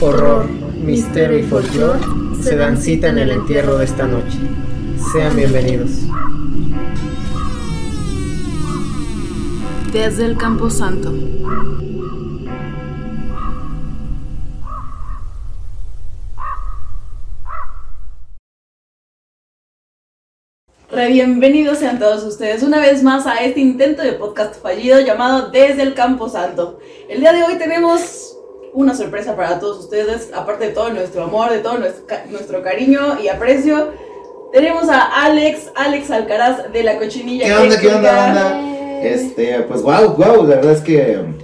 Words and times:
horror, 0.00 0.48
misterio 0.48 1.38
y 1.38 1.42
folclore 1.42 1.98
se 2.40 2.56
dan 2.56 2.80
cita 2.80 3.08
en 3.08 3.18
el 3.18 3.30
entierro 3.30 3.78
de 3.78 3.84
esta 3.84 4.06
noche. 4.06 4.38
Sean 5.12 5.36
bienvenidos. 5.36 5.90
Desde 9.92 10.24
el 10.24 10.36
Campo 10.36 10.70
Santo. 10.70 11.12
Re 20.90 21.08
bienvenidos 21.08 21.78
sean 21.78 21.98
todos 21.98 22.24
ustedes 22.24 22.62
una 22.62 22.80
vez 22.80 23.02
más 23.02 23.26
a 23.26 23.36
este 23.44 23.60
intento 23.60 24.02
de 24.02 24.12
podcast 24.12 24.60
fallido 24.62 25.00
llamado 25.00 25.50
Desde 25.50 25.82
el 25.82 25.94
Campo 25.94 26.28
Santo. 26.28 26.78
El 27.08 27.20
día 27.20 27.32
de 27.32 27.42
hoy 27.42 27.58
tenemos 27.58 28.37
una 28.78 28.94
sorpresa 28.94 29.34
para 29.34 29.58
todos 29.58 29.80
ustedes, 29.80 30.30
aparte 30.32 30.66
de 30.68 30.72
todo 30.72 30.90
nuestro 30.90 31.24
amor, 31.24 31.50
de 31.50 31.58
todo 31.58 31.78
nuestro, 31.78 32.06
ca- 32.06 32.24
nuestro 32.30 32.62
cariño 32.62 33.20
y 33.20 33.26
aprecio. 33.28 33.88
Tenemos 34.52 34.88
a 34.88 35.24
Alex, 35.24 35.72
Alex 35.74 36.10
Alcaraz 36.12 36.72
de 36.72 36.82
la 36.84 36.96
Cochinilla. 36.98 37.46
¿Qué 37.46 37.54
onda, 37.54 37.80
qué 37.80 37.88
onda, 37.88 38.12
banda? 38.16 39.00
Este, 39.02 39.60
pues 39.62 39.82
wow, 39.82 40.14
wow, 40.16 40.44
la 40.46 40.56
verdad 40.56 40.72
es 40.72 40.80
que 40.80 41.18
um, 41.18 41.34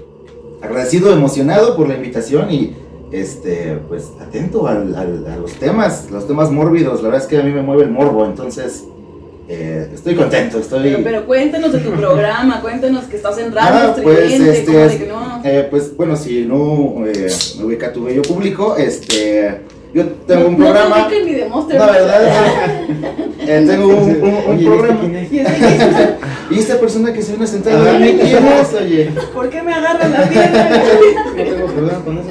agradecido, 0.62 1.12
emocionado 1.12 1.76
por 1.76 1.88
la 1.88 1.96
invitación 1.96 2.50
y 2.52 2.76
este, 3.10 3.78
pues 3.88 4.10
atento 4.20 4.66
al- 4.68 4.94
al- 4.94 5.26
a 5.26 5.36
los 5.36 5.54
temas, 5.54 6.10
los 6.12 6.26
temas 6.28 6.50
mórbidos, 6.52 7.02
la 7.02 7.08
verdad 7.08 7.22
es 7.22 7.28
que 7.28 7.38
a 7.38 7.42
mí 7.42 7.50
me 7.50 7.62
mueve 7.62 7.82
el 7.82 7.90
morbo, 7.90 8.24
entonces 8.24 8.84
eh, 9.48 9.90
estoy 9.94 10.14
contento, 10.14 10.58
estoy... 10.58 10.82
Pero, 10.90 11.00
pero 11.04 11.26
cuéntanos 11.26 11.72
de 11.72 11.78
tu 11.80 11.90
programa, 12.00 12.60
cuéntanos 12.60 13.04
que 13.04 13.16
estás 13.16 13.38
en 13.38 13.52
radio, 13.52 13.90
Ah, 13.90 13.96
pues, 14.02 14.32
este, 14.32 14.64
¿cómo 14.64 14.78
de 14.78 14.86
es- 14.86 14.92
que 14.96 15.06
no? 15.06 15.40
eh, 15.44 15.66
pues 15.70 15.96
bueno, 15.96 16.16
si 16.16 16.44
no 16.46 17.04
eh, 17.06 17.30
me 17.58 17.64
ubica 17.64 17.92
tu 17.92 18.04
bello 18.04 18.22
público, 18.22 18.76
este, 18.76 19.60
yo 19.92 20.06
tengo 20.26 20.48
un 20.48 20.52
No- 20.58 20.64
programa... 20.64 20.98
No 20.98 21.06
te 21.08 21.24
ni 21.24 21.34
de 21.34 21.48
Monster. 21.48 21.78
La 21.78 21.86
verdad, 21.86 22.22
eh, 23.46 23.64
tengo 23.66 23.88
un, 23.88 23.94
un- 23.94 24.22
un 24.24 24.34
Oye, 24.46 24.54
¿viste 24.56 24.64
programa. 24.70 25.00
quién 25.00 25.16
es? 25.16 25.32
Y 25.32 25.44
Y 26.54 26.58
esta 26.58 26.78
persona 26.78 27.12
que 27.12 27.22
se 27.22 27.32
viene 27.32 27.46
sentada, 27.46 27.78
Ah, 27.90 27.92
dime 27.98 28.16
¿quién 28.20 28.26
quién 28.38 28.46
es, 28.46 28.74
oye. 28.74 29.10
¿Por 29.32 29.48
qué 29.48 29.62
me 29.62 29.72
agarran 29.72 30.12
la 30.12 30.22
pierna? 30.28 30.68
No 30.68 31.42
tengo 31.42 31.66
problema 31.66 32.04
con 32.04 32.18
eso, 32.18 32.28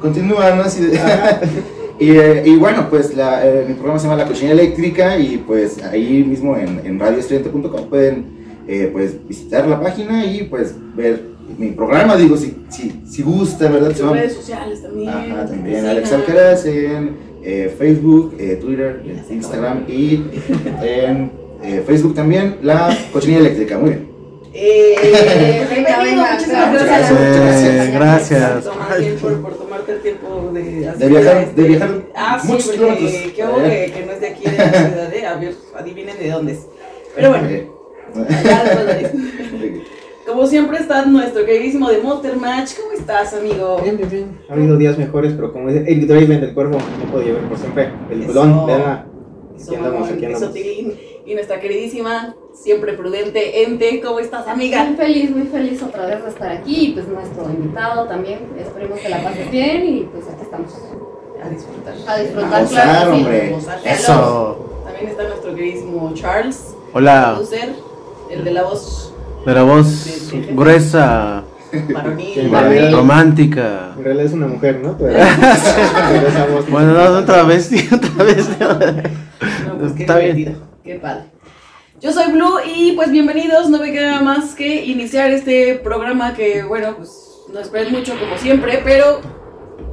Continúa, 0.00 0.50
¿no? 0.54 0.62
Así 0.62 0.82
de- 0.82 1.00
y, 1.98 2.10
eh, 2.10 2.42
y 2.44 2.56
bueno, 2.56 2.88
pues 2.90 3.14
la, 3.16 3.46
eh, 3.46 3.64
mi 3.66 3.74
programa 3.74 3.98
se 3.98 4.06
llama 4.08 4.22
La 4.22 4.28
Cocina 4.28 4.52
Eléctrica 4.52 5.18
y 5.18 5.38
pues 5.38 5.82
ahí 5.82 6.24
mismo 6.24 6.56
en, 6.56 6.80
en 6.84 6.98
radioestudiante.com 7.00 7.88
pueden 7.88 8.26
eh, 8.68 8.90
pues 8.92 9.26
visitar 9.28 9.66
la 9.66 9.80
página 9.80 10.24
y 10.24 10.42
pues 10.44 10.74
ver 10.94 11.22
mi 11.58 11.68
programa, 11.68 12.16
digo, 12.16 12.36
si, 12.36 12.56
si, 12.68 13.02
si 13.08 13.22
gusta, 13.22 13.68
¿verdad? 13.70 13.92
Llama- 13.94 14.12
redes 14.14 14.34
sociales 14.34 14.82
también. 14.82 15.08
Ajá, 15.08 15.46
también. 15.46 15.86
Alex 15.86 16.12
Alcaraz 16.12 16.66
en 16.66 17.16
eh, 17.44 17.72
Facebook, 17.78 18.34
eh, 18.38 18.58
Twitter, 18.60 19.02
Instagram 19.30 19.84
y 19.88 20.24
en 20.82 21.30
eh, 21.62 21.82
Facebook 21.86 22.14
también 22.14 22.56
La 22.62 22.94
Cochinilla 23.12 23.40
Eléctrica, 23.40 23.78
muy 23.78 23.90
bien. 23.90 24.06
Eh, 24.52 25.66
Venga, 25.70 26.02
venga, 26.02 26.32
muchísimas 26.32 26.72
gracias. 26.72 26.88
gracias. 26.88 27.12
Muchas 27.12 27.92
gracias. 27.92 28.64
Gracias. 28.64 29.65
El 29.88 30.00
tiempo 30.02 30.50
de 30.52 30.62
De 30.62 31.08
viajar- 31.08 31.54
de 31.54 31.62
viajar 31.62 31.90
Ah, 32.14 32.38
sí, 32.40 32.48
muchos 32.48 32.64
porque 32.66 32.78
kilómetros. 32.78 33.12
qué 33.34 33.44
hubo 33.44 33.56
que, 33.62 33.92
que 33.94 34.06
no 34.06 34.12
es 34.12 34.20
de 34.20 34.26
aquí 34.28 34.44
de 34.50 34.56
la 34.56 34.70
ciudad, 34.72 35.14
¿eh? 35.14 35.26
A 35.26 35.34
ver, 35.36 35.54
adivinen 35.76 36.18
de 36.18 36.30
dónde 36.30 36.52
es. 36.52 36.66
Pero 37.14 37.28
bueno, 37.30 37.48
Eh, 37.48 37.70
de. 38.16 39.82
Como 40.26 40.46
siempre 40.46 40.78
está 40.78 41.04
nuestro 41.06 41.44
queridísimo 41.44 41.88
de 41.88 41.98
Monster 41.98 42.36
Match. 42.36 42.72
¿Cómo 42.80 42.92
estás, 42.98 43.32
amigo? 43.34 43.80
Bien, 43.82 43.96
bien, 43.96 44.10
bien. 44.10 44.38
Ha 44.48 44.54
habido 44.54 44.76
días 44.76 44.98
mejores, 44.98 45.32
pero 45.34 45.52
como 45.52 45.68
dice 45.70 45.84
el 45.86 46.06
Draven 46.08 46.40
del 46.40 46.52
cuervo, 46.52 46.78
no 46.78 47.12
puedo 47.12 47.24
llevar 47.24 47.42
por 47.48 47.58
siempre. 47.58 47.90
El 48.10 48.26
culón, 48.26 48.66
veanla. 48.66 49.06
Aquí 49.54 49.74
andamos, 49.76 50.10
aquí 50.10 50.24
andamos. 50.24 50.54
Y 51.26 51.34
nuestra 51.34 51.58
queridísima, 51.60 52.34
siempre 52.54 52.92
prudente, 52.92 53.64
Ente. 53.64 54.00
¿Cómo 54.00 54.20
estás, 54.20 54.46
amiga? 54.46 54.84
Muy 54.84 54.96
feliz, 54.96 55.30
muy 55.30 55.46
feliz 55.48 55.82
otra 55.82 56.06
vez 56.06 56.22
de 56.22 56.28
estar 56.30 56.52
aquí 56.52 56.86
y 56.86 56.92
pues 56.92 57.08
nuestro 57.08 57.50
invitado 57.50 58.04
también. 58.06 58.40
Esperemos 58.58 59.00
que 59.00 59.08
la 59.08 59.22
pase 59.24 59.44
bien 59.50 59.88
y 59.88 60.00
pues 60.04 60.24
aquí 60.28 60.42
estamos 60.42 60.72
A 61.42 61.48
disfrutar. 61.48 61.94
a 62.06 62.18
disfrutar. 62.18 62.54
A 62.54 62.60
gozar, 62.62 62.84
claro 62.84 63.10
sí. 63.12 63.16
hombre. 63.18 63.50
Gozar. 63.50 63.78
Eso. 63.84 64.82
También 64.84 65.08
está 65.08 65.24
nuestro 65.24 65.54
queridísimo 65.56 66.12
Charles, 66.14 66.74
Hola. 66.92 67.32
producer, 67.34 67.74
el 68.30 68.44
de 68.44 68.50
la 68.52 68.62
voz 68.62 69.12
De 69.44 69.52
la 69.52 69.62
voz 69.64 70.30
gruesa, 70.52 71.42
varonil. 71.92 72.92
Romántica. 72.92 73.94
En 73.98 74.04
realidad 74.04 74.26
es 74.26 74.32
una 74.32 74.46
mujer, 74.46 74.78
¿no? 74.80 74.96
Pero, 74.96 75.12
Bueno, 76.70 76.92
no, 76.92 77.18
otra 77.18 77.42
vez, 77.42 77.68
otra 77.92 78.24
vez. 78.24 78.48
No, 78.60 79.78
pues, 79.80 79.92
qué 79.92 80.02
Está 80.02 80.18
bien. 80.18 80.36
divertido, 80.36 80.66
Qué 80.86 80.94
padre. 81.00 81.24
Yo 82.00 82.12
soy 82.12 82.30
Blue 82.30 82.60
y 82.64 82.92
pues 82.92 83.10
bienvenidos. 83.10 83.68
No 83.68 83.80
me 83.80 83.90
queda 83.90 84.20
más 84.20 84.54
que 84.54 84.84
iniciar 84.84 85.32
este 85.32 85.74
programa 85.74 86.32
que, 86.32 86.62
bueno, 86.62 86.94
pues 86.96 87.10
no 87.52 87.58
esperen 87.58 87.92
mucho 87.92 88.16
como 88.16 88.38
siempre, 88.38 88.82
pero 88.84 89.20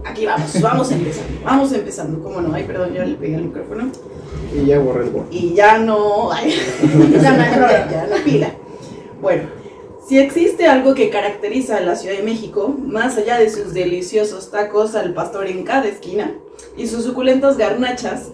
aquí 0.06 0.28
vamos, 0.28 0.62
vamos 0.62 0.92
empezando. 0.92 1.40
Vamos 1.44 1.74
empezando. 1.74 2.22
¿Cómo 2.22 2.42
no? 2.42 2.54
Ay, 2.54 2.66
perdón, 2.66 2.94
ya 2.94 3.06
le 3.06 3.16
pegué 3.16 3.38
al 3.38 3.46
micrófono. 3.46 3.92
Y 4.56 4.68
ya 4.68 4.78
borré 4.78 5.06
el. 5.08 5.14
Y 5.32 5.56
ya 5.56 5.80
no. 5.80 6.32
ay, 6.32 6.52
ya 7.20 7.32
no 7.32 7.92
ya 7.92 8.08
no 8.12 8.24
pila. 8.24 8.52
Bueno, 9.20 9.50
si 10.08 10.20
existe 10.20 10.68
algo 10.68 10.94
que 10.94 11.10
caracteriza 11.10 11.78
a 11.78 11.82
la 11.82 11.96
Ciudad 11.96 12.18
de 12.18 12.22
México, 12.22 12.72
más 12.86 13.18
allá 13.18 13.40
de 13.40 13.50
sus 13.50 13.74
deliciosos 13.74 14.52
tacos 14.52 14.94
al 14.94 15.16
pastor 15.16 15.48
en 15.48 15.64
cada 15.64 15.88
esquina 15.88 16.36
y 16.78 16.86
sus 16.86 17.04
suculentas 17.04 17.58
garnachas, 17.58 18.30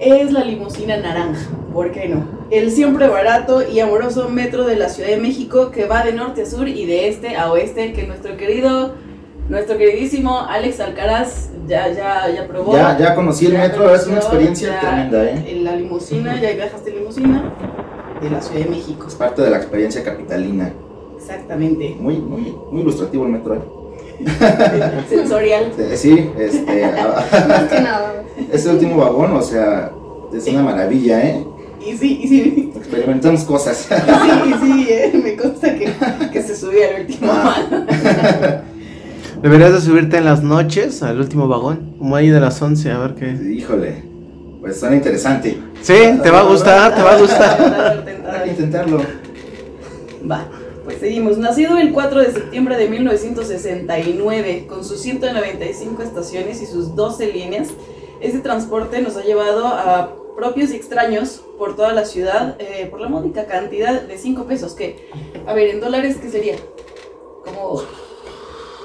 es 0.00 0.32
la 0.32 0.44
limusina 0.44 0.96
naranja. 0.96 1.48
¿Por 1.72 1.92
qué 1.92 2.08
no? 2.08 2.24
El 2.50 2.70
siempre 2.70 3.08
barato 3.08 3.62
y 3.68 3.80
amoroso 3.80 4.28
metro 4.28 4.64
de 4.64 4.76
la 4.76 4.88
Ciudad 4.88 5.10
de 5.10 5.18
México 5.18 5.70
que 5.70 5.86
va 5.86 6.02
de 6.02 6.12
norte 6.12 6.42
a 6.42 6.46
sur 6.46 6.66
y 6.68 6.86
de 6.86 7.08
este 7.08 7.36
a 7.36 7.52
oeste, 7.52 7.92
que 7.92 8.06
nuestro 8.06 8.36
querido, 8.36 8.94
nuestro 9.48 9.76
queridísimo 9.76 10.40
Alex 10.40 10.80
Alcaraz 10.80 11.50
ya, 11.66 11.92
ya, 11.92 12.28
ya 12.30 12.46
probó. 12.48 12.72
Ya, 12.72 12.96
ya 12.98 13.14
conocí 13.14 13.46
el 13.46 13.52
Ya 13.52 13.60
metro, 13.60 13.82
verdad 13.82 13.96
es 13.96 14.06
una 14.06 14.20
conoció, 14.20 14.30
experiencia 14.30 14.68
ya 14.72 14.80
tremenda, 14.80 15.24
¿eh? 15.24 15.44
En 15.48 15.64
la 15.64 15.76
limusina, 15.76 16.40
ya 16.40 16.52
viajaste 16.52 16.90
en 16.90 16.96
limusina 16.96 17.54
de 18.22 18.30
la 18.30 18.40
Ciudad 18.40 18.64
de 18.64 18.70
México. 18.70 19.06
Es 19.06 19.14
parte 19.14 19.42
de 19.42 19.50
la 19.50 19.58
experiencia 19.58 20.02
capitalina. 20.02 20.72
Exactamente. 21.16 21.96
Muy, 22.00 22.16
muy, 22.16 22.56
muy 22.70 22.80
ilustrativo 22.80 23.26
el 23.26 23.32
metro, 23.32 23.54
¿eh? 23.54 23.77
Sensorial. 25.08 25.72
Sí, 25.94 26.30
este, 26.38 26.82
Más 27.48 27.64
que 27.70 27.80
nada. 27.80 28.22
ese 28.52 28.70
último 28.70 28.96
vagón, 28.96 29.32
o 29.36 29.42
sea, 29.42 29.90
es 30.34 30.46
una 30.48 30.62
maravilla, 30.62 31.20
¿eh? 31.22 31.44
Y 31.86 31.96
sí, 31.96 32.20
y 32.22 32.28
sí. 32.28 32.72
Experimentamos 32.76 33.44
cosas. 33.44 33.88
Sí, 33.88 34.54
sí, 34.62 34.86
eh, 34.90 35.20
me 35.22 35.36
consta 35.36 35.74
que, 35.74 35.92
que 36.32 36.42
se 36.42 36.56
subía 36.56 36.88
al 36.94 37.02
último 37.02 37.30
Ah. 37.32 37.56
mano. 37.70 37.86
Deberías 39.42 39.72
de 39.72 39.80
subirte 39.80 40.16
en 40.18 40.24
las 40.24 40.42
noches 40.42 41.02
al 41.04 41.20
último 41.20 41.46
vagón, 41.46 41.94
como 41.98 42.16
ahí 42.16 42.28
de 42.28 42.40
las 42.40 42.60
11, 42.60 42.90
a 42.90 42.98
ver 42.98 43.14
qué. 43.14 43.30
Híjole, 43.30 44.02
pues 44.60 44.80
suena 44.80 44.96
interesante. 44.96 45.56
Sí, 45.80 45.94
te 46.22 46.30
va 46.30 46.40
a 46.40 46.42
gustar, 46.42 46.96
te 46.96 47.02
va 47.02 47.12
a 47.12 47.18
gustar. 47.18 48.04
Hay 48.32 48.44
que 48.44 48.50
intentarlo. 48.50 49.00
Va, 50.28 50.48
seguimos. 50.98 51.38
Nacido 51.38 51.76
el 51.78 51.92
4 51.92 52.20
de 52.22 52.32
septiembre 52.32 52.76
de 52.76 52.88
1969, 52.88 54.66
con 54.68 54.84
sus 54.84 55.00
195 55.00 56.02
estaciones 56.02 56.60
y 56.62 56.66
sus 56.66 56.94
12 56.94 57.32
líneas, 57.32 57.68
este 58.20 58.40
transporte 58.40 59.00
nos 59.00 59.16
ha 59.16 59.22
llevado 59.22 59.66
a 59.66 60.14
propios 60.36 60.70
y 60.70 60.76
extraños 60.76 61.42
por 61.58 61.74
toda 61.76 61.92
la 61.92 62.04
ciudad 62.04 62.56
eh, 62.60 62.86
por 62.90 63.00
la 63.00 63.08
módica 63.08 63.46
cantidad 63.46 64.00
de 64.02 64.18
5 64.18 64.44
pesos, 64.44 64.74
que, 64.74 65.08
a 65.46 65.52
ver, 65.52 65.68
en 65.70 65.80
dólares, 65.80 66.16
¿qué 66.20 66.30
sería? 66.30 66.56
Como 67.44 67.82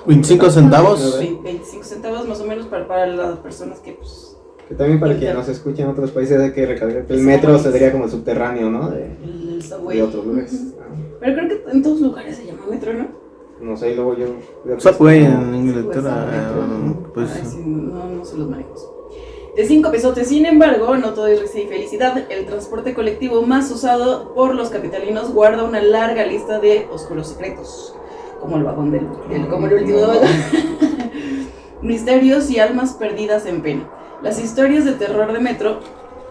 25 0.06 0.50
centavos. 0.50 1.20
ve- 1.20 1.38
25 1.44 1.84
centavos 1.84 2.28
más 2.28 2.40
o 2.42 2.46
menos 2.46 2.66
para, 2.68 2.88
para 2.88 3.08
las 3.08 3.38
personas 3.40 3.80
que, 3.80 3.94
pues, 3.94 4.33
Que 4.74 4.78
también 4.80 5.00
para 5.00 5.16
quien 5.16 5.36
nos 5.36 5.48
escucha 5.50 5.84
en 5.84 5.90
otros 5.90 6.10
países 6.10 6.40
hay 6.42 6.52
que 6.52 6.66
recalcar 6.66 7.06
que 7.06 7.14
el 7.14 7.20
metro 7.22 7.60
sería 7.60 7.92
como 7.92 8.06
el 8.06 8.10
subterráneo, 8.10 8.72
¿no? 8.72 8.90
De, 8.90 9.06
el, 9.24 9.62
subway. 9.62 9.98
de 9.98 10.04
otros 10.04 10.26
lugares. 10.26 10.60
Pero 11.20 11.34
creo 11.36 11.48
que 11.48 11.72
en 11.72 11.84
todos 11.84 12.02
lugares 12.02 12.38
se 12.38 12.46
llama 12.48 12.62
metro, 12.68 12.92
¿no? 12.94 13.08
No 13.62 13.78
sé, 13.78 13.92
y 13.92 13.96
luego 13.96 14.18
yo. 14.18 14.26
yo 14.66 14.80
Subway 14.80 15.28
no, 15.28 15.42
en 15.44 15.56
Inglaterra, 15.56 16.26
pues. 17.14 17.30
Ay, 17.36 17.42
sí, 17.46 17.62
no, 17.64 18.10
no 18.10 18.26
se 18.26 18.36
los 18.36 18.50
manejos. 18.50 18.90
De 19.56 19.64
5 19.64 19.92
pesotes, 19.92 20.28
sin 20.28 20.48
embargo, 20.48 20.98
no 20.98 21.14
todo 21.14 21.28
es 21.28 21.40
risa 21.40 21.60
y 21.60 21.68
felicidad. 21.68 22.18
El 22.32 22.48
transporte 22.48 22.96
colectivo 22.96 23.44
más 23.44 23.70
usado 23.70 24.34
por 24.34 24.56
los 24.56 24.72
capitalinos 24.72 25.32
guarda 25.36 25.66
una 25.66 25.84
larga 25.84 26.26
lista 26.26 26.60
de 26.60 26.88
oscuros 26.92 27.28
secretos, 27.28 27.96
como 28.42 28.58
el 28.58 28.64
vagón 28.64 28.90
del, 28.92 29.08
del- 29.30 29.48
como 29.50 29.68
el 29.68 29.74
último 29.76 30.02
vagón. 30.02 30.24
Misterios 31.84 32.50
y 32.50 32.58
almas 32.60 32.94
perdidas 32.94 33.46
en 33.46 33.62
pena. 33.62 33.88
Las 34.24 34.40
historias 34.42 34.86
de 34.86 34.94
terror 34.94 35.32
de 35.34 35.40
Metro 35.40 35.80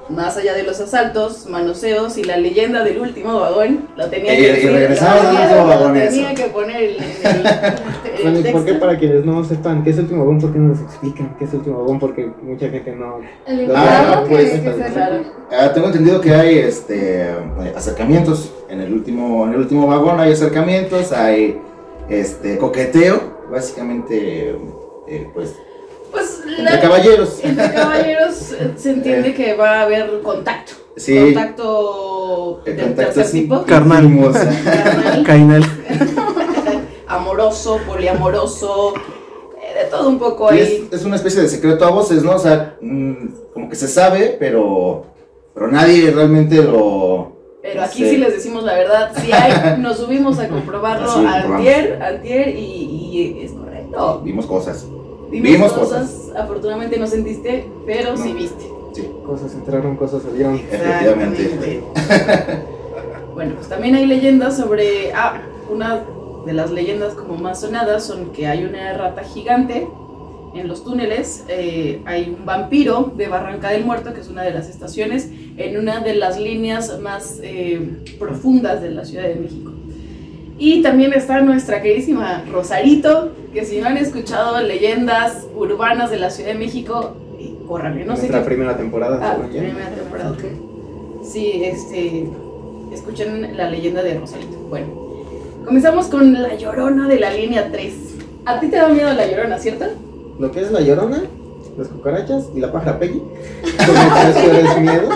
Más 0.09 0.37
allá 0.37 0.55
de 0.55 0.65
los 0.65 0.81
asaltos, 0.81 1.47
manoseos 1.49 2.19
y 2.19 2.25
la 2.25 2.37
leyenda 2.37 2.83
del 2.83 3.01
último 3.01 3.39
vagón, 3.39 3.89
lo 3.97 4.09
tenía 4.11 4.35
Y- 4.35 4.37
que 4.37 4.43
y 4.43 4.47
decir, 4.53 4.73
regresamos 4.73 5.25
al 5.25 5.37
último 5.37 5.57
lo 5.57 5.67
vagón, 5.69 5.93
tenía 5.95 6.35
que 6.35 6.45
poner 6.49 6.83
el, 6.83 6.97
¿y 8.49 8.53
por 8.53 8.65
qué 8.65 8.75
para 8.75 8.99
quienes 8.99 9.25
no 9.25 9.45
sepan 9.45 9.85
qué 9.85 9.91
es 9.91 9.97
el 9.99 10.03
último 10.05 10.21
vagón? 10.23 10.41
¿Por 10.41 10.53
qué 10.53 10.59
no 10.59 10.69
nos 10.71 10.81
explican 10.81 11.37
qué 11.39 11.45
es 11.45 11.53
el 11.53 11.59
último 11.61 11.79
vagón? 11.79 11.99
Porque 12.01 12.31
mucha 12.43 12.69
gente 12.69 12.93
no... 12.97 13.21
El 13.47 13.71
Ah, 13.75 14.25
pues. 14.29 14.61
Ah, 15.53 15.73
tengo 15.73 15.87
entendido 15.87 16.21
que 16.21 16.35
hay 16.35 16.59
este 16.59 17.31
acercamientos 17.77 18.53
en 18.69 18.81
el 18.81 18.93
último 18.93 19.47
en 19.47 19.53
el 19.53 19.61
último 19.61 19.87
vagón 19.87 20.19
hay 20.19 20.33
acercamientos 20.33 21.13
hay 21.13 21.59
este 22.09 22.59
coqueteo 22.59 23.21
básicamente 23.51 24.57
eh, 25.07 25.29
pues 25.33 25.55
Pues 26.13 26.43
entre 26.59 26.81
caballeros 26.81 27.41
entre 27.43 27.73
caballeros 27.75 28.53
eh, 28.53 28.73
se 28.77 28.91
entiende 28.91 29.35
que 29.35 29.55
va 29.55 29.81
a 29.81 29.83
haber 29.83 30.21
contacto. 30.23 30.73
Sí. 30.97 31.19
Contacto 31.19 32.63
El 32.67 32.77
del 32.77 32.87
contacto 32.87 33.13
tercer 33.15 33.27
sí. 33.33 33.41
tipo. 33.43 33.65
Carnal. 33.65 34.09
carnal, 34.33 35.23
Cainal. 35.27 35.63
amoroso, 37.09 37.79
poliamoroso, 37.87 38.95
eh, 39.61 39.85
de 39.85 39.91
todo 39.91 40.09
un 40.09 40.19
poco 40.19 40.51
ahí. 40.51 40.87
es, 40.91 41.01
es 41.01 41.05
una 41.05 41.17
especie 41.17 41.43
de 41.43 41.49
secreto 41.49 41.85
a 41.85 41.91
voces 41.91 42.23
no 42.23 42.33
o 42.33 42.39
sea 42.39 42.77
mm, 42.81 43.15
como 43.53 43.69
que 43.69 43.77
se 43.77 43.89
sabe 43.89 44.37
pero 44.39 45.07
pero 45.55 45.69
nadie 45.69 46.11
realmente 46.11 46.57
lo 46.63 47.33
Pero 47.63 47.83
aquí 47.83 48.03
Sí. 48.05 48.11
sí 48.11 48.17
les 48.17 48.33
decimos 48.35 48.65
la 48.65 48.75
verdad, 48.75 49.13
sí 49.21 49.31
hay, 49.33 49.79
nos 49.79 49.99
subimos 49.99 50.39
a 50.39 50.49
comprobarlo 50.49 51.11
antier, 51.11 52.03
antier 52.03 52.49
y, 52.49 52.61
y 52.61 53.45
es 53.45 53.53
correcto. 53.53 54.23
vimos 54.25 54.47
cosas 54.47 54.87
Vimos, 55.33 55.51
Vimos 55.51 55.73
cosas, 55.73 56.31
afortunadamente 56.37 56.99
no 56.99 57.07
sentiste, 57.07 57.67
pero 57.87 58.17
sí 58.19 58.35
viste. 58.35 58.65
sí 58.93 59.09
Cosas 59.25 59.55
entraron, 59.55 59.97
cosas 59.97 60.23
salieron. 60.23 60.57
Efectivamente. 60.57 61.83
Bueno, 63.35 63.55
pues 63.55 63.67
también 63.67 63.95
hay 63.95 64.05
leyendas 64.05 64.59
sobre, 64.59 65.11
ah, 65.15 65.41
una 65.71 66.03
de 66.45 66.53
las 66.53 66.71
leyendas 66.71 67.15
como 67.15 67.37
más 67.37 67.61
sonadas 67.61 68.05
son 68.05 68.31
que 68.33 68.47
hay 68.47 68.65
una 68.65 68.93
rata 68.93 69.25
gigante 69.25 69.89
en 70.55 70.69
los 70.69 70.85
túneles, 70.85 71.45
eh, 71.49 72.03
hay 72.05 72.37
un 72.39 72.45
vampiro 72.45 73.13
de 73.17 73.29
Barranca 73.29 73.71
del 73.71 73.85
Muerto, 73.87 74.13
que 74.13 74.21
es 74.21 74.29
una 74.29 74.43
de 74.43 74.51
las 74.51 74.69
estaciones, 74.69 75.31
en 75.57 75.79
una 75.79 76.01
de 76.01 76.15
las 76.15 76.39
líneas 76.39 77.01
más 77.01 77.41
eh, 77.43 78.03
profundas 78.19 78.83
de 78.83 78.91
la 78.91 79.05
Ciudad 79.07 79.29
de 79.29 79.37
México. 79.37 79.73
Y 80.59 80.83
también 80.83 81.13
está 81.13 81.41
nuestra 81.41 81.83
queridísima 81.83 82.45
Rosarito, 82.51 83.33
que 83.53 83.65
si 83.65 83.81
no 83.81 83.89
han 83.89 83.97
escuchado 83.97 84.61
leyendas 84.63 85.47
urbanas 85.55 86.11
de 86.11 86.19
la 86.19 86.31
Ciudad 86.31 86.53
de 86.53 86.59
México, 86.59 87.17
córranle, 87.67 88.05
no 88.05 88.17
sé 88.17 88.29
qué 88.29 88.39
primera 88.39 88.77
temporada. 88.77 89.19
Ah, 89.23 89.37
primera 89.49 89.89
temporada. 89.91 90.37
Sí, 91.25 91.63
este. 91.65 92.29
Escuchen 92.93 93.57
la 93.57 93.71
leyenda 93.71 94.03
de 94.03 94.19
Rosarito. 94.19 94.59
Bueno, 94.69 94.87
comenzamos 95.65 96.07
con 96.07 96.35
la 96.35 96.55
llorona 96.57 97.09
de 97.09 97.19
la 97.19 97.33
línea 97.33 97.71
3. 97.73 97.95
A 98.45 98.61
ti 98.61 98.69
te 98.69 98.77
da 98.77 98.89
miedo 98.89 99.13
la 99.15 99.27
llorona, 99.27 99.59
¿cierto? 99.59 99.87
Lo 100.39 100.51
que 100.51 100.61
es 100.61 100.71
la 100.71 100.81
llorona, 100.81 101.23
las 101.79 101.89
cucarachas 101.89 102.51
y 102.55 102.61
la 102.61 102.71
pájara 102.71 102.99
Peggy. 102.99 103.23
Son 103.87 103.95
mis 103.95 104.35
tres 104.35 104.79
miedos. 104.81 105.15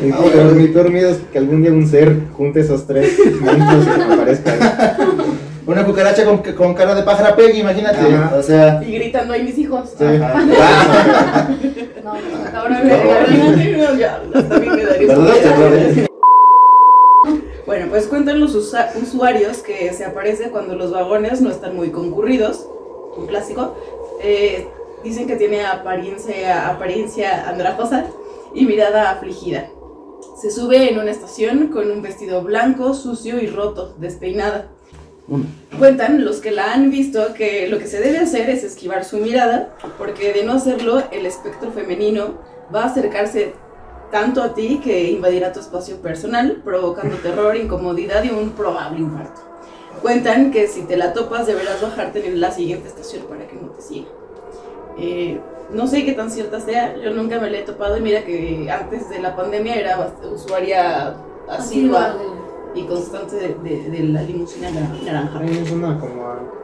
Mi, 0.00 0.12
Ah, 0.12 0.16
bueno. 0.20 0.52
mi 0.52 0.68
peor 0.68 0.90
miedo 0.90 1.10
es 1.10 1.18
que 1.32 1.38
algún 1.38 1.62
día 1.62 1.72
un 1.72 1.86
ser 1.88 2.14
junte 2.36 2.60
esos 2.60 2.86
tres 2.86 3.18
monstruos 3.40 3.84
y 3.86 3.98
me 4.08 4.14
aparezca 4.14 4.52
ahí. 4.52 4.60
una 5.66 5.84
cucaracha 5.84 6.24
con, 6.24 6.38
con 6.38 6.74
cara 6.74 6.94
de 6.94 7.02
pájara 7.02 7.34
Peggy 7.36 7.60
imagínate 7.60 7.98
Ajá. 7.98 8.36
o 8.36 8.42
sea 8.42 8.82
Y 8.86 8.92
gritando 8.94 9.32
ahí 9.34 9.42
mis 9.42 9.58
hijos. 9.58 9.90
Sí. 9.98 10.04
ajá. 10.04 10.34
Ah, 10.60 11.48
No, 12.04 12.12
no, 12.14 12.58
Ahora 12.58 12.80
me 12.82 12.92
ahora 12.92 13.94
ya, 13.98 14.22
hasta 14.34 14.58
mí 14.58 14.66
me 14.68 14.84
daría. 14.84 16.08
Bueno, 17.66 17.86
pues 17.90 18.06
cuentan 18.06 18.40
los 18.40 18.54
usa- 18.54 18.90
usuarios 19.02 19.58
que 19.58 19.92
se 19.92 20.04
aparece 20.04 20.50
cuando 20.50 20.74
los 20.74 20.90
vagones 20.90 21.42
no 21.42 21.50
están 21.50 21.76
muy 21.76 21.90
concurridos, 21.90 22.66
un 23.16 23.26
clásico. 23.26 23.74
Eh, 24.22 24.68
dicen 25.04 25.26
que 25.26 25.36
tiene 25.36 25.66
apariencia, 25.66 26.68
apariencia 26.68 27.46
andrajosa 27.48 28.06
y 28.54 28.64
mirada 28.64 29.10
afligida. 29.10 29.68
Se 30.40 30.50
sube 30.50 30.90
en 30.90 30.98
una 30.98 31.10
estación 31.10 31.68
con 31.68 31.90
un 31.90 32.02
vestido 32.02 32.42
blanco, 32.42 32.94
sucio 32.94 33.40
y 33.40 33.46
roto, 33.46 33.94
despeinada. 33.98 34.68
Cuentan 35.78 36.24
los 36.24 36.40
que 36.40 36.50
la 36.50 36.72
han 36.72 36.90
visto 36.90 37.34
que 37.34 37.68
lo 37.68 37.78
que 37.78 37.86
se 37.86 38.00
debe 38.00 38.18
hacer 38.18 38.48
es 38.48 38.64
esquivar 38.64 39.04
su 39.04 39.18
mirada, 39.18 39.76
porque 39.98 40.32
de 40.32 40.44
no 40.44 40.54
hacerlo, 40.54 41.02
el 41.12 41.26
espectro 41.26 41.70
femenino 41.70 42.38
va 42.74 42.84
a 42.84 42.86
acercarse 42.86 43.52
tanto 44.10 44.42
a 44.42 44.54
ti 44.54 44.80
que 44.82 45.10
invadirá 45.10 45.52
tu 45.52 45.60
espacio 45.60 46.00
personal, 46.00 46.62
provocando 46.64 47.16
terror, 47.22 47.56
incomodidad 47.56 48.24
y 48.24 48.30
un 48.30 48.50
probable 48.50 49.00
infarto. 49.00 49.42
Cuentan 50.00 50.50
que 50.50 50.68
si 50.68 50.82
te 50.82 50.96
la 50.96 51.12
topas 51.12 51.46
deberás 51.46 51.82
bajarte 51.82 52.26
en 52.26 52.40
la 52.40 52.52
siguiente 52.52 52.88
estación 52.88 53.24
para 53.26 53.46
que 53.46 53.56
no 53.56 53.68
te 53.70 53.82
siga. 53.82 54.06
Eh, 54.98 55.40
no 55.72 55.86
sé 55.86 56.04
qué 56.04 56.12
tan 56.12 56.30
cierta 56.30 56.60
sea, 56.60 56.96
yo 56.96 57.10
nunca 57.10 57.38
me 57.40 57.50
la 57.50 57.58
he 57.58 57.62
topado 57.62 57.96
y 57.96 58.00
mira 58.00 58.24
que 58.24 58.68
antes 58.70 59.08
de 59.10 59.20
la 59.20 59.36
pandemia 59.36 59.74
era 59.76 60.12
usuaria 60.32 61.14
asidua 61.48 62.16
y 62.74 62.82
constante 62.84 63.36
de, 63.36 63.56
de- 63.62 63.90
de 63.90 64.02
la 64.04 64.22
limusina 64.22 64.68
nar- 64.70 65.02
naranja. 65.04 65.44
Es 65.44 65.70
una 65.70 65.98
como. 65.98 66.58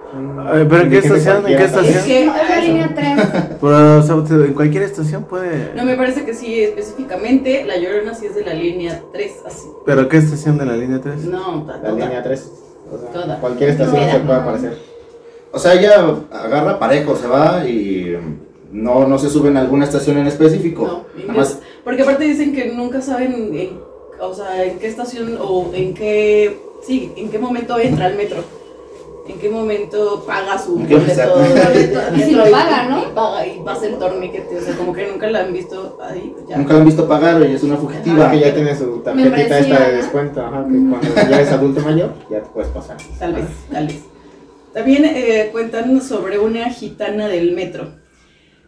¿pero 0.69 0.83
en 0.83 0.91
qué 0.91 0.99
estación? 0.99 1.47
¿En 1.47 1.57
qué 1.57 1.65
estación? 1.65 1.97
Es 1.99 2.05
que- 2.05 2.27
No, 2.27 2.37
es 2.37 2.49
la 2.51 2.61
línea 2.61 2.95
3. 2.95 3.19
Pero, 3.61 3.99
o 3.99 4.03
sea, 4.03 4.15
en 4.47 4.55
cualquier 4.55 4.83
estación 4.85 5.25
puede. 5.25 5.73
No, 5.75 5.85
me 5.85 5.97
parece 5.97 6.25
que 6.25 6.35
sí, 6.35 6.63
específicamente 6.63 7.65
la 7.65 7.77
Llorona 7.79 8.15
sí 8.15 8.27
es 8.27 8.35
de 8.37 8.45
la 8.45 8.55
línea 8.55 9.03
3, 9.13 9.33
así. 9.47 9.67
¿Pero 9.87 10.09
qué 10.09 10.19
estación 10.19 10.57
de 10.59 10.67
la 10.67 10.77
línea 10.77 11.01
3? 11.01 11.25
No, 11.25 11.65
ta- 11.67 11.79
La 11.79 11.89
toda. 11.89 11.93
línea 12.07 12.23
3. 12.23 12.51
O 12.93 12.99
sea, 12.99 13.11
Toda. 13.11 13.41
cualquier 13.41 13.71
estación 13.71 13.97
Toda. 13.97 14.13
se 14.13 14.21
puede 14.21 14.39
aparecer. 14.39 14.79
O 15.51 15.59
sea, 15.59 15.73
ella 15.75 16.05
agarra 16.31 16.79
parejo, 16.79 17.17
se 17.17 17.27
va 17.27 17.65
y 17.67 18.17
no, 18.75 19.07
no 19.07 19.19
se 19.19 19.31
sube 19.31 19.51
en 19.51 19.57
alguna 19.57 19.85
estación 19.85 20.19
en 20.19 20.27
específico. 20.27 20.85
No, 20.85 21.23
Nada 21.27 21.39
más, 21.39 21.61
Porque 21.85 22.03
aparte 22.03 22.25
dicen 22.25 22.53
que 22.53 22.73
nunca 22.73 23.01
saben 23.01 23.57
en, 23.57 23.79
o 24.21 24.35
sea, 24.35 24.65
en 24.65 24.81
qué 24.81 24.89
estación 24.89 25.39
o 25.41 25.71
en 25.73 25.95
qué, 25.95 26.59
sí, 26.85 27.13
en 27.17 27.31
qué 27.31 27.39
momento 27.39 27.79
entra 27.79 28.07
al 28.07 28.17
metro. 28.17 28.39
En 29.29 29.39
qué 29.39 29.49
momento 29.49 30.25
paga 30.27 30.59
su 30.59 30.81
¿En 30.81 30.87
qué 30.87 30.97
boleto. 30.97 31.41
Y 32.17 32.23
si 32.23 32.33
lo 32.33 32.51
paga, 32.51 32.89
¿no? 32.89 32.99
Y 33.05 33.07
paga 33.15 33.47
y 33.47 33.61
pasa 33.61 33.87
el 33.87 33.95
torniquete. 33.95 34.59
O 34.59 34.61
sea, 34.61 34.77
como 34.77 34.93
que 34.93 35.07
nunca 35.07 35.31
la 35.31 35.41
han 35.41 35.53
visto 35.53 35.97
ahí. 36.03 36.33
pues 36.35 36.49
ya. 36.49 36.59
nunca 36.59 36.75
la 36.75 36.81
han 36.81 36.85
visto 36.85 37.09
pagar 37.09 37.41
y 37.49 37.55
es 37.55 37.63
una 37.63 37.77
fugitiva. 37.77 38.31
que 38.31 38.41
ya 38.41 38.53
tiene 38.53 38.77
su 38.77 38.99
tarjetita 38.99 39.59
esta 39.61 39.89
de 39.89 39.97
descuento. 39.97 40.45
Ajá, 40.45 40.65
que 40.65 40.91
cuando 40.91 41.31
ya 41.31 41.37
eres 41.37 41.53
adulto 41.53 41.81
mayor, 41.81 42.13
ya 42.29 42.43
te 42.43 42.49
puedes 42.51 42.71
pasar. 42.73 42.97
Tal 43.19 43.35
vez, 43.35 43.47
tal 43.73 43.87
vez. 43.87 44.01
También 44.75 45.05
eh, 45.05 45.51
cuentan 45.53 46.03
sobre 46.03 46.41
una 46.41 46.69
gitana 46.71 47.29
del 47.29 47.53
metro. 47.53 48.04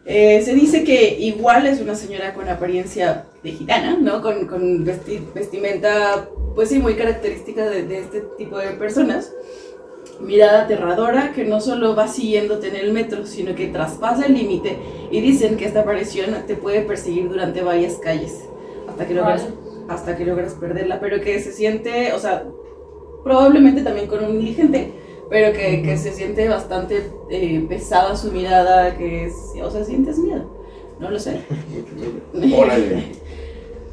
Eh, 0.09 0.41
se 0.41 0.53
dice 0.53 0.85
que 0.85 1.17
igual 1.19 1.67
es 1.67 1.81
una 1.81 1.93
señora 1.93 2.33
con 2.33 2.47
apariencia 2.47 3.25
de 3.43 3.51
gitana, 3.51 3.97
¿no? 3.99 4.21
Con, 4.21 4.47
con 4.47 4.85
vesti- 4.85 5.21
vestimenta, 5.33 6.29
pues 6.55 6.69
sí, 6.69 6.79
muy 6.79 6.95
característica 6.95 7.69
de, 7.69 7.83
de 7.83 7.99
este 7.99 8.21
tipo 8.37 8.57
de 8.57 8.69
personas. 8.71 9.33
Mirada 10.21 10.63
aterradora 10.63 11.33
que 11.33 11.43
no 11.43 11.59
solo 11.59 11.93
va 11.93 12.07
siguiéndote 12.07 12.69
en 12.69 12.77
el 12.77 12.93
metro, 12.93 13.25
sino 13.25 13.53
que 13.53 13.67
traspasa 13.67 14.25
el 14.25 14.33
límite 14.33 14.77
y 15.11 15.19
dicen 15.19 15.57
que 15.57 15.65
esta 15.65 15.81
aparición 15.81 16.33
te 16.47 16.55
puede 16.55 16.81
perseguir 16.81 17.27
durante 17.29 17.61
varias 17.61 17.95
calles 17.95 18.45
hasta 18.89 19.05
que 19.05 19.13
logras, 19.13 19.45
hasta 19.89 20.15
que 20.15 20.25
logras 20.25 20.53
perderla, 20.53 21.01
pero 21.01 21.19
que 21.21 21.39
se 21.41 21.51
siente, 21.51 22.13
o 22.13 22.19
sea, 22.19 22.45
probablemente 23.23 23.81
también 23.83 24.07
con 24.07 24.23
un 24.23 24.39
indigente, 24.39 24.93
pero 25.29 25.53
que, 25.53 25.81
que 25.83 25.97
se 25.97 26.11
siente 26.13 26.47
bastante 26.47 27.11
eh, 27.29 27.65
pesada 27.67 28.15
su 28.15 28.31
mirada, 28.31 28.95
que 28.97 29.25
es, 29.25 29.33
o 29.61 29.69
sea, 29.71 29.83
sientes 29.83 30.17
miedo, 30.19 30.45
no 30.99 31.09
lo 31.11 31.19
sé. 31.19 31.41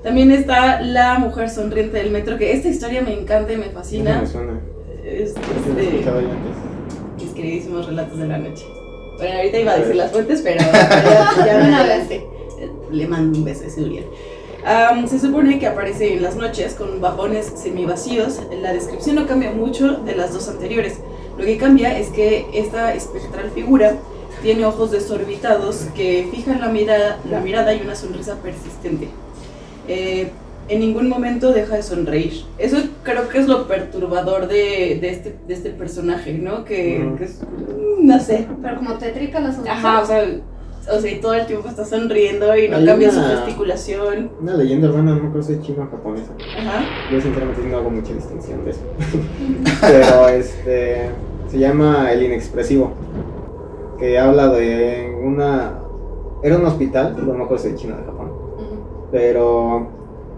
También 0.02 0.30
está 0.32 0.82
la 0.82 1.18
mujer 1.18 1.48
sonriente 1.48 1.96
del 1.96 2.10
metro, 2.10 2.36
que 2.36 2.52
esta 2.52 2.68
historia 2.68 3.00
me 3.02 3.18
encanta 3.18 3.52
y 3.52 3.56
me 3.56 3.70
fascina. 3.70 4.20
me 4.20 4.26
suena. 4.26 4.60
Es, 5.02 5.32
Sí, 5.32 5.40
lo 5.72 5.78
he 5.78 5.82
de 5.82 5.88
escuchado 5.90 6.20
yo 6.20 6.28
antes. 6.30 7.22
mis 7.24 7.32
queridísimos 7.34 7.86
relatos 7.86 8.18
de 8.18 8.26
la 8.26 8.38
noche. 8.38 8.64
Bueno, 9.16 9.36
ahorita 9.36 9.58
iba 9.60 9.72
a 9.72 9.78
decir 9.78 9.94
las 9.96 10.12
fuentes, 10.12 10.42
pero 10.42 10.60
ya, 10.60 11.46
ya 11.46 11.58
me 11.62 11.74
adelanté. 11.74 12.26
Le 12.90 13.06
mando 13.06 13.38
un 13.38 13.44
beso 13.44 13.64
a 13.64 13.66
ese 13.66 13.80
Uriel. 13.82 14.04
Am, 14.66 15.06
se 15.08 15.18
supone 15.18 15.58
que 15.58 15.66
aparece 15.66 16.14
en 16.14 16.22
las 16.22 16.36
noches 16.36 16.74
con 16.74 17.00
vagones 17.00 17.52
semivacíos. 17.56 18.40
La 18.62 18.72
descripción 18.72 19.16
no 19.16 19.26
cambia 19.26 19.52
mucho 19.52 19.94
de 19.98 20.14
las 20.16 20.32
dos 20.32 20.48
anteriores. 20.48 21.00
Lo 21.38 21.44
que 21.44 21.56
cambia 21.56 21.98
es 21.98 22.08
que 22.08 22.46
esta 22.54 22.94
espectral 22.94 23.50
figura 23.50 23.94
tiene 24.42 24.64
ojos 24.66 24.90
desorbitados 24.90 25.86
que 25.94 26.28
fijan 26.30 26.60
la 26.60 26.68
mirada, 26.68 27.18
la 27.30 27.40
mirada 27.40 27.74
y 27.74 27.80
una 27.80 27.94
sonrisa 27.94 28.36
persistente. 28.42 29.08
Eh, 29.88 30.30
en 30.68 30.80
ningún 30.80 31.08
momento 31.08 31.52
deja 31.52 31.76
de 31.76 31.82
sonreír. 31.82 32.44
Eso 32.58 32.78
creo 33.02 33.28
que 33.28 33.38
es 33.38 33.46
lo 33.46 33.68
perturbador 33.68 34.48
de, 34.48 34.98
de 35.00 35.10
este, 35.10 35.34
de 35.46 35.54
este 35.54 35.70
personaje, 35.70 36.34
¿no? 36.34 36.64
Que, 36.64 37.06
que 37.18 37.24
es, 37.24 37.40
mm, 37.42 38.06
no 38.06 38.20
sé, 38.20 38.46
Pero 38.62 38.76
como 38.76 38.94
tétrica 38.94 39.40
la 39.40 39.52
sonrisa. 39.52 39.76
Ajá, 39.76 40.02
o 40.02 40.06
sea, 40.06 40.26
O 40.90 41.00
sea, 41.00 41.10
y 41.10 41.20
todo 41.20 41.34
el 41.34 41.46
tiempo 41.46 41.68
está 41.68 41.84
sonriendo 41.84 42.56
y 42.56 42.68
no 42.68 42.76
Hay 42.76 42.84
cambia 42.84 43.10
su 43.10 43.20
gesticulación. 43.20 44.30
Una 44.40 44.54
leyenda 44.54 44.88
urbana, 44.88 45.14
no 45.14 45.22
me 45.22 45.28
acuerdo 45.28 45.46
si 45.46 45.54
es 45.54 45.62
china 45.62 45.84
o 45.88 45.90
japonesa. 45.90 46.32
Ajá. 46.58 46.84
Yo 47.10 47.20
sinceramente 47.20 47.62
no 47.62 47.76
hago 47.78 47.90
mucha 47.90 48.12
distinción 48.12 48.64
de 48.64 48.70
eso. 48.72 48.80
Pero 49.80 50.28
este 50.28 51.10
se 51.48 51.58
llama 51.58 52.12
El 52.12 52.24
Inexpresivo. 52.24 52.92
Que 53.98 54.18
habla 54.18 54.48
de 54.48 55.16
una. 55.22 55.78
Era 56.42 56.58
un 56.58 56.66
hospital, 56.66 57.16
no 57.16 57.32
me 57.32 57.44
acuerdo 57.44 57.62
si 57.62 57.68
es 57.68 57.74
de 57.74 57.80
China 57.80 57.94
o 57.94 58.00
de 58.00 58.04
Japón. 58.04 58.32
Pero 59.10 59.88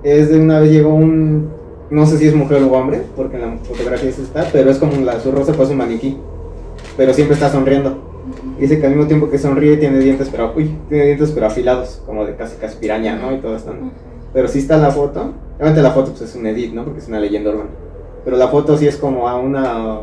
es 0.04 0.30
de 0.30 0.38
una 0.38 0.60
vez 0.60 0.70
llegó 0.70 0.94
un. 0.94 1.50
No 1.90 2.06
sé 2.06 2.18
si 2.18 2.26
es 2.26 2.34
mujer 2.34 2.62
o 2.62 2.72
hombre, 2.72 3.02
porque 3.16 3.36
en 3.36 3.42
la 3.42 3.58
fotografía 3.58 4.12
sí 4.12 4.22
está, 4.22 4.44
pero 4.52 4.70
es 4.70 4.78
como 4.78 5.00
la, 5.04 5.20
su 5.20 5.32
rostro 5.32 5.54
pues 5.56 5.70
un 5.70 5.78
maniquí. 5.78 6.16
Pero 6.96 7.12
siempre 7.12 7.34
está 7.34 7.50
sonriendo. 7.50 8.05
Dice 8.58 8.80
que 8.80 8.86
al 8.86 8.92
mismo 8.92 9.06
tiempo 9.06 9.28
que 9.28 9.38
sonríe 9.38 9.76
tiene 9.76 9.98
dientes, 9.98 10.28
pero 10.30 10.52
uy, 10.56 10.76
tiene 10.88 11.06
dientes 11.06 11.30
pero 11.32 11.46
afilados, 11.46 12.02
como 12.06 12.24
de 12.24 12.36
casi 12.36 12.56
casi 12.56 12.76
piraña, 12.78 13.16
¿no? 13.16 13.34
Y 13.34 13.38
todo 13.38 13.56
esto. 13.56 13.72
¿no? 13.72 13.90
Pero 14.32 14.48
sí 14.48 14.60
está 14.60 14.76
la 14.78 14.90
foto. 14.90 15.32
Obviamente 15.56 15.82
la 15.82 15.90
foto 15.90 16.10
pues 16.10 16.22
es 16.22 16.34
un 16.34 16.46
edit, 16.46 16.72
¿no? 16.72 16.84
Porque 16.84 17.00
es 17.00 17.08
una 17.08 17.20
leyenda 17.20 17.50
urbana. 17.50 17.70
Pero 18.24 18.36
la 18.36 18.48
foto 18.48 18.76
sí 18.76 18.86
es 18.86 18.96
como 18.96 19.28
a 19.28 19.36
una 19.36 20.00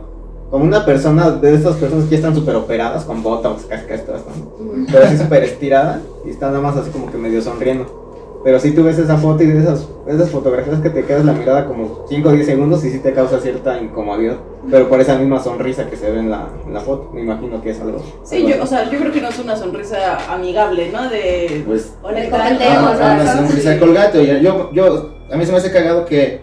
como 0.49 0.65
una 0.65 0.85
persona 0.85 1.31
de 1.31 1.55
esas 1.55 1.77
personas 1.77 2.05
que 2.05 2.11
ya 2.11 2.17
están 2.17 2.35
súper 2.35 2.55
operadas 2.55 3.05
con 3.05 3.23
botox, 3.23 3.65
casi 3.65 3.87
casi 3.87 4.03
todo 4.03 4.17
esto, 4.17 4.29
¿no? 4.37 4.85
Pero 4.91 5.05
así 5.05 5.17
súper 5.17 5.43
estirada 5.43 5.99
y 6.25 6.29
está 6.29 6.47
nada 6.49 6.61
más 6.61 6.77
así 6.77 6.91
como 6.91 7.11
que 7.11 7.17
medio 7.17 7.41
sonriendo. 7.41 8.03
Pero 8.43 8.59
si 8.59 8.71
tú 8.71 8.83
ves 8.83 8.99
esa 8.99 9.17
foto 9.17 9.41
y 9.41 9.47
de 9.47 9.59
esas, 9.59 9.87
esas 10.05 10.29
fotografías 10.29 10.79
que 10.81 10.91
te 10.91 11.05
quedas 11.05 11.25
la 11.25 11.33
mirada 11.33 11.65
como 11.65 12.05
5 12.07 12.29
o 12.29 12.31
10 12.33 12.45
segundos 12.45 12.85
y 12.85 12.91
sí 12.91 12.99
te 12.99 13.13
causa 13.13 13.39
cierta 13.39 13.81
incomodidad. 13.81 14.37
Pero 14.71 14.87
por 14.87 14.99
esa 15.01 15.17
misma 15.17 15.39
sonrisa 15.41 15.89
que 15.89 15.97
se 15.97 16.09
ve 16.09 16.19
en 16.19 16.29
la, 16.31 16.47
en 16.65 16.73
la 16.73 16.79
foto, 16.79 17.09
me 17.13 17.21
imagino 17.21 17.61
que 17.61 17.71
es 17.71 17.81
algo. 17.81 18.01
Sí, 18.23 18.37
algo 18.37 18.47
yo, 18.49 18.53
así. 18.55 18.63
o 18.63 18.67
sea, 18.67 18.89
yo 18.89 18.99
creo 18.99 19.11
que 19.11 19.21
no 19.21 19.29
es 19.29 19.39
una 19.39 19.55
sonrisa 19.55 20.33
amigable, 20.33 20.89
¿no? 20.91 21.09
De. 21.09 21.63
Pues 21.65 21.93
Hola, 22.01 22.19
Ah, 22.31 22.91
o 22.93 22.97
sea, 22.97 23.13
una 23.21 23.33
sonrisa 23.47 23.69
de 23.71 23.79
colgate. 23.79 24.19
oye, 24.19 24.41
Yo, 24.41 24.71
yo, 24.71 25.11
a 25.31 25.35
mí 25.35 25.45
se 25.45 25.51
me 25.51 25.57
hace 25.57 25.71
cagado 25.71 26.05
que 26.05 26.41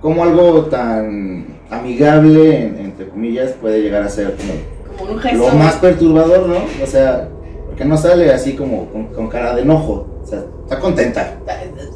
como 0.00 0.22
algo 0.22 0.62
tan 0.66 1.58
amigable, 1.70 2.64
en- 2.66 2.78
entre 2.78 3.08
comillas, 3.08 3.52
puede 3.60 3.82
llegar 3.82 4.02
a 4.04 4.08
ser 4.08 4.34
como 4.36 4.52
Como 4.98 5.12
un 5.12 5.18
gesto. 5.18 5.38
lo 5.48 5.54
más 5.54 5.74
perturbador, 5.76 6.46
¿no? 6.48 6.56
O 6.82 6.86
sea, 6.86 7.28
porque 7.66 7.84
no 7.84 7.96
sale 7.98 8.32
así 8.32 8.54
como 8.54 8.86
con, 8.86 9.06
con 9.08 9.28
cara 9.28 9.54
de 9.54 9.62
enojo. 9.62 10.06
O 10.22 10.26
sea, 10.26 10.42
está 10.64 10.78
contenta. 10.78 11.36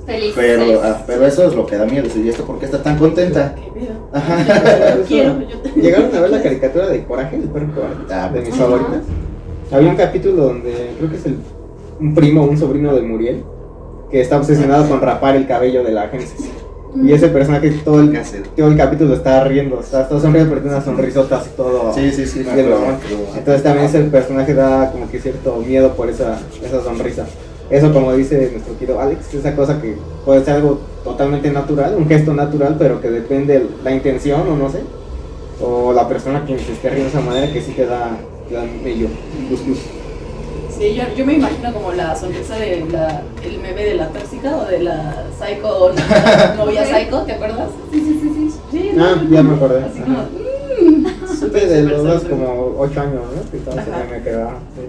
Feliz. 0.07 0.33
Pero, 0.37 0.65
feliz. 0.65 0.79
ah, 0.83 1.03
pero 1.07 1.27
eso 1.27 1.49
es 1.49 1.55
lo 1.55 1.67
que 1.67 1.77
da 1.77 1.87
miedo. 1.87 2.07
¿Y 2.15 2.29
esto 2.29 2.45
por 2.45 2.59
qué 2.59 2.67
está 2.67 2.83
tan 2.83 2.99
contenta? 2.99 3.55
Ajá. 4.13 4.97
Quiero. 5.09 5.41
Yo 5.41 5.57
¿Llegaron 5.83 6.15
a 6.15 6.21
ver 6.21 6.31
la 6.31 6.43
caricatura 6.43 6.89
de 6.89 7.05
Coraje, 7.05 7.37
el 7.37 7.43
perro 7.49 7.75
coraje? 7.75 7.95
Ah, 8.11 8.29
de 8.29 8.41
pues, 8.41 8.45
mis 8.45 8.55
Ajá. 8.55 8.65
favoritas. 8.65 9.03
Había 9.73 9.89
un 9.89 9.97
capítulo 9.97 10.45
donde 10.45 10.95
creo 10.99 11.11
que 11.11 11.17
es 11.17 11.27
el, 11.27 11.39
un 12.01 12.15
primo, 12.15 12.45
un 12.45 12.59
sobrino 12.59 12.95
de 12.95 13.03
Muriel, 13.03 13.45
que 14.11 14.21
está 14.21 14.37
obsesionado 14.37 14.89
con 14.89 15.01
rapar 15.01 15.37
el 15.37 15.47
cabello 15.47 15.83
de 15.83 15.93
la 15.93 16.03
agencia. 16.03 16.47
Y 17.03 17.13
ese 17.13 17.29
personaje 17.29 17.73
todo 17.85 18.01
el, 18.01 18.17
todo 18.57 18.69
el 18.69 18.77
capítulo 18.77 19.15
está 19.15 19.43
riendo, 19.43 19.81
está, 19.81 20.03
está 20.03 20.21
sonriendo, 20.21 20.51
pero 20.51 20.63
tiene 20.63 20.77
una 20.77 20.85
sonrisota 20.85 21.39
así 21.39 21.51
todo. 21.57 21.93
Sí, 21.93 22.13
sí, 22.13 22.25
sí. 22.25 22.47
Entonces 23.37 23.63
también 23.65 23.87
ese 23.87 24.01
personaje 24.03 24.55
da 24.55 24.93
como 24.93 25.11
que 25.11 25.19
cierto 25.19 25.57
miedo 25.67 25.95
por 25.95 26.09
esa, 26.09 26.39
esa 26.65 26.85
sonrisa. 26.85 27.27
Eso 27.71 27.93
como 27.93 28.13
dice 28.13 28.51
nuestro 28.53 28.79
querido 28.79 29.01
Alex, 29.01 29.33
esa 29.35 29.55
cosa 29.57 29.81
que 29.81 29.97
puede 30.25 30.45
ser 30.45 30.55
algo 30.57 30.79
totalmente 31.03 31.51
natural, 31.51 31.95
un 31.97 32.07
gesto 32.09 32.35
natural, 32.35 32.77
pero 32.79 33.01
que 33.01 33.11
depende 33.11 33.67
la 33.83 33.91
intención 33.93 34.43
o 34.49 34.57
no 34.57 34.71
sé. 34.71 34.81
O 35.63 35.93
la 35.93 36.07
persona 36.09 36.45
que 36.45 36.59
se 36.59 36.73
esté 36.73 36.91
riendo 36.91 37.05
de 37.11 37.19
esa 37.19 37.21
manera 37.21 37.53
que 37.53 37.61
sí 37.63 37.73
te 37.73 37.87
da, 37.87 38.17
te 38.49 38.55
da 38.55 38.65
luz. 38.65 39.11
Sí, 40.77 40.95
yo, 40.95 41.05
yo 41.17 41.25
me 41.25 41.35
imagino 41.35 41.73
como 41.73 41.93
la 41.93 42.15
sonrisa 42.17 42.57
de 42.57 42.85
la, 42.91 43.23
el 43.45 43.59
meme 43.61 43.85
de 43.85 43.95
la 43.95 44.09
tóxica 44.09 44.57
o 44.57 44.65
de 44.67 44.81
la 44.81 45.25
psycho 45.39 45.69
o 45.69 45.93
novia, 46.57 46.85
psycho, 46.85 47.23
¿te 47.23 47.33
acuerdas? 47.33 47.69
Sí, 47.93 48.01
sí, 48.01 48.19
sí, 48.21 48.31
sí. 48.35 48.59
Sí, 48.73 48.91
Ah, 48.99 49.15
¿no? 49.23 49.31
ya 49.31 49.43
me 49.43 49.55
acordé. 49.55 49.85
Así 49.85 50.01
como, 50.01 50.19
mmm, 50.19 51.07
Supe 51.39 51.67
de 51.67 51.83
los 51.85 52.03
dos 52.03 52.25
como 52.25 52.75
8 52.79 53.01
años, 53.01 53.23
¿no? 53.37 53.51
Que 53.51 53.57
estaba 53.59 53.77
meme 53.77 54.23
que 54.23 54.31
daba, 54.33 54.59
sí. 54.75 54.83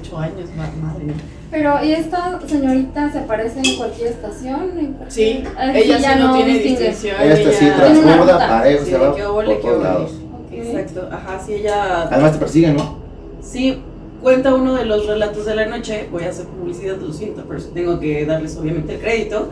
Ocho 0.00 0.18
años, 0.18 0.48
ma- 0.56 0.70
madre 0.88 1.04
mía. 1.04 1.14
Pero, 1.50 1.82
¿y 1.82 1.92
esta 1.92 2.38
señorita 2.46 3.10
se 3.10 3.20
aparece 3.20 3.60
en 3.60 3.76
cualquier 3.78 4.08
estación? 4.08 4.78
¿En 4.78 4.92
cualquier- 4.94 5.10
Sí, 5.10 5.44
Ah, 5.56 5.72
ella 5.74 5.96
sí 5.96 6.02
ya 6.02 6.16
no, 6.16 6.34
tiene 6.34 6.52
distingue. 6.54 6.88
distinción. 6.88 7.16
Sí 7.18 7.26
ella- 7.26 7.58
Tiene 7.58 7.68
una 7.68 7.76
transborda, 7.76 8.38
parejo, 8.48 8.84
Sí, 8.84 8.90
se 8.90 8.98
va 8.98 9.14
qué 9.16 9.22
por 9.22 9.44
todos 9.44 9.64
ole. 9.74 9.82
lados. 9.84 10.10
Ok. 10.12 10.52
Exacto, 10.52 11.08
ajá, 11.10 11.42
sí, 11.44 11.54
ella 11.54 12.02
Además 12.02 12.32
te 12.32 12.38
persiguen, 12.38 12.76
¿no? 12.76 12.98
Sí, 13.40 13.78
cuenta 14.22 14.54
uno 14.54 14.74
de 14.74 14.84
los 14.84 15.06
relatos 15.06 15.46
de 15.46 15.54
la 15.54 15.66
noche, 15.66 16.08
voy 16.12 16.24
a 16.24 16.28
hacer 16.30 16.44
publicidad, 16.46 16.96
lo 16.96 17.12
siento, 17.12 17.44
pero 17.48 17.60
sí 17.60 17.70
tengo 17.72 17.98
que 17.98 18.26
darles 18.26 18.56
obviamente 18.58 18.94
el 18.96 19.00
crédito, 19.00 19.48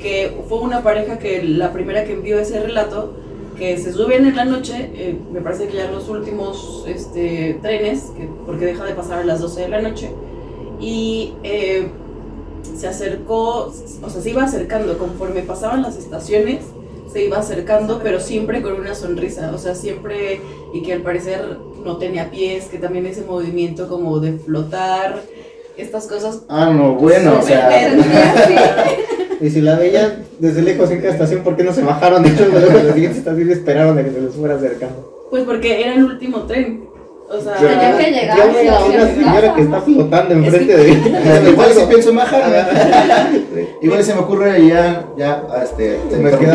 que 0.00 0.32
fue 0.48 0.58
una 0.60 0.82
pareja 0.82 1.18
que 1.18 1.42
la 1.42 1.72
primera 1.72 2.04
que 2.04 2.12
envió 2.12 2.38
ese 2.38 2.60
relato, 2.60 3.14
que 3.58 3.76
se 3.76 3.92
suben 3.92 4.24
en 4.26 4.36
la 4.36 4.44
noche, 4.44 4.90
eh, 4.94 5.18
me 5.32 5.40
parece 5.40 5.66
que 5.66 5.76
ya 5.78 5.90
los 5.90 6.08
últimos 6.08 6.84
este, 6.86 7.58
trenes, 7.60 8.04
que, 8.16 8.28
porque 8.46 8.66
deja 8.66 8.84
de 8.84 8.94
pasar 8.94 9.18
a 9.18 9.24
las 9.24 9.40
12 9.40 9.62
de 9.62 9.68
la 9.68 9.82
noche, 9.82 10.10
y 10.80 11.34
eh, 11.42 11.88
se 12.76 12.88
acercó, 12.88 13.72
o 14.02 14.10
sea, 14.10 14.22
se 14.22 14.30
iba 14.30 14.44
acercando 14.44 14.98
conforme 14.98 15.42
pasaban 15.42 15.82
las 15.82 15.96
estaciones, 15.96 16.64
se 17.12 17.24
iba 17.24 17.38
acercando, 17.38 18.00
pero 18.02 18.20
siempre 18.20 18.62
con 18.62 18.74
una 18.74 18.94
sonrisa, 18.94 19.52
o 19.54 19.58
sea, 19.58 19.74
siempre, 19.74 20.40
y 20.72 20.82
que 20.82 20.92
al 20.92 21.02
parecer 21.02 21.58
no 21.84 21.96
tenía 21.98 22.30
pies, 22.30 22.66
que 22.66 22.78
también 22.78 23.06
ese 23.06 23.22
movimiento 23.22 23.88
como 23.88 24.20
de 24.20 24.32
flotar, 24.38 25.20
estas 25.76 26.06
cosas. 26.06 26.42
Ah, 26.48 26.70
no, 26.70 26.94
bueno, 26.94 27.38
o 27.40 27.42
sea. 27.42 27.70
Y 29.40 29.48
si 29.48 29.62
la 29.62 29.78
veían 29.78 30.26
desde 30.38 30.60
lejos 30.60 30.90
en 30.90 31.00
cada 31.00 31.14
estación, 31.14 31.42
¿por 31.42 31.56
qué 31.56 31.64
no 31.64 31.72
se 31.72 31.82
bajaron 31.82 32.22
de 32.22 32.28
hecho 32.28 32.50
de 32.50 32.60
la 32.60 32.92
siguiente 32.92 33.18
estación 33.18 33.50
esperaron 33.50 33.96
a 33.96 34.04
que 34.04 34.10
se 34.10 34.20
les 34.20 34.34
fuera 34.34 34.56
acercando? 34.56 35.28
Pues 35.30 35.44
porque 35.44 35.80
era 35.80 35.94
el 35.94 36.04
último 36.04 36.42
tren, 36.42 36.89
o 37.32 37.40
sea, 37.40 37.54
Tenía 37.54 37.96
que 37.96 38.10
llegar, 38.10 38.36
Yo 38.38 38.52
veo 38.52 38.74
a 38.74 38.84
una 38.86 39.06
señora 39.06 39.54
que 39.54 39.62
está 39.62 39.80
flotando 39.82 40.34
enfrente 40.34 40.66
que- 40.66 40.76
de 40.76 40.90
Este, 41.34 41.50
Igual 41.50 41.72
si 41.72 41.86
pienso. 41.86 42.10
Sí. 42.10 43.68
Igual 43.82 44.04
se 44.04 44.14
me 44.14 44.20
ocurre 44.20 44.58
y 44.60 44.68
ya, 44.68 45.06
ya, 45.16 45.44
este, 45.62 45.98
Se 46.10 46.16
me 46.18 46.30
queda 46.36 46.54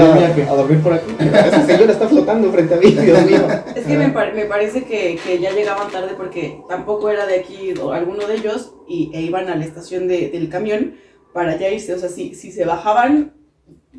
a 0.50 0.55
dormir 0.55 0.82
por 0.82 0.94
aquí. 0.94 1.12
Esa 1.20 1.65
señora 1.65 1.91
está 1.94 2.08
flotando 2.08 2.51
frente 2.51 2.74
a 2.74 2.77
mí, 2.77 2.91
Dios 2.91 3.25
mío. 3.25 3.48
Es 3.75 3.86
que 3.86 3.98
me, 3.98 4.10
par- 4.10 4.34
me 4.34 4.46
parece 4.46 4.84
que, 4.84 5.17
que 5.25 5.39
ya 5.39 5.51
llegaban 5.51 5.89
tarde 5.91 6.12
porque 6.17 6.62
tampoco 6.67 7.10
era 7.10 7.25
de 7.25 7.36
aquí 7.39 7.74
o 7.82 7.91
alguno 7.94 8.27
de 8.27 8.36
ellos 8.36 8.74
y, 8.88 9.12
e 9.13 9.22
iban 9.22 9.50
a 9.50 9.55
la 9.55 9.63
estación 9.65 10.08
de- 10.08 10.29
del 10.29 10.50
camión 10.50 10.96
para 11.34 11.58
ya 11.58 11.70
irse. 11.70 11.94
O 11.94 11.98
sea, 12.00 12.10
si, 12.10 12.36
si 12.36 12.51
se 12.51 12.65
bajaban, 12.65 13.34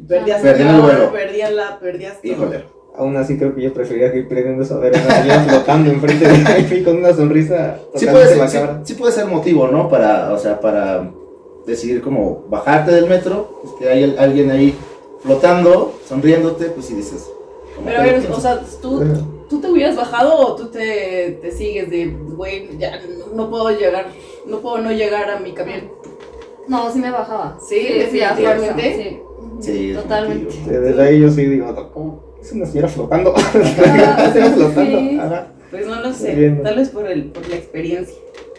perdías 0.09 0.42
Perdían 0.42 0.75
el 0.75 0.80
vuelo. 0.83 1.11
perdían 1.12 1.56
la, 1.56 1.78
perdías 1.80 2.21
todo. 2.23 2.33
Híjole. 2.33 2.64
Aún 2.98 3.16
así 3.16 3.36
creo 3.36 3.54
que 3.54 3.62
yo 3.62 3.74
preferiría 3.74 4.14
ir 4.14 4.26
perdiendo 4.26 4.62
eso 4.62 4.76
a 4.76 4.78
ver 4.78 4.96
a 4.96 5.02
una 5.02 5.14
señora 5.22 5.40
flotando 5.42 5.90
enfrente 5.90 6.26
de 6.28 6.62
mí 6.76 6.82
con 6.82 6.96
una 6.96 7.12
sonrisa 7.12 7.78
Sí 7.94 8.06
puede, 8.06 8.24
ser, 8.26 8.34
sí, 8.34 8.40
macabra. 8.40 8.80
sí 8.84 8.94
puede 8.94 9.12
ser 9.12 9.26
motivo, 9.26 9.68
¿no? 9.68 9.88
Para, 9.88 10.32
o 10.32 10.38
sea, 10.38 10.58
para 10.60 11.10
decidir 11.66 12.00
como 12.00 12.44
bajarte 12.48 12.92
del 12.92 13.08
metro, 13.08 13.60
pues 13.62 13.74
que 13.78 13.88
hay 13.88 14.16
alguien 14.18 14.50
ahí 14.50 14.74
flotando, 15.20 15.94
sonriéndote, 16.08 16.66
pues 16.66 16.86
sí 16.86 16.94
dices. 16.94 17.28
Pero 17.84 18.00
a 18.00 18.04
que 18.04 18.12
ver, 18.12 18.30
o 18.30 18.40
sea, 18.40 18.60
¿tú, 18.80 19.02
¿tú 19.48 19.60
te 19.60 19.70
hubieras 19.70 19.96
bajado 19.96 20.36
o 20.38 20.56
tú 20.56 20.68
te, 20.68 21.38
te 21.42 21.50
sigues 21.50 21.90
de, 21.90 22.06
güey, 22.06 22.78
ya 22.78 23.00
no, 23.34 23.50
puedo 23.50 23.70
llegar, 23.70 24.06
no 24.46 24.60
puedo 24.60 24.78
no 24.78 24.92
llegar 24.92 25.28
a 25.30 25.40
mi 25.40 25.52
camión? 25.52 25.90
No, 26.68 26.90
sí 26.90 26.98
me 26.98 27.10
bajaba. 27.10 27.58
Sí, 27.60 27.76
definitivamente. 27.76 28.46
actualmente, 28.46 29.22
Sí, 29.60 29.72
Sí, 29.72 29.92
totalmente. 29.94 30.52
Sí, 30.52 30.60
Desde 30.66 31.02
ahí 31.02 31.20
yo 31.20 31.30
sí 31.30 31.46
digo, 31.46 31.90
¿cómo? 31.92 32.20
Es 32.46 32.52
una 32.52 32.64
señora 32.64 32.86
flotando. 32.88 33.34
Ah, 33.44 34.14
una 34.18 34.32
señora 34.32 34.50
flotando. 34.52 34.98
sí. 34.98 35.18
Ajá. 35.20 35.46
Pues 35.68 35.84
no 35.84 36.00
lo 36.00 36.12
sé, 36.12 36.56
tal 36.62 36.76
vez 36.76 36.90
por, 36.90 37.10
el, 37.10 37.24
por 37.32 37.48
la 37.48 37.56
experiencia. 37.56 38.14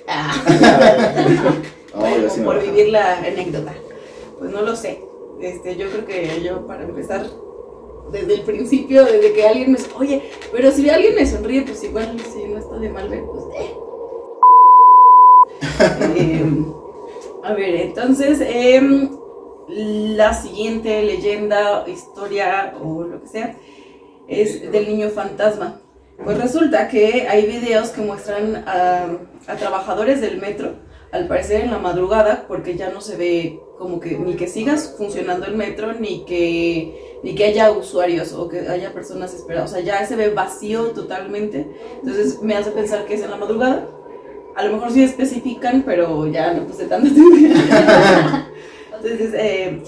Ah. 0.08 0.34
Sí 2.29 2.41
me 2.41 2.46
por 2.46 2.62
vivir 2.62 2.89
la 2.89 3.17
anécdota. 3.20 3.74
Pues 4.38 4.51
no 4.51 4.62
lo 4.62 4.75
sé. 4.75 5.01
Este, 5.41 5.77
yo 5.77 5.89
creo 5.89 6.06
que 6.06 6.44
yo 6.44 6.67
para 6.67 6.84
empezar 6.84 7.25
desde 8.12 8.34
el 8.36 8.41
principio, 8.41 9.06
desde 9.06 9.32
que 9.34 9.48
alguien 9.48 9.72
me 9.72 9.77
oye, 9.98 10.22
pero 10.51 10.70
si 10.72 10.89
alguien 10.89 11.15
me 11.15 11.25
sonríe, 11.25 11.62
pues 11.62 11.84
igual 11.84 12.20
si 12.20 12.44
no 12.44 12.60
está 12.60 12.77
de 12.77 12.89
mal 12.89 13.08
ver, 13.08 13.24
pues 13.24 13.46
eh. 13.58 13.74
Em, 16.17 16.74
a 17.41 17.53
ver, 17.53 17.75
entonces 17.75 18.41
em, 18.41 19.10
la 19.68 20.34
siguiente 20.34 21.02
leyenda, 21.04 21.84
historia 21.88 22.74
o 22.82 23.04
lo 23.04 23.22
que 23.22 23.28
sea 23.28 23.56
es 24.28 24.72
del 24.72 24.88
niño 24.88 25.10
fantasma. 25.10 25.82
Pues 26.24 26.40
resulta 26.40 26.88
que 26.88 27.28
hay 27.30 27.46
videos 27.46 27.90
que 27.90 28.02
muestran 28.02 28.64
a, 28.68 29.06
a 29.48 29.56
trabajadores 29.56 30.20
del 30.20 30.38
metro, 30.38 30.74
al 31.12 31.28
parecer 31.28 31.62
en 31.62 31.72
la 31.72 31.78
madrugada, 31.78 32.46
porque 32.48 32.76
ya 32.76 32.90
no 32.90 33.02
se 33.02 33.16
ve 33.16 33.60
como 33.78 34.00
que 34.00 34.18
ni 34.18 34.36
que 34.36 34.48
sigas 34.48 34.96
funcionando 34.98 35.46
el 35.46 35.56
metro, 35.56 35.94
ni 35.94 36.26
que, 36.26 37.20
ni 37.24 37.36
que 37.36 37.46
haya 37.46 37.72
usuarios 37.72 38.34
o 38.34 38.50
que 38.50 38.62
haya 38.68 38.94
personas 38.94 39.34
esperadas. 39.34 39.72
O 39.72 39.76
sea, 39.76 39.84
ya 39.84 40.06
se 40.06 40.16
ve 40.16 40.30
vacío 40.30 40.88
totalmente. 40.88 41.68
Entonces 42.00 42.42
me 42.42 42.56
hace 42.56 42.72
pensar 42.72 43.06
que 43.06 43.14
es 43.14 43.22
en 43.22 43.32
la 43.32 43.38
madrugada. 43.38 43.88
a 44.56 44.64
lo 44.64 44.74
mejor 44.74 44.92
sí 44.92 45.04
especifican, 45.04 45.84
pero 45.86 46.26
ya 46.28 46.54
no 46.54 46.66
puse 46.66 46.86
tanta 46.86 47.08
atención. 47.10 48.48
Entonces, 49.10 49.34
eh, 49.40 49.82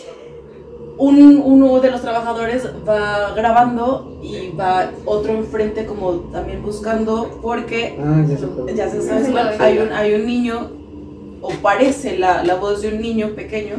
un, 0.98 1.42
uno 1.44 1.80
de 1.80 1.92
los 1.92 2.02
trabajadores 2.02 2.68
va 2.88 3.34
grabando 3.34 4.20
y 4.22 4.52
va 4.56 4.92
otro 5.06 5.34
enfrente 5.34 5.86
como 5.86 6.12
también 6.32 6.62
buscando 6.62 7.40
porque 7.42 7.98
Ah, 8.04 8.26
ya 8.76 8.90
se 8.90 9.02
sabe 9.02 9.56
hay 9.60 9.78
un, 9.80 9.92
hay 9.94 10.14
un 10.14 10.26
niño 10.26 10.72
o 11.42 11.50
parece 11.62 12.18
la, 12.18 12.44
la 12.44 12.56
voz 12.56 12.82
de 12.82 12.90
un 12.90 13.02
niño 13.02 13.30
pequeño 13.30 13.76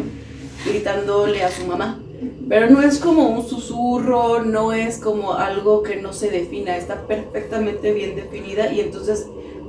gritándole 0.64 1.42
a 1.44 1.50
su 1.50 1.66
mamá. 1.66 2.00
Pero 2.48 2.68
no 2.68 2.82
es 2.82 2.98
como 2.98 3.28
un 3.28 3.46
susurro, 3.46 4.42
no 4.42 4.72
es 4.72 4.98
como 4.98 5.34
algo 5.34 5.82
que 5.82 5.96
no 5.96 6.12
se 6.12 6.30
defina, 6.30 6.76
está 6.76 7.06
perfectamente 7.06 7.92
bien 7.92 8.16
definida 8.16 8.72
y 8.72 8.80
entonces 8.80 9.26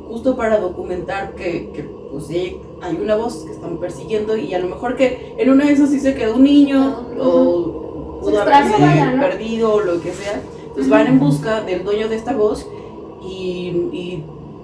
justo 0.08 0.36
para 0.36 0.58
documentar 0.58 1.34
que, 1.36 1.70
que 1.74 1.84
pues 2.12 2.28
sí, 2.28 2.58
hay 2.82 2.96
una 3.02 3.16
voz 3.16 3.44
que 3.46 3.52
están 3.52 3.78
persiguiendo 3.78 4.36
y 4.38 4.54
a 4.54 4.60
lo 4.60 4.68
mejor 4.68 4.96
que 4.96 5.36
en 5.38 5.50
una 5.50 5.66
de 5.66 5.74
esas 5.74 5.90
sí 5.90 6.00
se 6.00 6.14
quedó 6.16 6.36
un 6.36 6.44
niño 6.44 7.06
o 7.20 8.20
pudo 8.22 8.42
haberse 8.42 8.72
vaya, 8.82 9.12
¿no? 9.14 9.22
perdido 9.22 9.74
o 9.76 9.80
lo 9.82 10.02
que 10.02 10.12
sea. 10.14 10.42
Entonces 10.68 10.90
van 10.90 11.08
en 11.08 11.20
busca 11.20 11.62
del 11.62 11.84
dueño 11.84 12.08
de 12.08 12.16
esta 12.16 12.34
voz 12.34 12.66
y, 13.24 13.90
y 13.92 14.24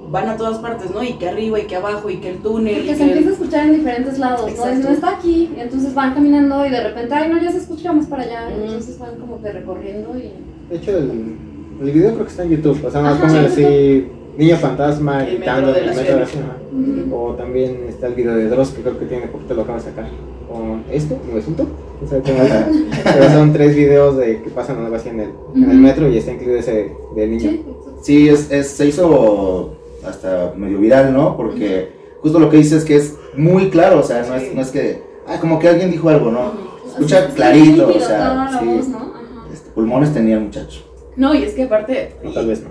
van 0.09 0.29
a 0.29 0.37
todas 0.37 0.59
partes, 0.59 0.89
¿no? 0.91 1.03
Y 1.03 1.13
que 1.13 1.27
arriba 1.27 1.59
y 1.59 1.63
que 1.67 1.75
abajo 1.75 2.09
y 2.09 2.17
que 2.17 2.29
el 2.29 2.37
túnel. 2.37 2.77
Y 2.77 2.79
y 2.79 2.87
que 2.87 2.95
se 2.95 3.03
el- 3.03 3.09
empieza 3.09 3.29
a 3.29 3.33
escuchar 3.33 3.65
en 3.67 3.75
diferentes 3.75 4.17
lados, 4.19 4.41
¿no? 4.43 4.47
Exacto. 4.47 4.75
Dice, 4.77 4.83
no 4.87 4.93
está 4.95 5.09
aquí, 5.17 5.49
y 5.55 5.59
entonces 5.59 5.93
van 5.93 6.13
caminando 6.13 6.65
y 6.65 6.69
de 6.69 6.81
repente, 6.81 7.13
ay, 7.13 7.29
no, 7.29 7.41
ya 7.41 7.51
se 7.51 7.57
escucha, 7.57 7.89
vamos 7.89 8.05
para 8.07 8.23
allá. 8.23 8.47
Ujú. 8.55 8.63
Entonces 8.65 8.97
van 8.99 9.15
como 9.19 9.41
que 9.41 9.51
recorriendo 9.51 10.17
y... 10.17 10.31
De 10.69 10.77
hecho, 10.77 10.97
el, 10.97 11.35
el 11.81 11.91
video 11.91 12.13
creo 12.13 12.23
que 12.25 12.31
está 12.31 12.43
en 12.43 12.49
YouTube. 12.51 12.85
O 12.85 12.89
sea, 12.91 13.01
Ajá, 13.01 13.09
nos 13.11 13.19
ponen 13.19 13.51
sí, 13.51 13.63
así, 13.65 14.07
niño 14.37 14.55
fantasma 14.57 15.23
El 15.23 15.37
gritando 15.37 15.67
metro 15.67 15.73
de 15.73 15.79
en 15.83 15.89
el 15.89 15.95
la 15.95 16.01
metro 16.01 16.13
de 16.15 16.19
la 16.21 16.25
ciudad. 16.27 17.13
O 17.13 17.33
también 17.33 17.85
está 17.89 18.07
el 18.07 18.13
video 18.13 18.35
de 18.35 18.47
Dross, 18.49 18.69
que 18.69 18.81
creo 18.81 18.99
que 18.99 19.05
tiene 19.05 19.27
poquito 19.27 19.53
lo 19.53 19.63
acaba 19.63 19.77
de 19.79 19.83
sacar. 19.85 20.09
Con 20.51 20.83
esto, 20.91 21.17
no 21.31 21.37
es 21.37 21.47
un 21.47 21.55
top. 21.55 21.67
O 22.03 22.07
sea, 22.07 22.21
como- 22.21 22.37
pero 23.03 23.29
son 23.31 23.51
tres 23.53 23.75
videos 23.75 24.17
de 24.17 24.41
que 24.41 24.49
pasan 24.49 24.77
algo 24.83 24.95
así 24.95 25.09
en 25.09 25.19
el, 25.21 25.29
en 25.55 25.71
el 25.71 25.77
metro 25.77 26.07
y 26.07 26.17
está 26.17 26.31
incluido 26.31 26.59
ese 26.59 26.91
del 27.15 27.31
niño. 27.31 27.49
Sí, 27.51 27.63
Sí, 28.01 28.29
es, 28.29 28.51
es- 28.51 28.69
se 28.69 28.85
hizo 28.87 29.75
hasta 30.05 30.53
medio 30.55 30.77
viral, 30.79 31.11
¿no? 31.13 31.35
Porque 31.35 31.89
justo 32.21 32.39
lo 32.39 32.49
que 32.49 32.57
dice 32.57 32.77
es 32.77 32.85
que 32.85 32.95
es 32.95 33.15
muy 33.35 33.69
claro, 33.69 33.99
o 33.99 34.03
sea, 34.03 34.23
no, 34.27 34.35
es, 34.35 34.53
no 34.53 34.61
es 34.61 34.69
que, 34.69 35.01
ah, 35.27 35.37
como 35.41 35.59
que 35.59 35.67
alguien 35.67 35.91
dijo 35.91 36.07
algo, 36.09 36.31
¿no? 36.31 36.51
Escucha 36.87 37.27
clarito, 37.29 37.87
o 37.89 37.99
sea, 37.99 38.57
sí. 38.59 38.65
¿no? 38.89 39.13
Este, 39.51 39.69
pulmones 39.71 40.13
tenía 40.13 40.35
el 40.37 40.43
muchacho. 40.45 40.81
No, 41.15 41.33
y 41.35 41.43
es 41.43 41.53
que 41.53 41.63
aparte. 41.63 42.13
O 42.23 42.29
tal 42.31 42.47
vez 42.47 42.61
no. 42.61 42.69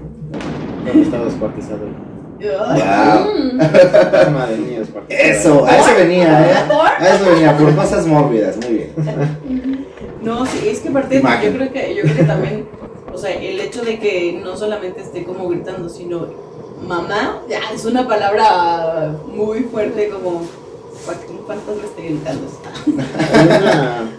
No 0.95 1.03
estaba 1.03 1.25
descuartizado. 1.25 1.81
¡Wow! 2.39 3.33
Eso, 5.09 5.65
a 5.65 5.77
eso 5.79 5.95
venía, 5.97 6.51
¿eh? 6.51 6.55
A 6.99 7.09
eso 7.15 7.31
venía, 7.31 7.57
por 7.57 7.75
cosas 7.75 8.07
mórbidas, 8.07 8.57
muy 8.59 8.75
bien. 8.75 9.87
No, 10.23 10.45
sí, 10.45 10.69
es 10.69 10.81
que 10.81 10.89
aparte 10.89 11.17
Imagen. 11.17 11.53
yo 11.53 11.59
creo 11.59 11.73
que 11.73 11.95
yo 11.95 12.03
creo 12.03 12.17
que 12.17 12.25
también, 12.25 12.69
o 13.13 13.17
sea, 13.17 13.31
el 13.31 13.61
hecho 13.61 13.83
de 13.83 13.99
que 13.99 14.41
no 14.45 14.57
solamente 14.57 15.01
esté 15.01 15.25
como 15.25 15.49
gritando, 15.49 15.89
sino 15.89 16.27
mamá, 16.87 17.41
ya 17.49 17.61
es 17.75 17.85
una 17.87 18.07
palabra 18.07 19.15
muy 19.27 19.61
fuerte 19.61 20.11
como 20.11 20.43
para 21.07 21.19
que 21.21 21.31
un 21.33 21.47
fantasma 21.47 21.85
esté 21.85 22.03
gritando. 22.03 22.49
Hay 23.33 23.47
una, 23.63 24.11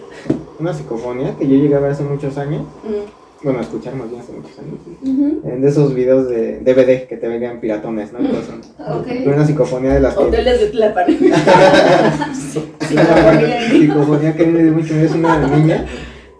una 0.58 0.74
psicofonía 0.74 1.36
que 1.36 1.46
yo 1.46 1.54
llegué 1.56 1.76
a 1.76 1.80
ver 1.80 1.92
hace 1.92 2.02
muchos 2.02 2.36
años. 2.38 2.62
Mm. 2.82 3.27
Bueno, 3.42 3.60
escuchar 3.60 3.94
más 3.94 4.10
bien 4.10 4.20
hace 4.20 4.32
muchos 4.32 4.58
años. 4.58 4.74
Ujú. 5.02 5.48
En 5.48 5.60
de 5.60 5.68
esos 5.68 5.94
videos 5.94 6.28
de 6.28 6.58
DVD 6.60 7.06
que 7.06 7.16
te 7.16 7.28
venían 7.28 7.60
piratones, 7.60 8.12
¿no? 8.12 8.18
Entonces, 8.18 8.54
Ok. 8.78 9.06
Fue 9.24 9.32
una 9.32 9.46
psicofonía 9.46 9.94
de 9.94 10.00
las 10.00 10.14
que. 10.14 10.24
Hoteles 10.24 10.60
de 10.60 10.66
Tlapan. 10.68 11.06
Una 11.20 12.34
psicofonía 13.70 14.34
que 14.36 14.46
me 14.46 14.62
dio 14.64 14.72
mucho 14.72 14.94
miedo 14.94 15.06
es 15.06 15.14
una 15.14 15.38
niña 15.56 15.86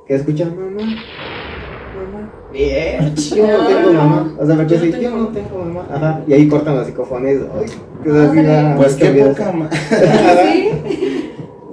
que 0.07 0.15
escucha 0.17 0.47
mamá. 0.47 0.83
Mamá. 0.83 2.33
Bien. 2.53 3.15
Yo 3.15 3.47
no 3.47 3.67
tengo 3.67 3.93
mamá. 3.93 4.35
O 4.39 4.47
sea, 4.47 4.57
porque 4.57 4.75
Yo 4.75 4.85
no 4.85 4.91
tengo 4.91 5.03
yo 5.03 5.11
no 5.17 5.29
tengo 5.29 5.59
mamá. 5.65 5.87
Ajá. 5.93 6.23
Y 6.27 6.33
ahí 6.33 6.49
cortan 6.49 6.77
las 6.79 6.87
psicofonías. 6.89 7.43
Ay, 7.61 7.67
que 8.03 8.75
Pues 8.77 8.95
qué 8.97 9.11
poca 9.11 9.53
Sí. 9.53 10.71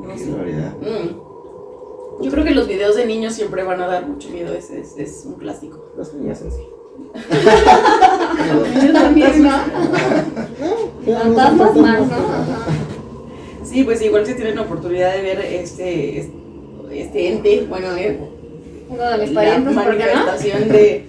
No, 0.01 0.13
Qué 0.13 0.19
sí. 0.19 0.29
barbaridad. 0.31 0.73
Mm. 0.81 1.25
Yo 2.25 2.31
creo 2.31 2.43
que 2.43 2.51
los 2.55 2.67
videos 2.67 2.95
de 2.95 3.05
niños 3.05 3.33
siempre 3.33 3.63
van 3.63 3.81
a 3.81 3.87
dar 3.87 4.07
mucho 4.07 4.29
miedo, 4.29 4.53
es, 4.53 4.71
es 4.71 5.23
un 5.25 5.35
clásico. 5.35 5.91
Las 5.95 6.11
niñas 6.13 6.41
en 6.41 6.51
sí. 6.51 6.61
Los 8.53 8.67
niños 8.69 8.93
También, 8.93 9.43
¿no? 9.43 9.51
fantasmas. 11.05 11.75
Más, 11.75 11.99
¿no? 11.99 12.15
Ajá. 12.15 12.65
Sí, 13.63 13.83
pues 13.83 14.01
igual 14.01 14.25
si 14.25 14.33
tienen 14.33 14.55
la 14.55 14.61
oportunidad 14.63 15.13
de 15.15 15.21
ver 15.21 15.39
este, 15.39 16.29
este, 16.91 17.27
ente, 17.29 17.65
bueno, 17.69 17.95
eh, 17.95 18.19
Uno 18.89 19.03
de 19.03 19.17
mis 19.19 19.31
la 19.31 19.41
parientes, 19.41 19.73
¿por 19.75 19.83
qué 19.97 20.03
no? 20.05 20.13
manifestación 20.13 20.69
de, 20.69 21.05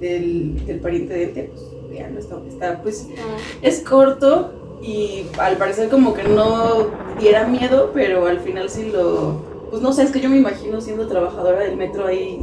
del, 0.00 0.66
del 0.66 0.80
pariente 0.80 1.14
de 1.14 1.22
ente, 1.24 1.50
pues 1.54 1.62
veanlo, 1.90 2.20
está, 2.20 2.36
está, 2.48 2.82
pues 2.82 3.06
Ah. 3.18 3.36
es 3.62 3.80
corto 3.80 4.52
y 4.82 5.24
al 5.38 5.56
parecer 5.56 5.88
como 5.88 6.12
que 6.14 6.24
no 6.24 6.88
diera 7.20 7.46
miedo, 7.46 7.90
pero 7.94 8.26
al 8.26 8.38
final 8.40 8.68
sí 8.70 8.90
lo, 8.92 9.47
pues 9.70 9.82
no 9.82 9.92
sé, 9.92 10.02
es 10.04 10.10
que 10.10 10.20
yo 10.20 10.30
me 10.30 10.36
imagino 10.38 10.80
siendo 10.80 11.06
trabajadora 11.06 11.60
del 11.60 11.76
metro 11.76 12.06
ahí, 12.06 12.38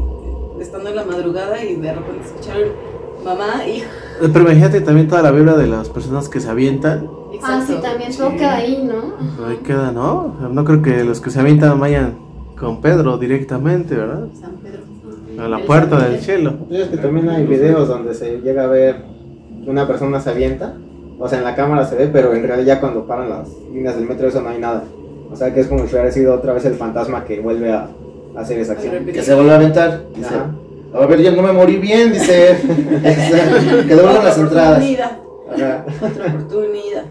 estando 0.60 0.90
en 0.90 0.96
la 0.96 1.06
madrugada 1.06 1.64
y 1.64 1.76
de 1.76 1.94
repente 1.94 2.26
escucharon 2.26 2.70
mamá, 3.24 3.68
hija, 3.68 3.88
Pero 4.22 4.40
imagínate 4.42 4.82
también 4.82 5.08
toda 5.08 5.22
la 5.22 5.32
vibra 5.32 5.56
de 5.58 5.68
las 5.68 5.90
personas 5.90 6.30
que 6.30 6.40
se 6.40 6.50
avientan. 6.50 7.10
Ah, 7.44 7.62
sí, 7.66 7.76
también 7.82 8.16
todo 8.16 8.32
Sí. 8.32 8.38
queda 8.38 8.56
ahí, 8.56 8.84
¿no? 8.88 9.46
Ahí 9.46 9.58
queda, 9.58 9.92
¿no? 9.92 10.36
No 10.52 10.64
creo 10.64 10.82
que 10.82 11.04
los 11.04 11.20
que 11.22 11.30
se 11.30 11.40
avientan 11.40 11.80
vayan 11.80 12.18
con 12.58 12.80
Pedro 12.82 13.18
directamente, 13.18 13.96
¿verdad? 13.96 14.28
San 14.40 14.54
Pedro. 14.58 14.84
A 15.44 15.50
la 15.50 15.60
puerta 15.66 16.00
del 16.00 16.22
cielo. 16.22 16.54
Pues 16.70 16.82
es 16.82 16.88
que 16.88 16.98
también 16.98 17.28
hay 17.30 17.46
videos 17.46 17.90
donde 17.90 18.14
se 18.14 18.40
llega 18.40 18.64
a 18.64 18.68
ver 18.68 19.04
una 19.68 19.86
persona 19.88 20.22
se 20.22 20.30
avienta, 20.30 20.76
o 21.20 21.28
sea, 21.28 21.40
en 21.40 21.44
la 21.44 21.56
cámara 21.56 21.86
se 21.86 21.96
ve, 21.96 22.08
pero 22.08 22.34
en 22.34 22.44
realidad 22.44 22.76
ya 22.76 22.80
cuando 22.80 23.06
paran 23.06 23.30
las 23.30 23.50
líneas 23.74 23.96
del 23.96 24.06
metro 24.08 24.28
eso 24.28 24.42
no 24.42 24.50
hay 24.50 24.60
nada. 24.60 24.84
O 25.32 25.36
sea, 25.36 25.54
que 25.54 25.60
es 25.62 25.68
como 25.68 25.86
si 25.88 25.94
hubiera 25.94 26.12
sido 26.12 26.34
otra 26.36 26.54
vez 26.54 26.66
el 26.66 26.76
fantasma 26.76 27.26
que 27.26 27.40
vuelve 27.40 27.72
a, 27.72 27.90
a 28.36 28.40
hacer 28.40 28.60
esa 28.60 28.74
acción. 28.74 29.06
Que 29.06 29.22
se 29.24 29.34
vuelve 29.36 29.52
a 29.52 29.56
aventar. 29.56 30.04
Dice, 30.16 30.36
a 30.94 31.06
ver, 31.06 31.22
yo 31.22 31.32
no 31.34 31.42
me 31.42 31.52
morí 31.52 31.78
bien, 31.78 32.14
dice. 32.14 32.58
que 33.88 33.96
devuelvan 33.96 34.24
las 34.24 34.38
entradas. 34.38 34.78
oportunidad, 34.78 35.18
Ajá. 35.52 35.86
otra 36.06 36.28
oportunidad. 36.28 37.04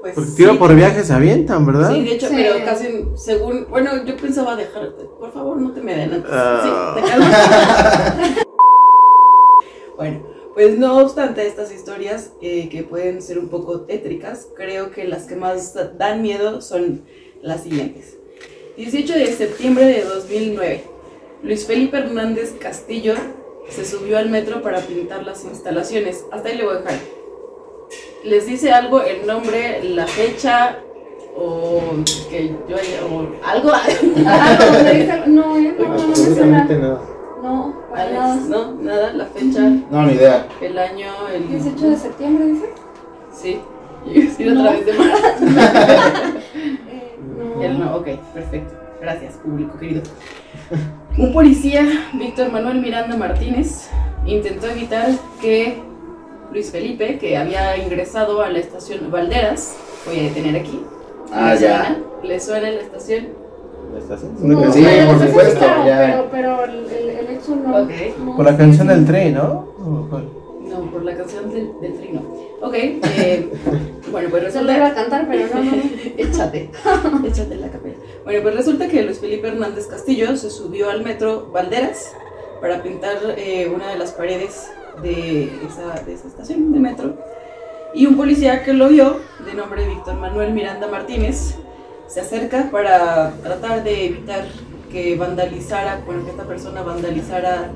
Pues 0.00 0.14
Porque 0.16 0.30
tiro 0.36 0.52
sí. 0.52 0.58
por 0.58 0.74
viaje 0.74 1.04
se 1.04 1.12
avientan, 1.12 1.64
¿verdad? 1.64 1.92
Sí, 1.92 2.02
de 2.04 2.14
hecho, 2.14 2.26
Sí. 2.28 2.34
pero 2.36 2.64
casi 2.64 3.04
según, 3.14 3.66
bueno, 3.70 4.04
yo 4.04 4.16
pensaba 4.16 4.56
dejarte, 4.56 5.04
por 5.20 5.32
favor, 5.32 5.56
no 5.60 5.70
te 5.72 5.80
me 5.80 5.94
adelantes. 5.94 6.28
Ah. 6.32 6.94
Sí, 6.96 7.00
te 7.02 7.08
calmas. 7.08 8.36
bueno, 9.96 10.22
pues 10.54 10.76
no 10.78 10.98
obstante 10.98 11.46
estas 11.46 11.72
historias 11.72 12.32
eh, 12.40 12.68
que 12.68 12.82
pueden 12.82 13.22
ser 13.22 13.38
un 13.38 13.48
poco 13.48 13.82
tétricas, 13.82 14.48
creo 14.56 14.90
que 14.90 15.04
las 15.04 15.24
que 15.26 15.36
más 15.36 15.74
dan 15.98 16.20
miedo 16.22 16.60
son 16.60 17.02
las 17.42 17.62
siguientes. 17.62 18.16
18 18.76 19.12
de 19.14 19.26
septiembre 19.32 19.84
de 19.86 20.02
2009, 20.04 20.84
Luis 21.42 21.66
Felipe 21.66 21.98
Hernández 21.98 22.54
Castillo 22.58 23.14
se 23.68 23.84
subió 23.84 24.18
al 24.18 24.30
metro 24.30 24.62
para 24.62 24.80
pintar 24.80 25.24
las 25.24 25.44
instalaciones. 25.44 26.24
Hasta 26.32 26.48
ahí 26.48 26.56
le 26.56 26.64
voy 26.64 26.76
a 26.76 26.78
dejar. 26.78 26.94
¿Les 28.24 28.46
dice 28.46 28.72
algo 28.72 29.02
el 29.02 29.26
nombre, 29.26 29.82
la 29.84 30.06
fecha 30.06 30.78
o 31.36 31.80
que 32.30 32.54
yo 32.68 32.76
haya- 32.76 33.04
o 33.04 33.28
algo? 33.44 33.70
Ah, 34.26 34.56
no, 34.58 34.78
dice- 34.90 35.22
no, 35.26 35.58
eh, 35.58 35.74
no, 35.78 35.88
no. 35.88 35.94
Absolutamente 36.02 36.76
nada. 36.76 37.00
No, 37.42 37.74
para 37.90 38.02
Alex, 38.04 38.48
nada. 38.48 38.66
¿no? 38.66 38.72
Nada, 38.82 39.12
la 39.14 39.26
fecha, 39.26 39.60
No, 39.90 40.06
ni 40.06 40.12
idea. 40.14 40.46
el 40.60 40.78
año, 40.78 41.08
el 41.34 41.48
18 41.48 41.90
de 41.90 41.96
septiembre, 41.96 42.46
dice. 42.46 42.66
Sí. 43.34 43.60
Y 44.06 44.22
decir 44.22 44.52
No. 44.52 44.60
otra 44.60 44.72
vez 44.72 44.86
de 44.86 44.92
no. 47.42 47.62
El 47.62 47.78
no, 47.78 47.96
ok, 47.96 48.08
perfecto. 48.34 48.74
Gracias, 49.00 49.34
público 49.34 49.78
querido. 49.78 50.02
Un 51.18 51.32
policía, 51.32 51.84
Víctor 52.14 52.50
Manuel 52.52 52.80
Miranda 52.80 53.16
Martínez, 53.16 53.88
intentó 54.24 54.68
evitar 54.68 55.08
que 55.40 55.82
Luis 56.52 56.70
Felipe, 56.70 57.18
que 57.18 57.36
había 57.36 57.76
ingresado 57.76 58.42
a 58.42 58.48
la 58.48 58.58
estación 58.58 59.10
Valderas, 59.10 59.76
voy 60.06 60.20
a 60.20 60.22
detener 60.24 60.56
aquí. 60.56 60.80
Ah, 61.32 61.54
¿Le 61.54 61.60
ya. 61.60 61.84
suena? 61.84 61.98
¿Le 62.22 62.40
suena 62.40 62.70
la 62.70 62.80
estación? 62.80 63.28
¿La 63.92 63.98
estación? 63.98 64.32
No, 64.40 64.72
Sí, 64.72 64.84
por 65.06 65.16
pues 65.16 65.28
supuesto. 65.30 65.66
Pero, 65.84 66.28
pero 66.30 66.64
el, 66.64 66.86
el, 66.90 67.08
el 67.10 67.26
Exxon 67.36 67.62
no. 67.64 67.80
No, 68.24 68.36
Por 68.36 68.44
la 68.44 68.56
canción 68.56 68.86
del 68.88 69.04
tren, 69.04 69.34
¿no? 69.34 69.44
¿O 69.78 70.06
cuál? 70.08 70.28
No, 70.62 70.90
por 70.90 71.02
la 71.04 71.16
canción 71.16 71.50
del, 71.50 71.72
del 71.80 71.94
trino. 71.98 72.22
Ok, 72.62 72.74
eh, 72.74 73.50
bueno, 74.12 74.30
pues 74.30 74.54
lo 74.54 74.60
iba 74.62 74.72
resulta... 74.76 74.86
a 74.86 74.94
cantar, 74.94 75.26
pero 75.28 75.48
no, 75.52 75.64
no. 75.64 75.72
échate, 76.16 76.70
échate 77.26 77.56
la. 77.56 77.68
Bueno, 78.24 78.42
pues 78.42 78.54
resulta 78.54 78.86
que 78.86 79.02
Luis 79.02 79.18
Felipe 79.18 79.48
Hernández 79.48 79.88
Castillo 79.88 80.36
se 80.36 80.48
subió 80.48 80.88
al 80.88 81.02
metro 81.02 81.50
Valderas 81.50 82.14
para 82.60 82.80
pintar 82.80 83.16
eh, 83.36 83.68
una 83.74 83.90
de 83.90 83.98
las 83.98 84.12
paredes 84.12 84.70
de 85.02 85.50
esa, 85.66 86.04
de 86.04 86.14
esa 86.14 86.28
estación 86.28 86.72
de 86.72 86.78
metro. 86.78 87.16
Y 87.94 88.06
un 88.06 88.16
policía 88.16 88.62
que 88.62 88.72
lo 88.74 88.88
vio, 88.88 89.18
de 89.44 89.54
nombre 89.54 89.88
Víctor 89.88 90.14
Manuel 90.14 90.52
Miranda 90.52 90.86
Martínez, 90.86 91.56
se 92.06 92.20
acerca 92.20 92.70
para 92.70 93.32
tratar 93.42 93.82
de 93.82 94.06
evitar 94.06 94.46
que 94.88 95.16
vandalizara, 95.16 96.00
bueno, 96.06 96.24
que 96.24 96.30
esta 96.30 96.44
persona 96.44 96.82
vandalizara 96.82 97.72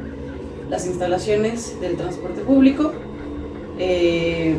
las 0.71 0.87
instalaciones 0.87 1.81
del 1.81 1.97
transporte 1.97 2.43
público. 2.43 2.93
Eh, 3.79 4.55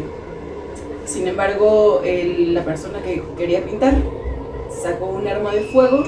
sin 1.07 1.27
embargo, 1.27 2.01
el- 2.05 2.53
la 2.53 2.63
persona 2.63 3.01
que 3.01 3.23
quería 3.37 3.63
pintar 3.65 3.95
sacó 4.83 5.07
un 5.07 5.27
arma 5.27 5.53
de 5.53 5.61
fuego 5.61 6.03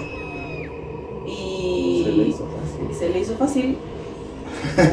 y 1.27 2.03
Se 2.05 2.11
le 2.11 2.27
hizo 2.27 2.45
fácil. 2.47 2.95
se 2.97 3.09
le 3.09 3.19
hizo 3.19 3.35
fácil. 3.35 3.77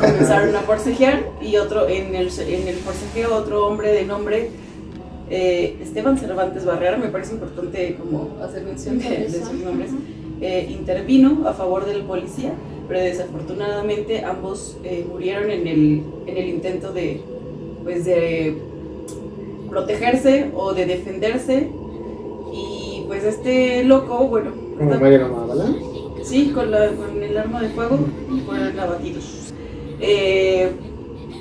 Comenzaron 0.01 0.55
a 0.55 0.61
forcejear 0.61 1.25
y 1.43 1.57
otro 1.57 1.89
en 1.89 2.15
el, 2.15 2.29
en 2.39 2.69
el 2.69 2.75
forcejeo 2.77 3.35
otro 3.35 3.67
hombre 3.67 3.93
de 3.93 4.05
nombre 4.05 4.51
eh, 5.29 5.77
Esteban 5.83 6.17
Cervantes 6.19 6.65
Barrera, 6.65 6.97
me 6.99 7.09
parece 7.09 7.33
importante 7.35 7.97
como 7.99 8.37
hacer 8.45 8.63
mención 8.63 8.99
de, 9.01 9.09
de 9.27 9.41
sus 9.45 9.55
nombres, 9.55 9.91
eh, 10.41 10.69
intervino 10.71 11.49
a 11.49 11.53
favor 11.53 11.85
del 11.85 12.03
policía, 12.03 12.53
pero 12.87 13.01
desafortunadamente 13.01 14.23
ambos 14.25 14.77
eh, 14.85 15.05
murieron 15.11 15.51
en 15.51 15.67
el, 15.67 16.03
en 16.29 16.37
el 16.37 16.49
intento 16.49 16.93
de, 16.93 17.23
pues 17.83 18.05
de 18.05 18.57
protegerse 19.69 20.51
o 20.55 20.73
de 20.75 20.87
defenderse 20.87 21.69
y 22.53 23.05
pues 23.07 23.25
este 23.25 23.85
loco, 23.85 24.27
bueno, 24.29 24.53
¿Cómo 24.79 24.91
esta- 24.93 25.03
Mario 25.03 25.29
Mabalán? 25.29 25.77
Sí, 26.23 26.51
con, 26.53 26.71
la, 26.71 26.89
con 26.89 27.23
el 27.23 27.37
arma 27.39 27.63
de 27.63 27.69
fuego 27.69 27.99
fueron 28.47 28.79
abatidos. 28.81 29.53
Eh, 30.01 30.71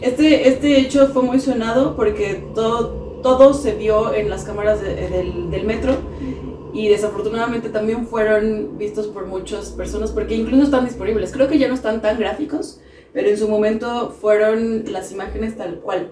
este, 0.01 0.47
este 0.47 0.79
hecho 0.79 1.07
fue 1.07 1.23
muy 1.23 1.39
sonado 1.39 1.95
porque 1.95 2.43
todo, 2.53 2.89
todo 3.23 3.53
se 3.53 3.73
vio 3.73 4.13
en 4.13 4.29
las 4.29 4.43
cámaras 4.43 4.81
de- 4.81 5.09
del, 5.09 5.49
del 5.49 5.65
metro 5.65 5.93
y 6.73 6.87
desafortunadamente 6.89 7.69
también 7.69 8.05
fueron 8.05 8.77
vistos 8.77 9.07
por 9.07 9.25
muchas 9.25 9.69
personas 9.71 10.11
porque 10.11 10.35
incluso 10.35 10.63
están 10.63 10.85
disponibles. 10.85 11.31
Creo 11.31 11.47
que 11.47 11.57
ya 11.57 11.67
no 11.67 11.73
están 11.73 12.01
tan 12.01 12.19
gráficos, 12.19 12.79
pero 13.13 13.27
en 13.29 13.37
su 13.37 13.47
momento 13.47 14.13
fueron 14.21 14.83
las 14.91 15.11
imágenes 15.11 15.57
tal 15.57 15.79
cual. 15.79 16.11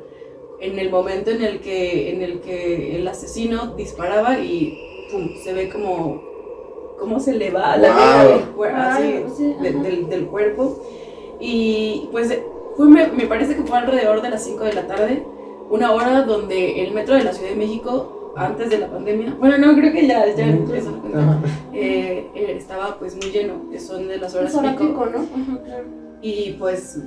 En 0.63 0.80
el 0.80 0.89
momento 0.89 1.30
en 1.32 1.43
el 1.43 1.60
que, 1.60 2.12
en 2.13 2.21
el, 2.21 2.39
que 2.39 2.95
el 2.95 3.08
asesino 3.08 3.76
disparaba 3.76 4.39
y 4.39 4.78
pum, 5.12 5.30
se 5.43 5.52
ve 5.54 5.69
como 5.69 6.21
cómo 6.99 7.19
se 7.19 7.34
le 7.34 7.52
va 7.52 7.76
la 7.76 7.89
Wow. 8.56 8.63
vida 8.69 8.99
del, 8.99 9.23
así, 9.26 9.54
de- 9.62 9.71
del, 9.73 10.08
del 10.10 10.26
cuerpo. 10.28 10.82
Y 11.39 12.08
pues 12.12 12.38
fue, 12.78 12.88
me, 12.88 13.08
me 13.08 13.26
parece 13.26 13.56
que 13.58 13.63
fue 13.63 13.78
alrededor 13.78 14.21
de 14.21 14.30
las 14.30 14.43
5 14.45 14.63
de 14.63 14.73
la 14.73 14.88
tarde, 14.88 15.23
una 15.69 15.91
hora 15.91 16.21
donde 16.21 16.82
el 16.84 16.93
metro 16.93 17.15
de 17.15 17.23
la 17.26 17.34
Ciudad 17.34 17.49
de 17.49 17.56
México, 17.58 18.32
antes 18.38 18.69
de 18.69 18.78
la 18.78 18.88
pandemia, 18.89 19.36
bueno, 19.39 19.58
no, 19.58 19.76
creo 19.76 19.91
que 19.91 20.08
ya, 20.08 20.26
ya 20.34 20.45
eso 20.47 20.91
lo 20.91 21.02
conté, 21.02 21.17
Ajá. 21.17 21.39
eh, 21.73 22.30
eh, 22.36 22.56
estaba 22.58 22.97
pues 22.97 23.15
muy 23.15 23.32
lleno, 23.32 23.69
que 23.69 23.80
son 23.80 24.08
de 24.08 24.17
las 24.17 24.34
horas 24.34 24.52
Es 24.52 24.56
hora 24.58 24.71
pico. 24.71 24.88
pico, 24.88 25.06
¿no? 25.08 25.19
Ajá, 25.19 25.63
claro. 25.65 25.86
Y 26.21 26.52
pues 26.54 26.99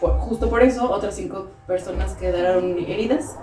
por- 0.00 0.18
justo 0.18 0.48
por 0.50 0.62
eso 0.62 0.90
otras 0.90 1.14
cinco 1.14 1.48
personas 1.66 2.14
quedaron 2.14 2.78
heridas 2.78 3.36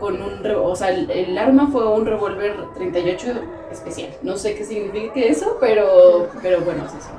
con 0.00 0.20
un, 0.20 0.44
o 0.62 0.74
sea, 0.76 0.90
el, 0.90 1.10
el 1.10 1.38
arma 1.38 1.68
fue 1.70 1.86
un 1.88 2.04
revólver 2.04 2.56
38 2.74 3.26
especial. 3.70 4.10
No 4.22 4.36
sé 4.36 4.54
qué 4.54 4.64
significa 4.64 5.20
eso, 5.20 5.56
pero, 5.60 6.28
pero 6.42 6.60
bueno, 6.62 6.84
es 6.86 6.92
eso. 6.92 7.10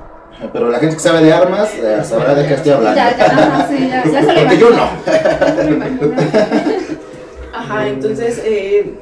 Pero 0.52 0.68
la 0.68 0.78
gente 0.78 0.96
que 0.96 1.00
sabe 1.02 1.22
de 1.22 1.32
armas 1.32 1.72
eh, 1.74 2.00
sabrá 2.04 2.34
de 2.34 2.46
qué 2.46 2.54
estoy 2.54 2.72
hablando. 2.72 2.96
Ya, 2.96 3.16
ya, 3.16 3.24
ajá, 3.24 3.68
sí, 3.68 3.88
ya, 3.88 4.04
ya 4.04 4.20
se 4.22 4.32
lo 4.34 4.40
Porque 4.40 4.58
yo 4.58 4.70
no. 4.70 4.86
Ajá, 7.54 7.88
entonces 7.88 8.42
eh, 8.44 8.98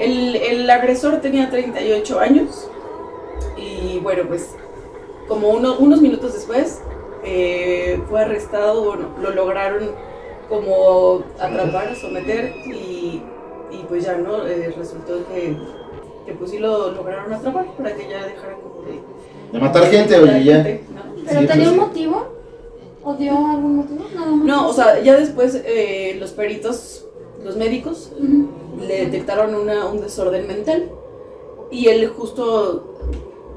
el, 0.00 0.36
el 0.36 0.68
agresor 0.70 1.20
tenía 1.20 1.48
38 1.50 2.18
años 2.20 2.68
y 3.56 4.00
bueno, 4.00 4.24
pues 4.26 4.54
como 5.28 5.50
uno- 5.50 5.76
unos 5.78 6.00
minutos 6.00 6.34
después 6.34 6.80
eh, 7.24 8.00
fue 8.08 8.20
arrestado, 8.20 8.84
bueno, 8.84 9.08
lo 9.20 9.30
lograron 9.30 9.90
como 10.48 11.22
atrapar, 11.38 11.94
someter 11.96 12.54
y, 12.66 13.22
y 13.70 13.84
pues 13.88 14.04
ya, 14.04 14.16
¿no? 14.16 14.46
Eh, 14.46 14.74
resultó 14.76 15.26
que, 15.28 15.56
que 16.26 16.32
pues 16.34 16.50
sí 16.50 16.58
lo 16.58 16.90
lograron 16.92 17.32
atrapar 17.32 17.66
para 17.76 17.94
que 17.94 18.08
ya 18.08 18.26
dejara 18.26 18.54
como 18.56 18.82
de... 18.82 19.00
De 19.52 19.58
matar 19.58 19.84
gente, 19.86 20.18
oye, 20.18 20.44
ya. 20.44 20.62
gente, 20.62 20.84
¿no? 20.94 21.02
¿Pero 21.26 21.40
Sí, 21.40 21.46
tenía 21.46 21.64
pues 21.68 21.68
un 21.68 21.76
motivo? 21.78 22.26
¿O 23.04 23.14
dio 23.14 23.32
algún 23.32 23.76
motivo? 23.76 24.04
Nada 24.14 24.26
más. 24.26 24.46
No, 24.46 24.68
o 24.68 24.72
sea, 24.72 25.00
ya 25.00 25.16
después 25.16 25.60
eh, 25.64 26.16
los 26.20 26.30
peritos, 26.32 27.06
los 27.42 27.56
médicos, 27.56 28.12
le 28.80 29.04
detectaron 29.06 29.54
una, 29.54 29.86
un 29.86 30.00
desorden 30.00 30.46
mental 30.46 30.90
y 31.70 31.88
él 31.88 32.06
justo, 32.08 32.94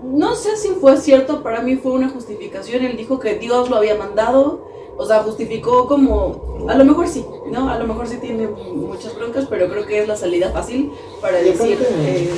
no 0.05 0.35
sé 0.35 0.55
si 0.57 0.69
fue 0.69 0.97
cierto, 0.97 1.41
para 1.43 1.61
mí 1.61 1.75
fue 1.75 1.91
una 1.93 2.09
justificación, 2.09 2.83
él 2.83 2.95
dijo 2.97 3.19
que 3.19 3.35
Dios 3.39 3.69
lo 3.69 3.77
había 3.77 3.95
mandado, 3.95 4.67
o 4.97 5.05
sea, 5.05 5.23
justificó 5.23 5.87
como, 5.87 6.65
a 6.69 6.75
lo 6.75 6.85
mejor 6.85 7.07
sí, 7.07 7.25
¿no? 7.51 7.69
A 7.69 7.77
lo 7.77 7.85
mejor 7.87 8.07
sí 8.07 8.17
tiene 8.21 8.47
muchas 8.47 9.13
broncas, 9.15 9.45
pero 9.49 9.67
creo 9.67 9.85
que 9.85 9.99
es 10.01 10.07
la 10.07 10.15
salida 10.15 10.51
fácil 10.51 10.91
para 11.21 11.41
Y 11.41 11.45
decir... 11.45 11.73
aparte, 11.75 11.87
eh, 12.23 12.29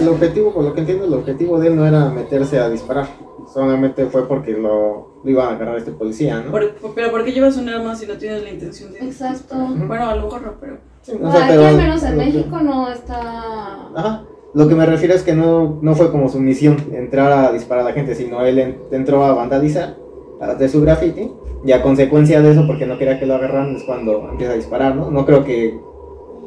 El 0.00 0.08
objetivo, 0.08 0.52
por 0.52 0.64
lo 0.64 0.74
que 0.74 0.80
entiendo, 0.80 1.04
el 1.06 1.14
objetivo 1.14 1.58
de 1.58 1.68
él 1.68 1.76
no 1.76 1.86
era 1.86 2.08
meterse 2.10 2.58
a 2.60 2.68
disparar. 2.68 3.08
Solamente 3.52 4.06
fue 4.06 4.26
porque 4.26 4.52
lo, 4.52 5.08
lo 5.22 5.30
iba 5.30 5.46
a 5.48 5.54
agarrar 5.54 5.76
este 5.76 5.90
policía, 5.92 6.40
¿no? 6.40 6.50
por- 6.50 6.74
por- 6.76 6.94
pero 6.94 7.10
¿por 7.10 7.24
qué 7.24 7.32
llevas 7.32 7.56
un 7.56 7.68
arma 7.68 7.94
si 7.94 8.06
no 8.06 8.16
tienes 8.16 8.42
la 8.42 8.50
intención 8.50 8.92
de... 8.92 9.00
Exacto. 9.00 9.54
Bueno, 9.56 10.08
a 10.08 10.14
lo 10.16 10.22
mejor 10.24 10.42
no, 10.42 10.52
pero... 10.60 10.78
Sí, 11.02 11.12
o 11.22 11.28
aquí 11.28 11.52
al 11.52 11.76
menos 11.76 12.02
en 12.04 12.10
que- 12.10 12.16
México 12.16 12.58
no 12.62 12.88
está... 12.90 13.88
Ajá. 13.94 14.24
Lo 14.54 14.68
que 14.68 14.74
me 14.74 14.86
refiero 14.86 15.14
es 15.14 15.22
que 15.22 15.34
no, 15.34 15.78
no 15.82 15.94
fue 15.96 16.10
como 16.12 16.28
su 16.28 16.38
misión 16.40 16.76
entrar 16.92 17.32
a 17.32 17.52
disparar 17.52 17.84
a 17.84 17.88
la 17.88 17.94
gente, 17.94 18.14
sino 18.14 18.44
él 18.44 18.58
en- 18.58 18.76
entró 18.92 19.24
a 19.24 19.34
vandalizar, 19.34 19.96
a 20.40 20.46
hacer 20.52 20.68
su 20.70 20.80
graffiti, 20.80 21.30
y 21.64 21.72
a 21.72 21.82
consecuencia 21.82 22.40
de 22.40 22.52
eso, 22.52 22.64
porque 22.66 22.86
no 22.86 22.96
quería 22.98 23.18
que 23.18 23.26
lo 23.26 23.34
agarraran, 23.34 23.74
es 23.74 23.82
cuando 23.84 24.28
empieza 24.30 24.52
a 24.52 24.56
disparar, 24.56 24.94
¿no? 24.94 25.10
No 25.10 25.26
creo 25.26 25.44
que, 25.44 25.78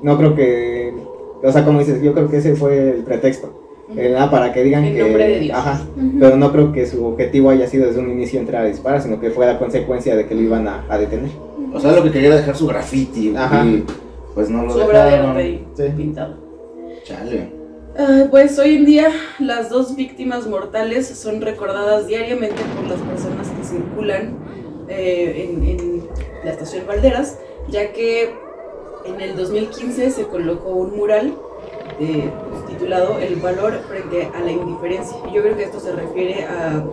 no 0.04 0.18
creo 0.18 0.36
que, 0.36 0.94
o 1.44 1.52
sea, 1.52 1.66
como 1.66 1.80
dices, 1.80 2.02
yo 2.02 2.14
creo 2.14 2.30
que 2.30 2.38
ese 2.38 2.56
fue 2.56 2.92
el 2.92 3.04
pretexto, 3.04 3.50
eh, 3.96 4.16
ah, 4.18 4.30
para 4.32 4.54
que 4.54 4.64
digan 4.64 4.86
En 4.86 4.94
que, 4.96 5.02
nombre 5.02 5.28
de 5.28 5.40
Dios. 5.40 5.58
ajá, 5.58 5.82
pero 6.20 6.38
no 6.38 6.52
creo 6.52 6.72
que 6.72 6.86
su 6.86 7.04
objetivo 7.06 7.50
haya 7.50 7.68
sido 7.68 7.88
desde 7.88 8.00
un 8.00 8.12
inicio 8.12 8.40
entrar 8.40 8.64
a 8.64 8.68
disparar, 8.68 9.02
sino 9.02 9.20
que 9.20 9.32
fue 9.32 9.46
la 9.48 9.58
consecuencia 9.60 10.16
de 10.16 10.28
que 10.28 10.36
lo 10.36 10.42
iban 10.42 10.68
a, 10.68 10.86
a 10.88 10.98
detener. 10.98 11.32
O 11.74 11.80
sea, 11.80 11.92
lo 11.94 12.04
que 12.04 12.12
quería 12.12 12.28
era 12.30 12.38
dejar 12.38 12.56
su 12.56 12.68
graffiti. 12.68 13.36
Ajá. 13.36 13.66
Y 13.66 13.84
pues 14.34 14.50
no 14.50 14.64
lo 14.64 14.72
Su 14.72 14.80
obra 14.82 15.06
de 15.06 15.12
dejaron. 15.12 15.38
ahí 15.38 15.68
Sí. 15.74 15.84
pintado. 15.98 16.36
Chale. 17.04 17.57
Ah, 18.00 18.28
pues 18.30 18.60
hoy 18.60 18.76
en 18.76 18.86
día 18.86 19.12
las 19.40 19.72
dos 19.72 19.96
víctimas 19.96 20.46
mortales 20.46 21.08
son 21.08 21.42
recordadas 21.42 22.06
diariamente 22.06 22.62
por 22.76 22.86
las 22.86 23.00
personas 23.00 23.48
que 23.50 23.64
circulan 23.64 24.38
eh, 24.88 25.50
en, 25.50 26.08
la 26.44 26.52
estación 26.52 26.86
Valderas, 26.86 27.40
ya 27.70 27.92
que 27.94 28.36
en 29.04 29.20
el 29.20 29.36
2015 29.36 30.12
se 30.12 30.28
colocó 30.28 30.70
un 30.70 30.96
mural 30.96 31.34
eh, 32.00 32.30
pues, 32.52 32.68
titulado 32.68 33.18
El 33.18 33.38
valor 33.38 33.82
frente 33.90 34.30
a 34.32 34.42
la 34.42 34.52
indiferencia. 34.52 35.18
Y 35.32 35.34
yo 35.34 35.42
creo 35.42 35.58
que 35.58 35.64
esto 35.64 35.80
se 35.80 35.92
refiere 35.92 36.46
a, 36.46 36.86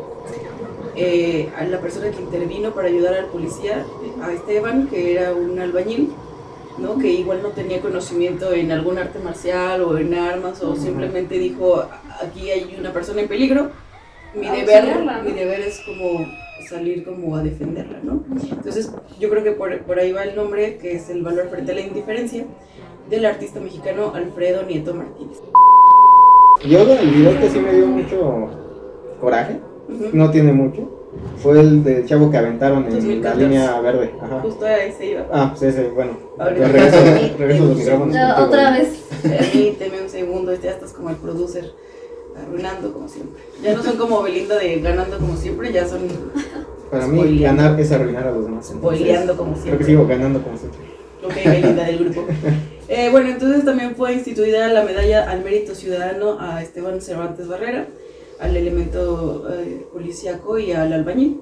eh, 0.96 1.50
a 1.58 1.64
la 1.64 1.80
persona 1.80 2.10
que 2.12 2.22
intervino 2.22 2.70
para 2.70 2.88
ayudar 2.88 3.12
al 3.12 3.26
policía, 3.26 3.84
a 4.22 4.32
Esteban, 4.32 4.88
que 4.88 5.12
era 5.12 5.34
un 5.34 5.58
albañil, 5.58 6.14
¿no? 6.78 6.98
que 6.98 7.08
igual 7.08 7.42
no 7.42 7.50
tenía 7.50 7.80
conocimiento 7.80 8.52
en 8.52 8.72
algún 8.72 8.98
arte 8.98 9.18
marcial 9.18 9.82
o 9.82 9.98
en 9.98 10.14
armas 10.14 10.62
o 10.62 10.76
simplemente 10.76 11.38
dijo 11.38 11.84
aquí 12.22 12.50
hay 12.50 12.76
una 12.78 12.92
persona 12.92 13.22
en 13.22 13.28
peligro 13.28 13.70
mi 14.34 14.48
deber 14.48 15.04
mi 15.24 15.32
deber 15.32 15.60
es 15.60 15.80
como 15.80 16.26
salir 16.68 17.04
como 17.04 17.36
a 17.36 17.42
defenderla 17.42 18.00
no 18.02 18.24
entonces 18.50 18.92
yo 19.20 19.28
creo 19.30 19.44
que 19.44 19.52
por, 19.52 19.78
por 19.82 19.98
ahí 19.98 20.12
va 20.12 20.24
el 20.24 20.34
nombre 20.34 20.78
que 20.78 20.96
es 20.96 21.10
el 21.10 21.22
valor 21.22 21.48
frente 21.48 21.72
a 21.72 21.74
la 21.74 21.80
indiferencia 21.82 22.46
del 23.08 23.26
artista 23.26 23.60
mexicano 23.60 24.12
Alfredo 24.14 24.62
Nieto 24.62 24.94
Martínez. 24.94 25.38
Yo 26.66 26.92
el 26.92 27.10
video 27.10 27.38
que 27.38 27.50
sí 27.50 27.58
me 27.58 27.74
dio 27.74 27.86
mucho 27.86 28.48
coraje, 29.20 29.60
no 30.12 30.30
tiene 30.30 30.52
mucho, 30.52 31.03
fue 31.42 31.60
el 31.60 31.84
del 31.84 32.06
chavo 32.06 32.30
que 32.30 32.36
aventaron 32.38 32.84
en 32.84 32.90
2014. 32.94 33.22
la 33.42 33.48
línea 33.48 33.80
verde. 33.80 34.14
Ajá. 34.20 34.40
justo 34.40 34.64
ahí 34.66 34.92
se 34.96 35.06
iba 35.10 35.26
Ah, 35.32 35.54
pues 35.56 35.74
ese, 35.74 35.88
bueno. 35.88 36.12
Ahorita. 36.38 36.68
Regreso, 36.68 36.96
regreso 37.38 37.64
los 37.66 37.78
micrófonos. 37.78 38.14
Ya, 38.14 38.34
contigo. 38.34 38.46
otra 38.48 38.70
vez. 38.78 38.88
Permíteme 39.22 40.02
un 40.02 40.08
segundo, 40.08 40.54
ya 40.54 40.70
estás 40.70 40.92
como 40.92 41.10
el 41.10 41.16
producer, 41.16 41.70
arruinando 42.40 42.92
como 42.92 43.08
siempre. 43.08 43.42
Ya 43.62 43.74
no 43.74 43.82
son 43.82 43.96
como 43.96 44.22
Belinda 44.22 44.58
de 44.58 44.80
ganando 44.80 45.18
como 45.18 45.36
siempre, 45.36 45.72
ya 45.72 45.86
son 45.86 46.00
Para 46.90 47.06
mí, 47.06 47.18
Spoileando. 47.18 47.62
ganar 47.62 47.80
es 47.80 47.92
arruinar 47.92 48.26
a 48.28 48.30
los 48.32 48.44
demás. 48.44 48.66
spoileando 48.66 49.36
como 49.36 49.52
Creo 49.52 49.62
que 49.62 49.68
siempre. 49.68 49.86
sigo 49.86 50.06
ganando 50.06 50.42
como 50.42 50.56
siempre. 50.56 50.80
Ok, 51.24 51.34
Belinda 51.44 51.84
del 51.84 51.98
grupo. 52.00 52.26
Eh, 52.88 53.08
bueno, 53.10 53.30
entonces 53.30 53.64
también 53.64 53.96
fue 53.96 54.12
instituida 54.12 54.68
la 54.68 54.82
medalla 54.84 55.30
al 55.30 55.42
mérito 55.42 55.74
ciudadano 55.74 56.38
a 56.38 56.62
Esteban 56.62 57.00
Cervantes 57.00 57.48
Barrera, 57.48 57.86
al 58.40 58.56
elemento 58.56 59.46
eh, 59.50 59.86
policíaco 59.92 60.58
y 60.58 60.72
al 60.72 60.92
albañil. 60.92 61.40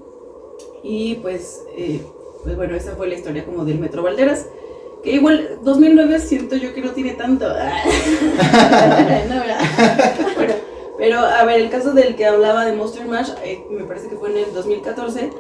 Y 0.83 1.17
pues, 1.17 1.63
eh, 1.77 2.01
pues 2.43 2.57
bueno, 2.57 2.75
esa 2.75 2.97
fue 2.97 3.09
la 3.09 3.15
historia 3.15 3.45
como 3.45 3.65
del 3.65 3.79
Metro 3.79 4.03
Valderas. 4.03 4.47
Que 5.03 5.13
igual 5.13 5.59
2009 5.63 6.21
siento 6.21 6.57
yo 6.57 6.75
que 6.75 6.81
no 6.81 6.91
tiene 6.91 7.13
tanto. 7.13 7.47
No, 9.29 9.43
pero 11.03 11.19
a 11.19 11.45
ver, 11.45 11.61
el 11.61 11.71
caso 11.71 11.93
del 11.95 12.15
que 12.15 12.27
hablaba 12.27 12.65
de 12.65 12.77
Monster 12.77 13.07
Mash, 13.07 13.31
eh, 13.43 13.67
me 13.71 13.83
parece 13.85 14.09
que 14.09 14.17
fue 14.17 14.31
en 14.31 14.37
el 14.39 14.55
2014, 14.55 15.31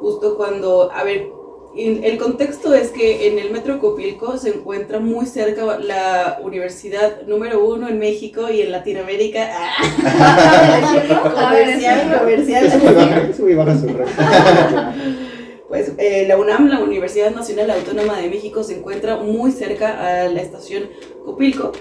justo 0.00 0.36
cuando, 0.36 0.90
a 0.90 1.04
ver, 1.04 1.30
el 1.76 2.18
contexto 2.18 2.74
es 2.74 2.90
que 2.90 3.28
en 3.28 3.38
el 3.38 3.50
metro 3.50 3.78
Copilco 3.78 4.36
se 4.36 4.50
encuentra 4.50 5.00
muy 5.00 5.24
cerca 5.26 5.78
la 5.78 6.38
universidad 6.42 7.22
número 7.26 7.64
uno 7.64 7.88
en 7.88 7.98
México 7.98 8.50
y 8.50 8.60
en 8.60 8.72
Latinoamérica. 8.72 9.48
comercial, 11.34 12.18
comercial. 12.18 12.70
Pues 15.72 15.92
eh, 15.96 16.26
la 16.28 16.36
UNAM, 16.36 16.68
la 16.68 16.80
Universidad 16.80 17.34
Nacional 17.34 17.70
Autónoma 17.70 18.18
de 18.18 18.28
México, 18.28 18.62
se 18.62 18.76
encuentra 18.76 19.16
muy 19.16 19.52
cerca 19.52 20.22
a 20.22 20.28
la 20.28 20.42
estación 20.42 20.90
Copilco 21.24 21.72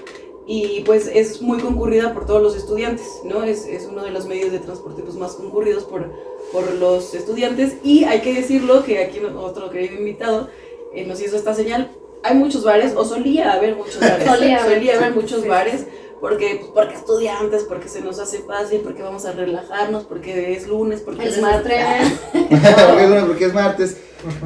y 0.54 0.82
pues 0.82 1.10
es 1.14 1.42
muy 1.42 1.60
concurrida 1.60 2.14
por 2.14 2.26
todos 2.26 2.42
los 2.42 2.58
estudiantes, 2.58 3.08
¿no? 3.24 3.42
Es, 3.44 3.66
es 3.66 3.86
uno 3.86 4.04
de 4.04 4.12
los 4.12 4.26
medios 4.26 4.52
de 4.52 4.60
transporte 4.60 5.02
pues, 5.02 5.16
más 5.16 5.32
concurridos 5.36 5.86
por, 5.86 6.12
por 6.52 6.74
los 6.74 7.14
estudiantes 7.14 7.76
y 7.86 8.04
hay 8.04 8.20
que 8.20 8.34
decirlo 8.34 8.84
que 8.84 9.02
aquí 9.02 9.20
otro 9.20 9.70
querido 9.70 9.96
invitado 9.96 10.50
eh, 10.94 11.06
nos 11.06 11.22
hizo 11.22 11.38
esta 11.38 11.54
señal. 11.54 11.90
Hay 12.24 12.36
muchos 12.36 12.66
bares, 12.66 12.94
o 12.98 13.06
solía 13.06 13.54
haber 13.54 13.78
muchos 13.78 14.00
bares, 14.02 14.28
Solía 14.28 14.62
haber, 14.62 14.94
haber 14.94 15.16
muchos 15.16 15.42
sí, 15.42 15.48
bares, 15.48 15.86
porque, 16.20 16.58
pues, 16.60 16.72
porque 16.74 16.96
estudiantes, 16.96 17.64
porque 17.64 17.88
se 17.88 18.02
nos 18.02 18.20
hace 18.20 18.40
fácil, 18.40 18.82
porque 18.82 19.04
vamos 19.04 19.24
a 19.24 19.32
relajarnos, 19.32 20.04
porque 20.04 20.52
es 20.52 20.68
lunes, 20.68 21.00
porque 21.00 21.24
El 21.24 21.30
es 21.30 21.42
martes. 21.42 21.72
desestrés. 22.34 23.24
porque, 23.26 23.46
es 23.46 23.54
martes. 23.54 23.98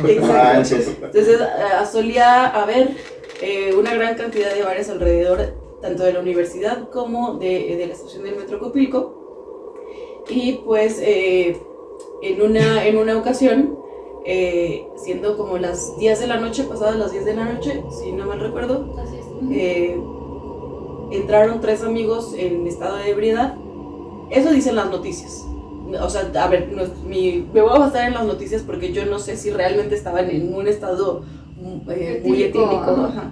Exacto. 0.08 0.76
Entonces 1.08 1.42
eh, 1.42 1.86
solía 1.92 2.46
haber 2.46 2.92
eh, 3.42 3.74
una 3.74 3.96
gran 3.96 4.16
cantidad 4.16 4.54
de 4.54 4.62
bares 4.62 4.88
alrededor, 4.90 5.65
tanto 5.86 6.04
de 6.04 6.14
la 6.14 6.20
universidad 6.20 6.90
como 6.90 7.36
de, 7.36 7.76
de 7.78 7.86
la 7.86 7.94
estación 7.94 8.24
del 8.24 8.36
Metro 8.36 8.58
Copilco. 8.58 10.24
Y 10.28 10.54
pues 10.66 10.98
eh, 11.00 11.62
en, 12.24 12.42
una, 12.42 12.88
en 12.88 12.98
una 12.98 13.16
ocasión, 13.16 13.78
eh, 14.26 14.88
siendo 14.96 15.38
como 15.38 15.60
las 15.60 15.96
10 16.00 16.22
de 16.22 16.28
la 16.28 16.38
noche, 16.38 16.64
pasadas 16.64 16.96
las 16.96 17.12
10 17.12 17.26
de 17.26 17.36
la 17.36 17.46
noche, 17.46 17.84
si 18.02 18.12
no 18.14 18.26
mal 18.26 18.40
recuerdo, 18.40 18.96
eh, 19.52 19.96
entraron 21.12 21.62
tres 21.62 21.84
amigos 21.84 22.34
en 22.36 22.66
estado 22.66 22.98
de 22.98 23.12
ebriedad. 23.12 23.56
Eso 24.32 24.50
dicen 24.50 24.76
las 24.76 24.90
noticias. 24.90 25.46
O 26.02 26.10
sea, 26.10 26.32
a 26.44 26.48
ver, 26.48 26.72
no 26.76 26.82
mi, 27.08 27.48
me 27.54 27.62
voy 27.62 27.76
a 27.76 27.78
basar 27.78 28.08
en 28.08 28.16
las 28.16 28.26
noticias 28.26 28.64
porque 28.64 28.92
yo 28.92 29.06
no 29.06 29.20
sé 29.20 29.38
si 29.38 29.52
realmente 29.52 29.94
estaban 29.94 30.32
en 30.32 30.52
un 30.52 30.68
estado 30.68 31.22
eh, 31.90 32.24
muy 32.26 32.42
etílico. 32.42 33.08
ajá. 33.08 33.32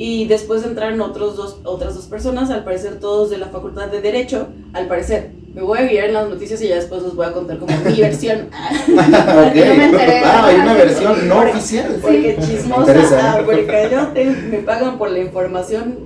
Y 0.00 0.26
después 0.26 0.64
entraron 0.64 1.00
otros 1.00 1.34
dos, 1.36 1.58
otras 1.64 1.96
dos 1.96 2.06
personas, 2.06 2.50
al 2.50 2.62
parecer 2.62 3.00
todos 3.00 3.30
de 3.30 3.38
la 3.38 3.46
Facultad 3.48 3.88
de 3.88 4.00
Derecho, 4.00 4.46
al 4.72 4.86
parecer. 4.86 5.32
Me 5.52 5.60
voy 5.62 5.78
a 5.80 5.82
guiar 5.86 6.06
en 6.06 6.14
las 6.14 6.28
noticias 6.28 6.62
y 6.62 6.68
ya 6.68 6.76
después 6.76 7.02
les 7.02 7.16
voy 7.16 7.26
a 7.26 7.32
contar 7.32 7.58
como 7.58 7.76
mi 7.84 8.00
versión. 8.00 8.48
Ok. 8.88 9.54
Yo 9.56 9.74
me 9.74 9.84
enteré. 9.86 10.20
Ah, 10.24 10.46
hay 10.46 10.56
una 10.56 10.74
versión 10.74 11.28
no 11.28 11.40
oficial. 11.40 11.98
Porque 12.00 12.38
chismosa, 12.40 12.92
ah, 13.38 13.42
porque 13.44 13.88
yo 13.90 14.06
te- 14.14 14.24
me 14.24 14.58
pagan 14.58 14.98
por 14.98 15.10
la 15.10 15.18
información 15.18 15.98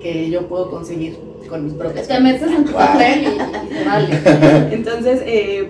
que 0.00 0.30
yo 0.30 0.46
puedo 0.48 0.70
conseguir 0.70 1.16
con 1.48 1.64
mis 1.64 1.74
propias 1.74 2.06
Te 2.08 2.18
metes 2.20 2.50
en 2.50 2.64
tu 2.64 2.72
papel 2.72 3.24
y, 3.24 3.26
y 3.26 3.84
vale. 3.84 4.18
Entonces, 4.72 5.22
eh, 5.26 5.68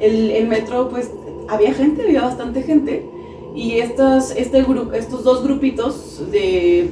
el, 0.00 0.30
el 0.30 0.46
metro, 0.46 0.88
pues, 0.90 1.10
había 1.48 1.74
gente, 1.74 2.02
había 2.04 2.22
bastante 2.22 2.62
gente. 2.62 3.04
Y 3.54 3.78
estas, 3.78 4.30
este 4.36 4.62
grupo, 4.62 4.92
estos 4.94 5.24
dos 5.24 5.42
grupitos 5.44 6.30
de, 6.30 6.88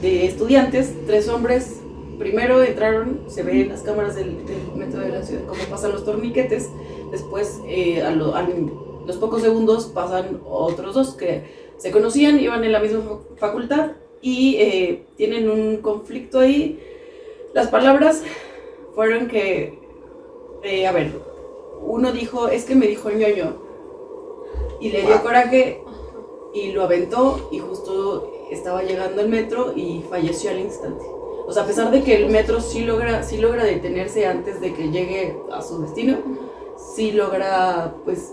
de 0.00 0.24
estudiantes, 0.26 0.94
tres 1.06 1.28
hombres, 1.28 1.80
primero 2.18 2.62
entraron, 2.62 3.20
se 3.28 3.42
ve 3.42 3.62
en 3.62 3.68
las 3.68 3.82
cámaras 3.82 4.14
del, 4.16 4.44
del 4.46 4.72
metro 4.74 5.00
de 5.00 5.10
la 5.10 5.22
ciudad 5.22 5.42
cómo 5.46 5.60
pasan 5.70 5.92
los 5.92 6.04
torniquetes. 6.04 6.68
Después, 7.10 7.60
eh, 7.66 8.02
a, 8.02 8.10
lo- 8.10 8.34
a 8.34 8.46
los 9.06 9.16
pocos 9.18 9.42
segundos, 9.42 9.86
pasan 9.86 10.40
otros 10.48 10.94
dos 10.94 11.14
que 11.14 11.44
se 11.78 11.90
conocían, 11.90 12.40
iban 12.40 12.64
en 12.64 12.72
la 12.72 12.80
misma 12.80 13.00
fa- 13.02 13.36
facultad 13.48 13.90
y 14.20 14.56
eh, 14.56 15.02
tienen 15.16 15.48
un 15.50 15.76
conflicto 15.78 16.40
ahí. 16.40 16.78
Las 17.54 17.68
palabras 17.68 18.22
fueron 18.94 19.28
que, 19.28 19.78
eh, 20.64 20.86
a 20.86 20.92
ver, 20.92 21.12
uno 21.82 22.12
dijo, 22.12 22.48
es 22.48 22.64
que 22.64 22.74
me 22.74 22.86
dijo 22.86 23.10
ñoño, 23.10 23.56
y 24.80 24.90
le 24.90 25.02
dio 25.02 25.22
coraje 25.22 25.80
y 26.54 26.72
lo 26.72 26.82
aventó 26.84 27.48
y 27.52 27.58
justo 27.58 28.32
estaba 28.50 28.82
llegando 28.82 29.20
el 29.20 29.28
metro 29.28 29.72
y 29.76 30.02
falleció 30.08 30.50
al 30.50 30.60
instante. 30.60 31.04
O 31.46 31.52
sea, 31.52 31.62
a 31.62 31.66
pesar 31.66 31.90
de 31.90 32.02
que 32.02 32.16
el 32.16 32.30
metro 32.30 32.60
sí 32.60 32.80
logra, 32.84 33.22
sí 33.22 33.38
logra 33.38 33.64
detenerse 33.64 34.26
antes 34.26 34.60
de 34.60 34.74
que 34.74 34.90
llegue 34.90 35.36
a 35.52 35.62
su 35.62 35.80
destino, 35.82 36.18
sí 36.94 37.12
logra, 37.12 37.94
pues, 38.04 38.32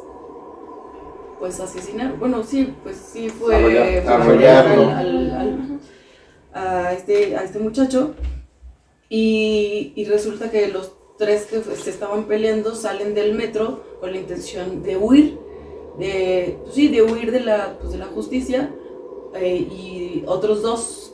pues 1.39 1.59
asesinar. 1.59 2.17
Bueno, 2.17 2.43
sí, 2.43 2.73
pues 2.83 2.97
sí 2.97 3.29
fue 3.29 3.55
Arrollar- 3.55 4.03
fue 4.03 4.13
arrollarlo. 4.13 4.81
al- 4.83 4.91
al- 4.91 5.31
al- 5.33 5.79
a, 6.53 6.93
este, 6.93 7.35
a 7.37 7.43
este 7.43 7.59
muchacho. 7.59 8.15
Y, 9.09 9.93
y 9.95 10.05
resulta 10.05 10.49
que 10.49 10.67
los 10.67 10.93
tres 11.17 11.45
que 11.45 11.61
se 11.61 11.89
estaban 11.89 12.25
peleando 12.25 12.75
salen 12.75 13.13
del 13.13 13.33
metro 13.33 13.81
con 13.99 14.11
la 14.11 14.17
intención 14.17 14.83
de 14.83 14.97
huir, 14.97 15.37
de, 15.99 16.59
pues 16.63 16.75
sí, 16.75 16.87
de 16.87 17.01
huir 17.01 17.31
de 17.31 17.41
la, 17.41 17.77
pues 17.79 17.91
de 17.91 17.97
la 17.97 18.05
justicia. 18.07 18.73
eh, 19.35 19.57
y 19.57 20.23
otros 20.27 20.61
dos 20.61 21.13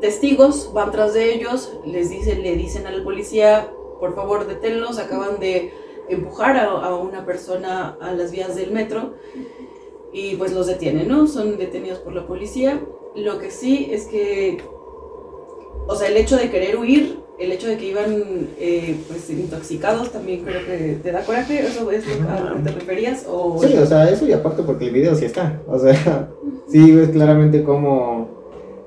testigos 0.00 0.72
van 0.72 0.90
tras 0.90 1.14
de 1.14 1.34
ellos, 1.34 1.72
les 1.84 2.10
dicen, 2.10 2.42
le 2.42 2.56
dicen 2.56 2.86
al 2.86 3.02
policía, 3.04 3.72
por 4.00 4.14
favor 4.14 4.46
deténlos, 4.46 4.98
acaban 4.98 5.38
de 5.38 5.72
empujar 6.08 6.56
a, 6.56 6.64
a 6.64 6.96
una 6.96 7.24
persona 7.24 7.96
a 8.00 8.12
las 8.12 8.32
vías 8.32 8.56
del 8.56 8.72
metro 8.72 9.14
y 10.12 10.34
pues 10.36 10.52
los 10.52 10.66
detienen, 10.66 11.06
¿no? 11.06 11.26
Son 11.26 11.58
detenidos 11.58 11.98
por 12.00 12.14
la 12.14 12.26
policía. 12.26 12.80
Lo 13.14 13.38
que 13.38 13.50
sí 13.50 13.88
es 13.92 14.06
que, 14.06 14.60
o 15.86 15.94
sea, 15.94 16.08
el 16.08 16.16
hecho 16.16 16.36
de 16.36 16.50
querer 16.50 16.76
huir, 16.76 17.20
el 17.40 17.52
hecho 17.52 17.68
de 17.68 17.76
que 17.78 17.86
iban 17.86 18.48
eh, 18.58 18.96
pues 19.08 19.28
intoxicados 19.30 20.10
también 20.12 20.42
creo 20.44 20.64
que 20.66 20.98
te 21.02 21.10
da 21.10 21.22
coraje, 21.24 21.60
¿eso 21.60 21.90
es 21.90 22.06
lo 22.06 22.26
que- 22.26 22.30
a 22.30 22.50
lo 22.50 22.56
que 22.56 22.62
te 22.62 22.70
referías? 22.72 23.26
O... 23.28 23.58
Sí, 23.62 23.74
o 23.76 23.86
sea, 23.86 24.08
eso 24.10 24.26
y 24.26 24.32
aparte 24.32 24.62
porque 24.62 24.86
el 24.86 24.90
video 24.92 25.14
sí 25.14 25.24
está. 25.24 25.60
O 25.66 25.78
sea, 25.78 26.28
sí 26.68 26.92
ves 26.92 27.08
claramente 27.10 27.62
cómo, 27.64 28.28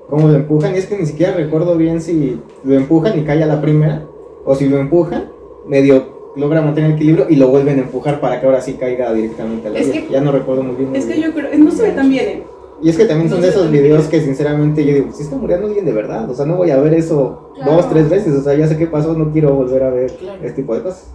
cómo 0.08 0.28
lo 0.28 0.34
empujan. 0.36 0.74
Y 0.74 0.78
es 0.78 0.86
que 0.86 0.96
ni 0.98 1.06
siquiera 1.06 1.32
recuerdo 1.34 1.76
bien 1.76 2.00
si 2.00 2.38
lo 2.64 2.74
empujan 2.74 3.18
y 3.18 3.24
cae 3.24 3.42
a 3.42 3.46
la 3.46 3.60
primera. 3.60 4.06
O 4.44 4.54
si 4.54 4.68
lo 4.68 4.78
empujan, 4.78 5.30
medio 5.66 6.14
logra 6.36 6.60
mantener 6.60 6.90
el 6.90 6.96
equilibrio 6.96 7.26
y 7.30 7.36
lo 7.36 7.48
vuelven 7.48 7.78
a 7.78 7.82
empujar 7.82 8.20
para 8.20 8.40
que 8.40 8.46
ahora 8.46 8.60
sí 8.60 8.74
caiga 8.74 9.12
directamente 9.14 9.68
a 9.68 9.70
la 9.70 9.78
Es 9.78 9.88
que- 9.88 10.06
Ya 10.10 10.20
no 10.20 10.32
recuerdo 10.32 10.62
muy 10.64 10.76
bien. 10.76 10.94
Es 10.94 11.06
que 11.06 11.20
yo 11.20 11.32
creo, 11.32 11.48
no 11.58 11.70
se 11.70 11.82
ve 11.82 11.90
tan 11.92 12.08
bien, 12.10 12.24
¿eh? 12.26 12.42
Y 12.82 12.90
es 12.90 12.96
que 12.96 13.04
también 13.06 13.30
son 13.30 13.40
de 13.40 13.48
esos 13.48 13.70
videos 13.70 14.06
que 14.06 14.20
sinceramente 14.20 14.84
yo 14.84 14.92
digo, 14.94 15.12
si 15.12 15.22
está 15.22 15.36
muriendo 15.36 15.66
alguien 15.66 15.84
de 15.84 15.92
verdad, 15.92 16.28
o 16.30 16.34
sea, 16.34 16.44
no 16.44 16.56
voy 16.56 16.70
a 16.70 16.76
ver 16.80 16.94
eso 16.94 17.52
Claro. 17.54 17.72
dos, 17.72 17.88
tres 17.90 18.10
veces, 18.10 18.34
o 18.34 18.42
sea, 18.42 18.54
ya 18.54 18.66
sé 18.66 18.76
qué 18.76 18.86
pasó, 18.88 19.14
no 19.14 19.32
quiero 19.32 19.54
volver 19.54 19.82
a 19.84 19.90
ver 19.90 20.12
Claro. 20.16 20.38
este 20.42 20.62
tipo 20.62 20.74
de 20.74 20.82
cosas. 20.82 21.06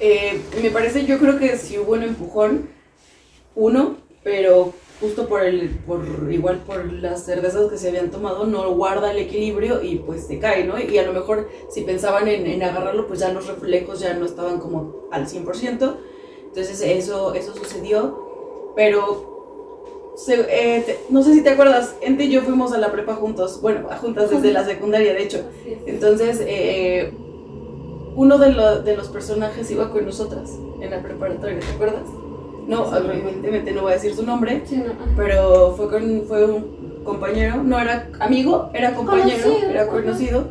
Eh, 0.00 0.40
me 0.62 0.70
parece, 0.70 1.06
yo 1.06 1.18
creo 1.18 1.38
que 1.38 1.56
sí 1.56 1.78
hubo 1.78 1.92
un 1.92 2.02
empujón, 2.02 2.68
uno, 3.54 3.96
pero 4.24 4.72
justo 5.00 5.28
por 5.28 5.44
el, 5.44 5.70
por 5.86 6.00
igual 6.30 6.58
por 6.66 6.92
las 6.92 7.24
cervezas 7.24 7.70
que 7.70 7.78
se 7.78 7.88
habían 7.88 8.10
tomado, 8.10 8.44
no 8.46 8.74
guarda 8.74 9.12
el 9.12 9.18
equilibrio 9.18 9.80
y 9.82 9.96
pues 10.00 10.26
se 10.26 10.38
cae, 10.40 10.64
¿no? 10.64 10.74
Y 10.78 10.98
a 10.98 11.06
lo 11.06 11.12
mejor 11.12 11.48
si 11.70 11.82
pensaban 11.82 12.26
en, 12.28 12.46
en 12.46 12.62
agarrarlo, 12.62 13.06
pues 13.06 13.20
ya 13.20 13.32
los 13.32 13.46
reflejos 13.46 14.00
ya 14.00 14.14
no 14.14 14.26
estaban 14.26 14.58
como 14.58 15.06
al 15.12 15.26
100%. 15.28 15.94
Entonces 16.48 16.80
eso, 16.82 17.34
eso 17.34 17.54
sucedió, 17.54 18.72
pero 18.74 19.37
se- 20.18 20.34
eh, 20.50 20.82
te- 20.84 20.98
no 21.10 21.22
sé 21.22 21.32
si 21.34 21.42
te 21.42 21.50
acuerdas, 21.50 21.94
Ente 22.00 22.24
y 22.24 22.30
yo 22.30 22.42
fuimos 22.42 22.72
a 22.72 22.78
la 22.78 22.90
prepa 22.92 23.14
juntos, 23.14 23.60
bueno, 23.62 23.88
juntas 24.00 24.30
desde 24.30 24.52
la 24.52 24.64
secundaria, 24.64 25.12
de 25.14 25.22
hecho. 25.22 25.42
Entonces, 25.86 26.42
eh, 26.46 27.12
uno 28.16 28.38
de, 28.38 28.50
lo- 28.52 28.82
de 28.82 28.96
los 28.96 29.08
personajes 29.08 29.70
iba 29.70 29.90
con 29.90 30.04
nosotras 30.04 30.50
en 30.80 30.90
la 30.90 31.00
preparatoria, 31.02 31.60
¿te 31.60 31.66
acuerdas? 31.66 32.02
No, 32.66 32.94
evidentemente 32.96 33.72
no 33.72 33.82
voy 33.82 33.92
a 33.92 33.94
decir 33.94 34.14
su 34.14 34.24
nombre, 34.26 34.62
Sí, 34.66 34.76
no, 34.76 34.86
ajá. 34.86 35.12
pero 35.16 35.74
fue, 35.76 35.88
con, 35.88 36.24
fue 36.26 36.44
un 36.44 37.00
compañero, 37.04 37.62
no 37.62 37.78
era 37.78 38.10
amigo, 38.20 38.70
era 38.74 38.94
compañero, 38.94 39.42
Conocido, 39.44 39.70
era 39.70 39.86
conocido. 39.86 40.44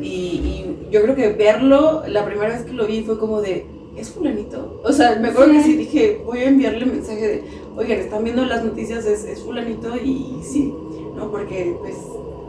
Y, 0.00 0.06
y 0.06 0.88
yo 0.92 1.02
creo 1.02 1.14
que 1.16 1.30
verlo, 1.30 2.02
la 2.06 2.24
primera 2.24 2.50
vez 2.50 2.64
que 2.64 2.72
lo 2.72 2.86
vi 2.86 3.02
fue 3.02 3.18
como 3.18 3.40
de, 3.40 3.66
¿es 3.96 4.10
fulanito? 4.10 4.80
O 4.84 4.92
sea, 4.92 5.16
me 5.16 5.28
acuerdo 5.28 5.52
que 5.54 5.62
Sí. 5.62 5.70
sí 5.72 5.76
dije, 5.78 6.20
voy 6.24 6.40
a 6.40 6.48
enviarle 6.48 6.84
mensaje 6.84 7.26
de, 7.26 7.44
oigan, 7.76 7.98
están 7.98 8.24
viendo 8.24 8.44
las 8.44 8.64
noticias, 8.64 9.04
es, 9.06 9.24
es 9.24 9.42
fulanito 9.42 9.94
y 9.96 10.40
sí, 10.42 10.72
¿no? 11.16 11.30
Porque 11.30 11.76
pues, 11.80 11.96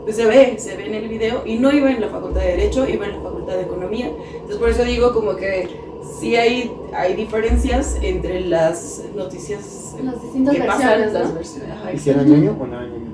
pues 0.04 0.16
se 0.16 0.26
ve, 0.26 0.54
se 0.58 0.76
ve 0.76 0.86
en 0.86 0.94
el 0.94 1.08
video 1.08 1.42
y 1.46 1.58
no 1.58 1.70
iba 1.72 1.90
en 1.90 2.00
la 2.00 2.08
facultad 2.08 2.40
de 2.40 2.48
Derecho, 2.56 2.88
iba 2.88 3.06
en 3.06 3.12
la 3.16 3.20
facultad 3.22 3.54
de 3.56 3.62
Economía. 3.62 4.10
Entonces 4.34 4.56
por 4.56 4.68
eso 4.70 4.84
digo 4.84 5.12
como 5.12 5.36
que 5.36 5.68
sí 6.18 6.36
hay, 6.36 6.70
hay 6.94 7.14
diferencias 7.14 7.96
entre 8.02 8.40
las 8.40 9.02
noticias 9.14 9.94
Las 10.02 10.22
distintas 10.22 10.54
que 10.54 10.62
pasan, 10.62 10.88
versiones, 11.00 11.12
las 11.12 11.28
¿no? 11.28 11.34
versiones. 11.34 11.70
ajá, 11.70 11.92
¿Hicieron 11.92 12.26
ñoño 12.30 12.56
o 12.58 12.66
no 12.66 12.80
era 12.80 12.86
ñoño? 12.90 13.08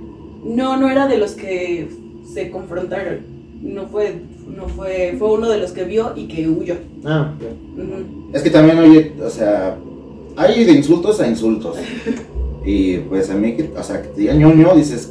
No, 0.44 0.76
no 0.76 0.90
era 0.90 1.06
de 1.08 1.18
los 1.18 1.32
que 1.32 1.88
se 2.32 2.50
confrontaron. 2.50 3.20
No 3.62 3.86
fue, 3.86 4.20
no 4.46 4.68
fue, 4.68 5.16
fue 5.18 5.32
uno 5.32 5.48
de 5.48 5.56
los 5.58 5.72
que 5.72 5.84
vio 5.84 6.12
y 6.14 6.28
que 6.28 6.46
huyó. 6.48 6.76
Ah, 7.04 7.32
ok. 7.34 7.78
Ujú. 7.78 8.30
Es 8.34 8.42
que 8.42 8.50
también, 8.50 8.78
oye, 8.78 9.14
o 9.24 9.30
sea, 9.30 9.78
hay 10.36 10.64
de 10.64 10.72
insultos 10.72 11.20
a 11.20 11.26
insultos. 11.28 11.76
Y 12.66 12.96
pues 12.96 13.28
a 13.28 13.34
mí, 13.34 13.54
que, 13.56 13.70
o 13.78 13.82
sea, 13.82 14.00
que 14.00 14.08
te 14.08 14.20
digan 14.22 14.38
ñoño, 14.38 14.74
dices, 14.74 15.10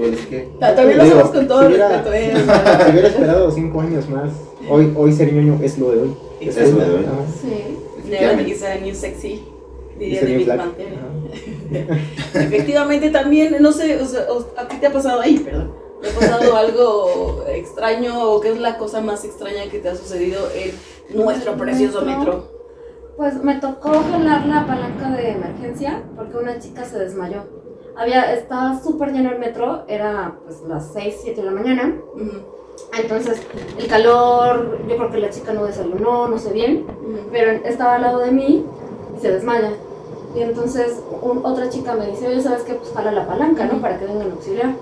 es 0.00 0.26
que. 0.26 0.48
Ta- 0.58 0.74
También 0.74 0.96
lo 0.96 1.04
hacemos 1.04 1.28
con 1.32 1.46
todo 1.46 1.68
si 1.68 1.74
respeto. 1.76 2.12
¿eh? 2.14 2.32
Si 2.86 2.90
hubiera 2.92 3.08
esperado 3.08 3.50
cinco 3.50 3.80
años 3.82 4.08
más, 4.08 4.30
hoy, 4.70 4.90
hoy 4.96 5.12
ser 5.12 5.30
ñoño 5.34 5.58
es 5.62 5.78
lo 5.78 5.90
de 5.90 6.00
hoy. 6.00 6.14
Es 6.40 6.56
lo 6.56 6.78
de 6.78 6.94
hoy. 6.94 7.04
Sí. 7.42 8.08
Never 8.08 8.48
is 8.48 8.62
a 8.62 8.76
new 8.76 8.94
sexy. 8.94 9.42
Diría 9.98 10.20
Flag. 10.44 10.56
Mantel. 10.56 10.86
Ajá. 10.94 11.98
Efectivamente, 12.40 13.10
también, 13.10 13.56
no 13.60 13.70
sé, 13.72 14.00
o 14.00 14.06
sea, 14.06 14.22
o- 14.32 14.46
¿a 14.56 14.66
ti 14.66 14.76
te 14.80 14.86
ha 14.86 14.92
pasado 14.92 15.20
ahí, 15.20 15.38
perdón? 15.40 15.72
¿Te 16.00 16.08
ha 16.08 16.12
pasado 16.14 16.56
algo 16.56 17.44
extraño 17.48 18.30
o 18.30 18.40
qué 18.40 18.48
es 18.52 18.58
la 18.58 18.78
cosa 18.78 19.02
más 19.02 19.24
extraña 19.26 19.68
que 19.70 19.78
te 19.78 19.90
ha 19.90 19.94
sucedido 19.94 20.48
en 20.54 20.72
nuestro 21.22 21.54
precioso 21.58 22.00
metro? 22.02 22.48
Pues 23.18 23.42
me 23.42 23.56
tocó 23.56 23.90
jalar 24.10 24.46
la 24.46 24.66
palanca 24.66 25.10
de 25.10 25.32
emergencia 25.32 26.02
porque 26.16 26.36
una 26.38 26.58
chica 26.58 26.84
se 26.84 26.98
desmayó. 26.98 27.42
Había, 27.96 28.32
estaba 28.32 28.80
súper 28.80 29.12
lleno 29.12 29.32
el 29.32 29.38
metro, 29.40 29.82
era 29.88 30.34
pues 30.46 30.62
las 30.68 30.92
6, 30.94 31.16
7 31.22 31.40
de 31.42 31.46
la 31.46 31.52
mañana. 31.52 31.94
Entonces 32.96 33.42
el 33.76 33.86
calor, 33.88 34.78
yo 34.88 34.96
creo 34.96 35.10
que 35.10 35.18
la 35.18 35.30
chica 35.30 35.52
no 35.52 35.64
desayunó, 35.66 36.28
no 36.28 36.38
sé 36.38 36.52
bien, 36.52 36.86
pero 37.32 37.50
estaba 37.68 37.96
al 37.96 38.02
lado 38.02 38.20
de 38.20 38.30
mí 38.30 38.64
y 39.16 39.20
se 39.20 39.32
desmaya. 39.32 39.72
Y 40.36 40.40
entonces 40.42 41.02
un- 41.20 41.44
otra 41.44 41.68
chica 41.68 41.94
me 41.94 42.06
dice, 42.06 42.28
oye, 42.28 42.40
¿sabes 42.40 42.62
qué? 42.62 42.74
Pues 42.74 42.92
jala 42.94 43.10
la 43.10 43.26
palanca, 43.26 43.64
¿no? 43.66 43.80
Para 43.80 43.98
que 43.98 44.06
vengan 44.06 44.30
a 44.30 44.34
auxiliar. 44.34 44.74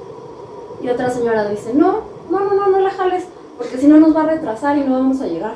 Y 0.83 0.89
otra 0.91 1.09
señora 1.09 1.49
dice, 1.49 1.73
no, 1.73 2.03
no, 2.31 2.41
no, 2.41 2.55
no, 2.55 2.69
no 2.69 2.81
la 2.81 2.91
jales, 2.91 3.25
porque 3.57 3.79
si 3.79 3.87
no 3.89 3.99
nos 3.99 4.15
va 4.15 4.25
a 4.25 4.27
retrasar 4.27 4.77
y 4.77 4.85
no 4.85 4.93
vamos 4.93 5.23
a 5.23 5.27
llegar. 5.27 5.55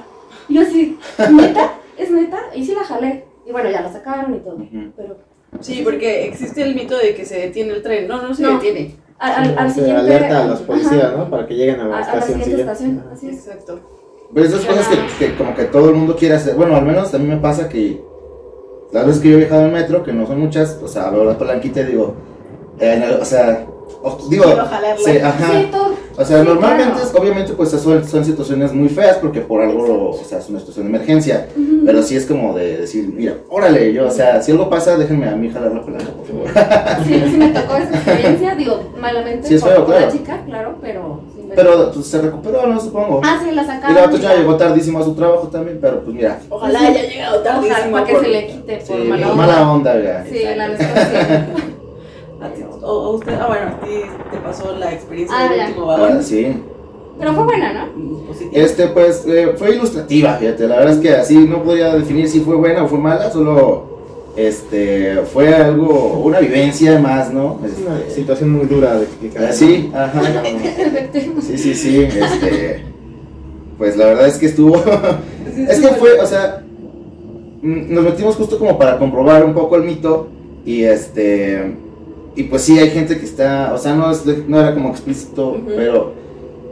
Y 0.49 0.55
yo 0.55 0.63
así, 0.63 0.99
¿neta? 1.31 1.75
¿Es 2.03 2.11
neta? 2.11 2.39
Y 2.55 2.65
sí 2.65 2.75
la 2.75 2.85
jalé. 2.85 3.25
Y 3.47 3.53
bueno, 3.53 3.71
ya 3.71 3.81
la 3.83 3.93
sacaron 3.93 4.35
y 4.35 4.39
todo. 4.41 4.57
Pero 4.97 5.17
Sí, 5.61 5.81
porque 5.85 6.27
existe 6.27 6.63
el 6.63 6.75
mito 6.77 6.97
de 6.97 7.15
que 7.15 7.25
se 7.25 7.39
detiene 7.41 7.73
el 7.73 7.83
tren. 7.83 8.07
No, 8.09 8.23
no 8.23 8.33
se 8.35 8.43
No. 8.43 8.55
detiene. 8.55 8.95
al, 9.19 9.33
al, 9.51 9.59
al 9.59 9.69
Se 9.69 9.75
siguiente... 9.81 10.01
alerta 10.01 10.43
a 10.43 10.47
los 10.47 10.61
policías, 10.61 11.05
Ajá, 11.05 11.17
¿no? 11.17 11.29
Para 11.31 11.47
que 11.47 11.55
lleguen 11.55 11.81
a 11.81 11.85
A, 11.85 11.89
la 11.89 11.97
a 11.97 11.99
la 11.99 12.01
estación 12.07 12.27
siguiente 12.43 12.45
siguiente. 12.45 12.73
estación, 12.73 12.99
Ajá. 13.01 13.11
así 13.13 13.29
es. 13.29 13.35
Exacto. 13.47 13.81
Pero 14.33 14.47
esas 14.47 14.65
cosas 14.65 14.89
que, 14.89 15.27
que 15.27 15.35
como 15.37 15.55
que 15.55 15.65
todo 15.65 15.91
el 15.91 15.97
mundo 15.97 16.17
quiere 16.17 16.37
hacer. 16.37 16.55
Bueno, 16.55 16.77
al 16.77 16.85
menos 16.87 17.13
a 17.13 17.19
mí 17.19 17.27
me 17.27 17.37
pasa 17.37 17.69
que 17.69 18.01
las 18.93 19.07
veces 19.07 19.21
que 19.21 19.29
yo 19.31 19.35
he 19.35 19.39
viajado 19.41 19.67
en 19.67 19.73
metro, 19.73 20.03
que 20.05 20.13
no 20.13 20.27
son 20.27 20.39
muchas, 20.41 20.79
o 20.83 20.89
sea, 20.89 21.11
veo 21.11 21.25
la 21.25 21.37
palanquita 21.37 21.81
y 21.81 21.87
digo, 21.87 22.15
eh, 22.79 23.19
o 23.21 23.25
sea, 23.25 23.67
o- 24.03 24.19
digo, 24.29 24.45
sí, 25.05 25.19
ajá. 25.19 25.53
Sí. 25.53 25.69
O 26.17 26.25
sea, 26.25 26.41
Sí, 26.41 26.47
normalmente, 26.47 26.93
claro. 26.93 27.07
es- 27.09 27.15
obviamente, 27.15 27.53
pues 27.55 27.71
son, 27.71 28.07
son 28.07 28.25
situaciones 28.25 28.73
muy 28.73 28.89
feas 28.89 29.17
porque 29.19 29.41
por 29.41 29.63
algo, 29.63 30.11
o 30.11 30.25
sea, 30.25 30.39
es 30.39 30.49
una 30.51 30.59
situación 30.61 30.87
de 30.91 30.97
emergencia. 30.97 31.49
Ujú. 31.57 31.85
Pero 31.87 32.03
sí 32.03 32.17
es 32.17 32.27
como 32.27 32.53
de 32.55 32.79
decir, 32.79 33.11
mira, 33.15 33.37
órale, 33.49 33.93
yo, 33.93 34.07
o 34.07 34.11
sea, 34.11 34.43
si 34.43 34.53
algo 34.53 34.69
pasa, 34.69 34.97
déjenme 34.99 35.29
a 35.29 35.37
mí 35.37 35.51
jalar 35.51 35.73
la 35.73 35.83
palanca, 35.83 36.13
por 36.13 36.27
favor. 36.27 36.49
Sí, 37.07 37.23
sí 37.31 37.37
me 37.39 37.49
tocó 37.49 37.77
esa 37.77 37.95
experiencia, 37.95 38.55
digo, 38.55 38.93
malamente 38.99 39.49
Sí, 39.49 39.55
es 39.55 39.61
por, 39.63 39.71
feo, 39.71 39.85
por 39.85 39.95
claro. 39.95 40.07
la 40.07 40.13
chica, 40.13 40.43
claro, 40.47 40.75
pero... 40.83 41.21
Pero 41.53 41.91
pues, 41.93 42.07
se 42.07 42.21
recuperó, 42.23 42.65
¿no? 42.69 42.79
Supongo. 42.81 43.21
Ah, 43.25 43.41
sí, 43.43 43.51
la 43.53 43.63
y 43.63 43.67
sacaron. 43.67 43.97
la 43.97 44.05
otra 44.05 44.19
ya 44.21 44.37
llegó 44.37 44.57
tardísimo 44.57 45.01
a 45.01 45.03
su 45.05 45.15
trabajo 45.15 45.49
también, 45.49 45.79
pero 45.81 46.01
pues 46.05 46.15
mira, 46.15 46.39
Ojalá 46.49 46.79
haya 46.81 47.03
llegado 47.09 47.41
Ojalá, 47.41 47.61
tardísimo. 47.61 47.93
para 47.93 48.07
que 48.07 48.13
por- 48.13 48.23
se 48.23 48.29
le 48.29 48.47
quite 48.47 48.77
por 48.77 48.97
sí, 48.97 49.03
mala 49.09 49.27
por 49.27 49.33
onda. 49.33 49.47
mala 49.47 49.73
onda, 49.73 50.01
ya. 50.01 50.25
Sí, 50.31 50.45
la 50.57 50.69
sí. 50.79 50.85
A 52.43 52.49
ti- 52.49 52.63
o, 52.83 52.87
o 52.87 53.11
usted, 53.17 53.35
ah, 53.35 53.47
bueno, 53.49 53.67
a 53.67 53.81
ti 53.81 53.91
te 54.31 54.37
pasó 54.39 54.75
la 54.79 54.93
experiencia 54.93 55.37
Ah, 55.39 55.49
del 55.49 55.59
ya. 55.59 55.67
último 55.69 55.91
Ahora 55.91 56.03
vagón. 56.05 56.23
sí. 56.23 56.47
Pero 57.19 57.35
fue 57.35 57.45
buena, 57.45 57.73
¿no? 57.73 57.87
Mm, 57.95 58.27
Positivo. 58.29 58.51
Este, 58.55 58.87
pues, 58.89 59.25
eh, 59.27 59.53
fue 59.59 59.75
ilustrativa, 59.77 60.35
fíjate. 60.37 60.67
La 60.67 60.77
verdad 60.77 60.95
es 60.95 61.01
que 61.01 61.11
así 61.15 61.37
no 61.37 61.63
podía 61.63 61.95
definir 61.95 62.29
si 62.29 62.41
fue 62.41 62.57
buena 62.57 62.85
o 62.85 62.89
fue 62.89 62.99
mala, 62.99 63.31
solo, 63.31 63.85
este, 64.37 65.17
fue 65.31 65.55
algo, 65.55 66.23
una 66.25 66.41
vivencia 66.41 66.99
más, 66.99 67.31
¿no? 67.31 67.61
Es 67.63 67.73
una 67.87 67.99
Este, 67.99 68.15
situación 68.23 68.53
muy 68.53 68.65
dura 68.67 68.95
de 68.97 69.03
explicar. 69.03 69.45
ah, 69.45 69.53
sí, 69.53 69.91
ajá. 69.95 70.23
Sí, 71.43 71.59
sí, 71.59 71.75
sí, 71.75 72.03
este, 72.05 72.85
pues 73.77 73.97
la 73.99 74.07
verdad 74.07 74.29
es 74.29 74.39
que 74.39 74.47
estuvo, 74.47 74.77
Sí, 75.55 75.67
es 75.69 75.81
que 75.81 75.89
fue, 75.89 76.19
o 76.21 76.27
sea, 76.27 76.63
mm, 77.61 77.93
nos 77.93 78.05
metimos 78.05 78.37
justo 78.37 78.59
como 78.59 78.79
para 78.79 78.99
comprobar 78.99 79.45
un 79.45 79.53
poco 79.53 79.77
el 79.77 79.83
mito 79.83 80.29
y 80.65 80.85
este, 80.85 81.75
y 82.37 82.45
pues 82.45 82.63
sí, 82.63 82.79
hay 82.79 82.91
gente 82.91 83.19
que 83.19 83.25
está, 83.25 83.73
o 83.75 83.79
sea, 83.79 83.95
no, 83.95 84.11
es 84.11 84.25
no 84.49 84.61
era 84.61 84.73
como 84.75 84.91
explícito, 84.91 85.57
pero 85.67 86.13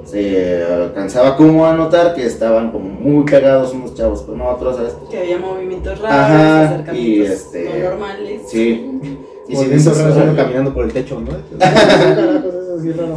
se 0.04 0.64
alcanzaba 0.64 1.36
como 1.36 1.66
a 1.66 1.74
notar 1.74 2.14
que 2.14 2.24
estaban 2.24 2.70
como 2.70 2.88
muy 2.88 3.24
pegados 3.24 3.74
unos 3.74 3.94
chavos 3.94 4.22
con 4.22 4.40
otros, 4.40 4.76
¿sabes? 4.76 4.94
Que 5.10 5.18
había 5.18 5.38
movimientos 5.38 5.98
raros, 6.00 6.16
Ajá, 6.18 6.64
acercamientos 6.68 6.98
y 7.08 7.22
este- 7.22 7.64
no 7.82 7.90
normales. 7.90 8.42
Sí. 8.48 9.00
Y 9.48 9.56
si 9.56 9.64
dices, 9.66 9.98
raro 9.98 10.14
"Órale". 10.14 10.36
caminando 10.36 10.74
por 10.74 10.84
el 10.84 10.92
techo, 10.92 11.20
¿no? 11.20 11.30
Carajos, 11.58 12.54
eso 12.54 12.80
sí 12.80 12.92
raro. 12.92 13.16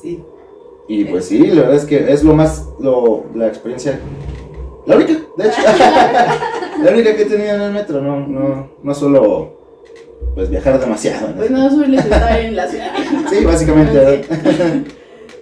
Sí. 0.00 0.22
Y 0.88 1.04
pues 1.04 1.26
sí, 1.26 1.38
la 1.48 1.62
verdad 1.62 1.76
es 1.76 1.84
que 1.84 2.12
es 2.12 2.22
lo 2.24 2.34
más, 2.34 2.68
lo, 2.80 3.24
la 3.34 3.46
experiencia, 3.46 4.00
la 4.86 4.96
única, 4.96 5.12
de 5.36 5.46
hecho, 5.48 5.56
la 6.82 6.90
única 6.90 7.14
que 7.14 7.22
he 7.22 7.26
tenido 7.26 7.54
en 7.54 7.60
el 7.60 7.72
metro, 7.72 8.00
no, 8.00 8.26
no, 8.26 8.70
no 8.82 8.94
solo, 8.94 9.59
pues 10.34 10.50
viajar 10.50 10.78
demasiado. 10.80 11.28
¿no? 11.28 11.36
Pues 11.36 11.50
no 11.50 11.70
sueles 11.70 12.04
estar 12.04 12.40
en 12.40 12.56
la 12.56 12.66
ciudad. 12.66 12.92
Sí, 13.30 13.44
básicamente. 13.44 14.24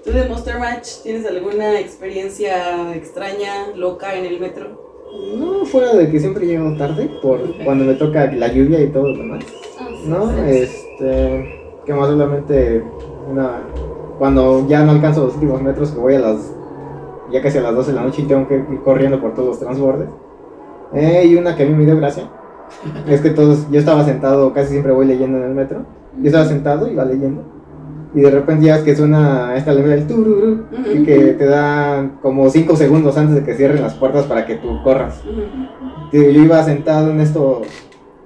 ¿Tú 0.04 0.12
de 0.12 0.28
Monster 0.28 0.58
Match 0.58 1.02
tienes 1.02 1.26
alguna 1.26 1.78
experiencia 1.80 2.94
extraña, 2.94 3.68
loca 3.76 4.14
en 4.14 4.24
el 4.26 4.40
metro? 4.40 4.88
No, 5.36 5.64
fuera 5.64 5.94
de 5.94 6.10
que 6.10 6.20
siempre 6.20 6.46
llego 6.46 6.76
tarde 6.76 7.10
por 7.22 7.40
cuando 7.64 7.84
me 7.84 7.94
toca 7.94 8.30
la 8.32 8.48
lluvia 8.48 8.80
y 8.80 8.88
todo 8.88 9.08
lo 9.08 9.16
demás. 9.16 9.44
Ah, 9.78 9.88
sí, 9.90 10.08
¿No? 10.08 10.30
sí. 10.30 10.36
Este. 10.46 11.60
Que 11.84 11.94
más 11.94 12.08
solamente 12.08 12.82
una. 13.30 13.62
Cuando 14.18 14.66
ya 14.68 14.82
no 14.82 14.92
alcanzo 14.92 15.24
los 15.24 15.34
últimos 15.34 15.62
metros, 15.62 15.90
que 15.92 15.98
voy 15.98 16.14
a 16.14 16.20
las. 16.20 16.54
Ya 17.32 17.42
casi 17.42 17.58
a 17.58 17.62
las 17.62 17.74
12 17.74 17.90
de 17.90 17.96
la 17.96 18.02
noche 18.04 18.22
y 18.22 18.24
tengo 18.26 18.48
que 18.48 18.54
ir 18.56 18.80
corriendo 18.84 19.20
por 19.20 19.34
todos 19.34 19.48
los 19.48 19.58
transbordes. 19.58 20.08
Eh, 20.94 21.24
y 21.26 21.36
una 21.36 21.54
que 21.54 21.64
a 21.64 21.66
mí 21.66 21.74
me 21.74 21.84
dio 21.84 21.96
gracia. 21.96 22.30
Es 23.06 23.20
que 23.20 23.30
todos. 23.30 23.70
Yo 23.70 23.78
estaba 23.78 24.04
sentado, 24.04 24.52
casi 24.52 24.70
siempre 24.70 24.92
voy 24.92 25.06
leyendo 25.06 25.38
en 25.38 25.44
el 25.44 25.54
metro. 25.54 25.84
Yo 26.20 26.26
estaba 26.26 26.44
sentado, 26.44 26.90
iba 26.90 27.04
leyendo. 27.04 27.42
Y 28.14 28.20
de 28.20 28.30
repente 28.30 28.66
ya 28.66 28.82
que 28.82 28.96
suena 28.96 29.54
esta 29.56 29.70
alegría 29.70 29.96
del 29.96 30.06
tururú. 30.06 30.64
Y 30.92 31.04
que 31.04 31.34
te 31.34 31.46
da 31.46 32.10
como 32.22 32.48
5 32.48 32.76
segundos 32.76 33.16
antes 33.16 33.36
de 33.36 33.42
que 33.44 33.54
cierren 33.54 33.82
las 33.82 33.94
puertas 33.94 34.24
para 34.24 34.46
que 34.46 34.56
tú 34.56 34.82
corras. 34.82 35.22
Yo 36.12 36.20
iba 36.22 36.62
sentado 36.62 37.10
en 37.10 37.20
estos 37.20 37.66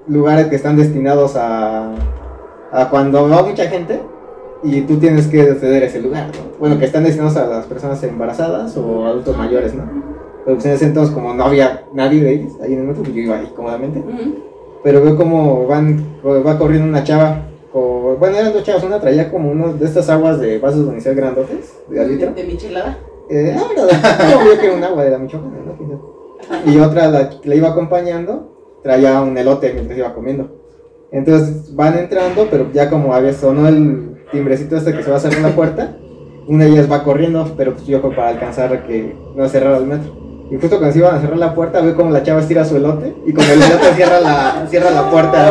lugares 0.07 0.47
que 0.47 0.57
están 0.57 0.77
destinados 0.77 1.37
a, 1.37 1.93
a 2.73 2.89
cuando 2.91 3.29
va 3.29 3.43
mucha 3.43 3.67
gente 3.67 4.01
y 4.63 4.83
tú 4.83 4.99
tienes 4.99 5.27
que 5.27 5.55
ceder 5.55 5.83
ese 5.83 6.01
lugar, 6.01 6.29
¿no? 6.29 6.59
Bueno, 6.59 6.79
que 6.79 6.85
están 6.85 7.05
destinados 7.05 7.37
a 7.37 7.47
las 7.47 7.67
personas 7.67 8.03
embarazadas 8.05 8.77
o 8.77 9.07
adultos 9.07 9.37
mayores, 9.37 9.75
¿no? 9.75 10.12
Pero 10.45 10.57
pues 10.57 10.67
en 10.67 10.73
ese 10.73 10.87
entonces 10.87 11.15
como 11.15 11.35
no 11.35 11.45
había 11.45 11.85
nadie 11.93 12.23
de 12.23 12.33
ellos 12.35 12.53
ahí 12.63 12.73
en 12.73 12.81
el 12.81 12.87
metro, 12.87 13.03
pues 13.03 13.15
yo 13.15 13.23
iba 13.23 13.39
ahí 13.39 13.53
cómodamente. 13.55 14.03
Pero 14.83 15.03
veo 15.03 15.17
como 15.17 15.67
van, 15.67 16.05
va 16.25 16.59
corriendo 16.59 16.89
una 16.89 17.05
chava, 17.05 17.47
o, 17.73 18.17
bueno, 18.19 18.37
eran 18.37 18.53
dos 18.53 18.65
chavas, 18.65 18.83
una 18.85 19.01
traía 19.01 19.31
como 19.31 19.51
uno 19.51 19.73
de 19.73 19.87
estas 19.87 20.11
aguas 20.11 20.41
de 20.41 20.59
vasos 20.59 20.85
de 20.85 20.91
unicel 20.91 21.15
grandotes, 21.15 21.79
de 21.89 22.01
al 22.01 22.09
litro. 22.09 22.33
De, 22.33 22.43
de 22.43 22.49
michelada. 22.49 22.99
Eh, 23.31 23.55
no, 23.57 23.69
no, 23.73 23.87
no, 23.87 24.45
yo 24.45 24.61
que 24.61 24.67
era 24.67 24.77
un 24.77 24.85
agua 24.85 25.05
de 25.05 25.11
la 25.11 25.19
Michoacana, 25.19 25.57
¿no? 25.65 26.71
Y 26.71 26.79
otra, 26.79 27.09
la 27.09 27.31
que 27.31 27.49
la 27.49 27.55
iba 27.55 27.69
acompañando, 27.69 28.81
traía 28.83 29.21
un 29.23 29.39
elote 29.39 29.73
mientras 29.73 29.97
iba 29.97 30.15
comiendo. 30.15 30.61
Entonces 31.13 31.75
van 31.75 31.99
entrando, 31.99 32.49
pero 32.51 32.71
ya 32.73 32.91
como 32.91 33.15
había 33.15 33.33
sonó 33.33 33.69
el 33.69 34.25
timbrecito 34.33 34.77
este 34.77 34.93
que 34.93 35.03
se 35.03 35.11
va 35.11 35.17
a 35.17 35.21
cerrar 35.21 35.43
la 35.43 35.55
puerta, 35.55 35.97
una 36.49 36.65
de 36.65 36.71
ellas 36.71 36.91
va 36.91 37.05
corriendo, 37.05 37.53
pero 37.57 37.75
pues 37.75 37.87
yo 37.87 38.03
para 38.03 38.29
alcanzar 38.29 38.73
a 38.73 38.85
que 38.85 39.15
no 39.37 39.49
cerrara 39.49 39.77
el 39.77 39.87
metro. 39.87 40.13
Y 40.53 40.57
justo 40.61 40.77
cuando 40.77 40.93
se 40.93 40.99
iban 40.99 41.15
a 41.15 41.21
cerrar 41.21 41.39
la 41.39 41.55
puerta, 41.55 41.81
veo 41.81 41.97
como 41.97 42.11
la 42.11 42.23
chava 42.23 42.43
estira 42.43 42.63
su 42.63 42.77
elote 42.77 43.15
y 43.25 43.33
con 43.33 43.43
el 43.43 43.53
elote 43.53 43.95
cierra 43.97 44.21
la, 44.21 44.67
cierra 44.69 44.91
la 44.91 45.11
puerta. 45.11 45.51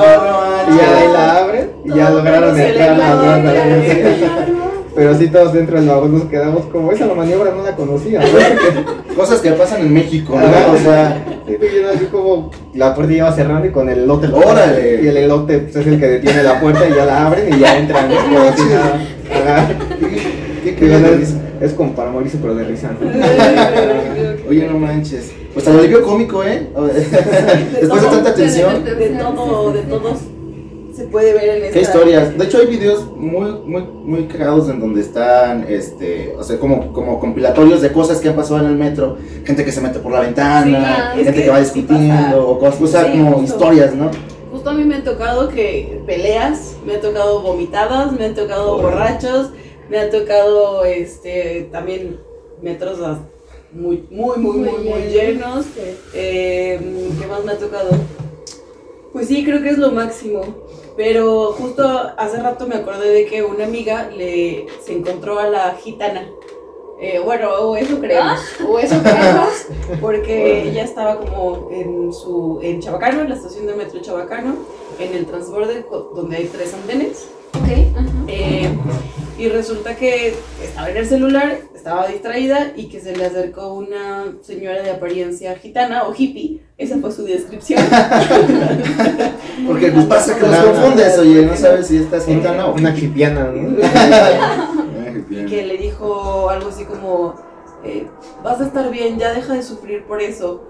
Y 0.70 0.78
ya 0.78 0.98
ahí 1.00 1.08
la 1.12 1.38
abren 1.38 1.72
y 1.84 1.90
ya 1.90 2.12
lograron 2.12 2.60
entrar 2.60 2.98
las 3.00 3.16
dos. 3.16 3.38
¿no? 3.44 4.72
Pero 4.94 5.16
sí, 5.18 5.28
todos 5.30 5.54
dentro 5.54 5.80
del 5.80 5.90
vagón 5.90 6.14
nos 6.14 6.26
quedamos 6.26 6.66
como 6.66 6.92
esa 6.92 7.08
maniobra 7.08 7.50
no 7.50 7.64
la 7.64 7.76
conocía. 7.76 8.20
¿no? 8.20 9.16
Cosas 9.16 9.40
que 9.40 9.50
pasan 9.54 9.82
en 9.82 9.92
México. 9.92 10.36
¿no? 10.38 10.74
O 10.74 10.78
sea, 10.78 11.18
pues, 11.48 11.74
yo 11.74 11.90
así 11.90 12.06
como 12.06 12.52
la 12.76 12.94
puerta 12.94 13.12
ya 13.12 13.24
va 13.24 13.32
cerrando 13.32 13.66
y 13.66 13.72
con 13.72 13.90
el 13.90 14.02
elote. 14.04 14.28
¡Órale! 14.28 15.02
Y 15.02 15.08
el 15.08 15.18
elote 15.18 15.60
pues, 15.62 15.78
es 15.78 15.88
el 15.88 16.00
que 16.00 16.08
detiene 16.10 16.44
la 16.44 16.60
puerta 16.60 16.88
y 16.88 16.94
ya 16.94 17.06
la 17.06 17.26
abren 17.26 17.52
y 17.52 17.60
ya 17.60 17.76
entran. 17.76 18.08
¿no? 18.08 18.16
Como. 18.18 18.38
Ajá. 18.38 19.68
¿qué, 20.64 20.76
qué, 20.76 20.86
no, 20.86 21.08
qué- 21.08 21.51
es, 21.62 21.74
como 21.74 21.94
para 21.94 22.12
morirse, 22.12 22.38
pero 22.42 22.56
de 22.56 22.64
risa. 22.64 22.92
¿no? 23.00 23.10
Oye, 24.50 24.68
no 24.68 24.78
manches. 24.78 25.32
Pues 25.54 25.68
al 25.68 25.80
alivio 25.80 26.02
cómico, 26.04 26.44
¿eh? 26.44 26.68
Después 27.80 28.02
de 28.02 28.08
tanta 28.08 28.34
tensión. 28.34 28.84
De 28.84 29.10
todo, 29.20 29.72
de 29.74 29.82
todos. 29.84 30.20
se 30.96 31.04
puede 31.06 31.34
ver 31.34 31.58
en 31.58 31.64
esta 31.64 31.74
Qué 31.74 31.82
historias. 31.82 32.38
De 32.38 32.46
hecho, 32.46 32.58
hay 32.60 32.68
videos 32.68 33.06
muy, 33.16 33.52
muy, 33.66 33.84
muy 33.84 34.24
cagados 34.26 34.70
en 34.70 34.80
donde 34.80 35.02
están, 35.02 35.66
este, 35.70 36.34
o 36.38 36.44
sea, 36.44 36.58
como, 36.60 36.92
como 36.94 37.20
compilatorios 37.20 37.82
de 37.82 37.92
cosas 37.92 38.20
que 38.20 38.30
han 38.30 38.36
pasado 38.36 38.60
en 38.62 38.68
el 38.68 38.76
metro. 38.76 39.18
Gente 39.46 39.64
que 39.66 39.72
se 39.72 39.82
mete 39.82 40.00
por 40.00 40.12
la 40.12 40.22
ventana, 40.22 41.12
Sí, 41.14 41.24
gente 41.24 41.34
que, 41.40 41.44
que 41.44 41.50
va 41.50 41.60
discutiendo, 41.60 42.48
o 42.50 42.60
cosas, 42.60 42.82
o 42.82 42.88
sea, 42.88 43.06
Sí, 43.06 43.12
como 43.12 43.34
justo. 43.34 43.54
historias, 43.56 43.94
¿no? 43.94 44.10
Justo 44.52 44.70
a 44.70 44.74
mí 44.74 44.84
me 44.84 44.96
ha 44.96 45.04
tocado 45.04 45.50
que 45.50 46.02
peleas, 46.06 46.76
me 46.86 46.96
ha 46.96 47.02
tocado 47.02 47.42
vomitadas, 47.42 48.12
me 48.12 48.26
han 48.26 48.36
tocado 48.36 48.78
borrachos, 48.82 49.52
me 49.92 50.00
ha 50.00 50.10
tocado 50.10 50.86
este 50.86 51.68
también 51.70 52.18
metros 52.62 52.98
muy, 53.74 54.08
muy, 54.10 54.38
muy, 54.38 54.58
muy, 54.58 54.84
muy 54.90 55.02
llenos. 55.10 55.66
Eh, 56.14 56.80
¿Qué 57.20 57.28
más 57.28 57.44
me 57.44 57.52
ha 57.52 57.58
tocado? 57.58 57.90
Pues 59.12 59.28
sí, 59.28 59.44
creo 59.44 59.62
que 59.62 59.70
es 59.70 59.78
lo 59.78 59.92
máximo. 59.92 60.44
Pero 60.96 61.52
justo 61.58 61.84
hace 62.18 62.42
rato 62.42 62.68
me 62.68 62.76
acordé 62.76 63.10
de 63.10 63.26
que 63.26 63.44
una 63.44 63.66
amiga 63.66 64.10
le 64.10 64.66
se 64.82 64.94
encontró 64.94 65.40
a 65.40 65.50
la 65.50 65.76
gitana. 65.76 66.26
Eh, 67.02 67.20
bueno, 67.20 67.50
o 67.50 67.76
eso 67.76 68.00
creemos, 68.00 68.40
o 68.66 68.80
eso 68.80 68.96
creemos, 69.02 69.66
porque 70.00 70.70
ella 70.70 70.84
estaba 70.84 71.18
como 71.18 71.70
en 71.72 72.14
su 72.14 72.60
en 72.62 72.80
Chabacano, 72.80 73.22
en 73.22 73.30
la 73.30 73.36
estación 73.36 73.66
de 73.66 73.74
metro 73.74 74.00
Chabacano, 74.02 74.56
en 75.00 75.16
el 75.16 75.26
transborde 75.26 75.86
donde 76.16 76.38
hay 76.38 76.46
tres 76.46 76.74
andenes. 76.76 77.28
Ok. 77.56 77.68
Eh, 78.28 78.70
y 79.42 79.50
resulta 79.50 79.96
que 79.96 80.36
estaba 80.64 80.92
en 80.92 80.98
el 80.98 81.08
celular, 81.08 81.58
estaba 81.74 82.06
distraída 82.08 82.74
y 82.76 82.90
que 82.90 83.00
se 83.02 83.16
le 83.16 83.26
acercó 83.26 83.74
una 83.74 84.36
señora 84.44 84.84
de 84.84 84.92
apariencia 84.92 85.56
gitana 85.56 86.04
o 86.04 86.14
hippie. 86.16 86.62
Esa 86.78 86.98
fue 87.00 87.12
su 87.12 87.24
descripción. 87.24 87.82
Porque 89.68 89.92
pues 89.92 90.06
pasa 90.06 90.36
que 90.36 90.42
los 90.42 90.50
Claro. 90.52 90.74
confundes, 90.74 91.18
oye, 91.18 91.44
no 91.44 91.56
sabes 91.58 91.88
si 91.88 91.98
estás 91.98 92.28
gitana 92.28 92.68
o 92.68 92.76
Una 92.76 92.94
chipiana, 92.94 93.46
¿no? 93.46 93.78
y 95.32 95.46
que 95.48 95.66
le 95.66 95.78
dijo 95.78 96.48
algo 96.52 96.70
así 96.70 96.86
como, 96.86 97.34
eh, 97.84 98.06
vas 98.44 98.62
a 98.62 98.66
estar 98.66 98.92
bien, 98.92 99.18
ya 99.18 99.34
deja 99.34 99.54
de 99.54 99.64
sufrir 99.64 100.04
por 100.06 100.22
eso. 100.22 100.68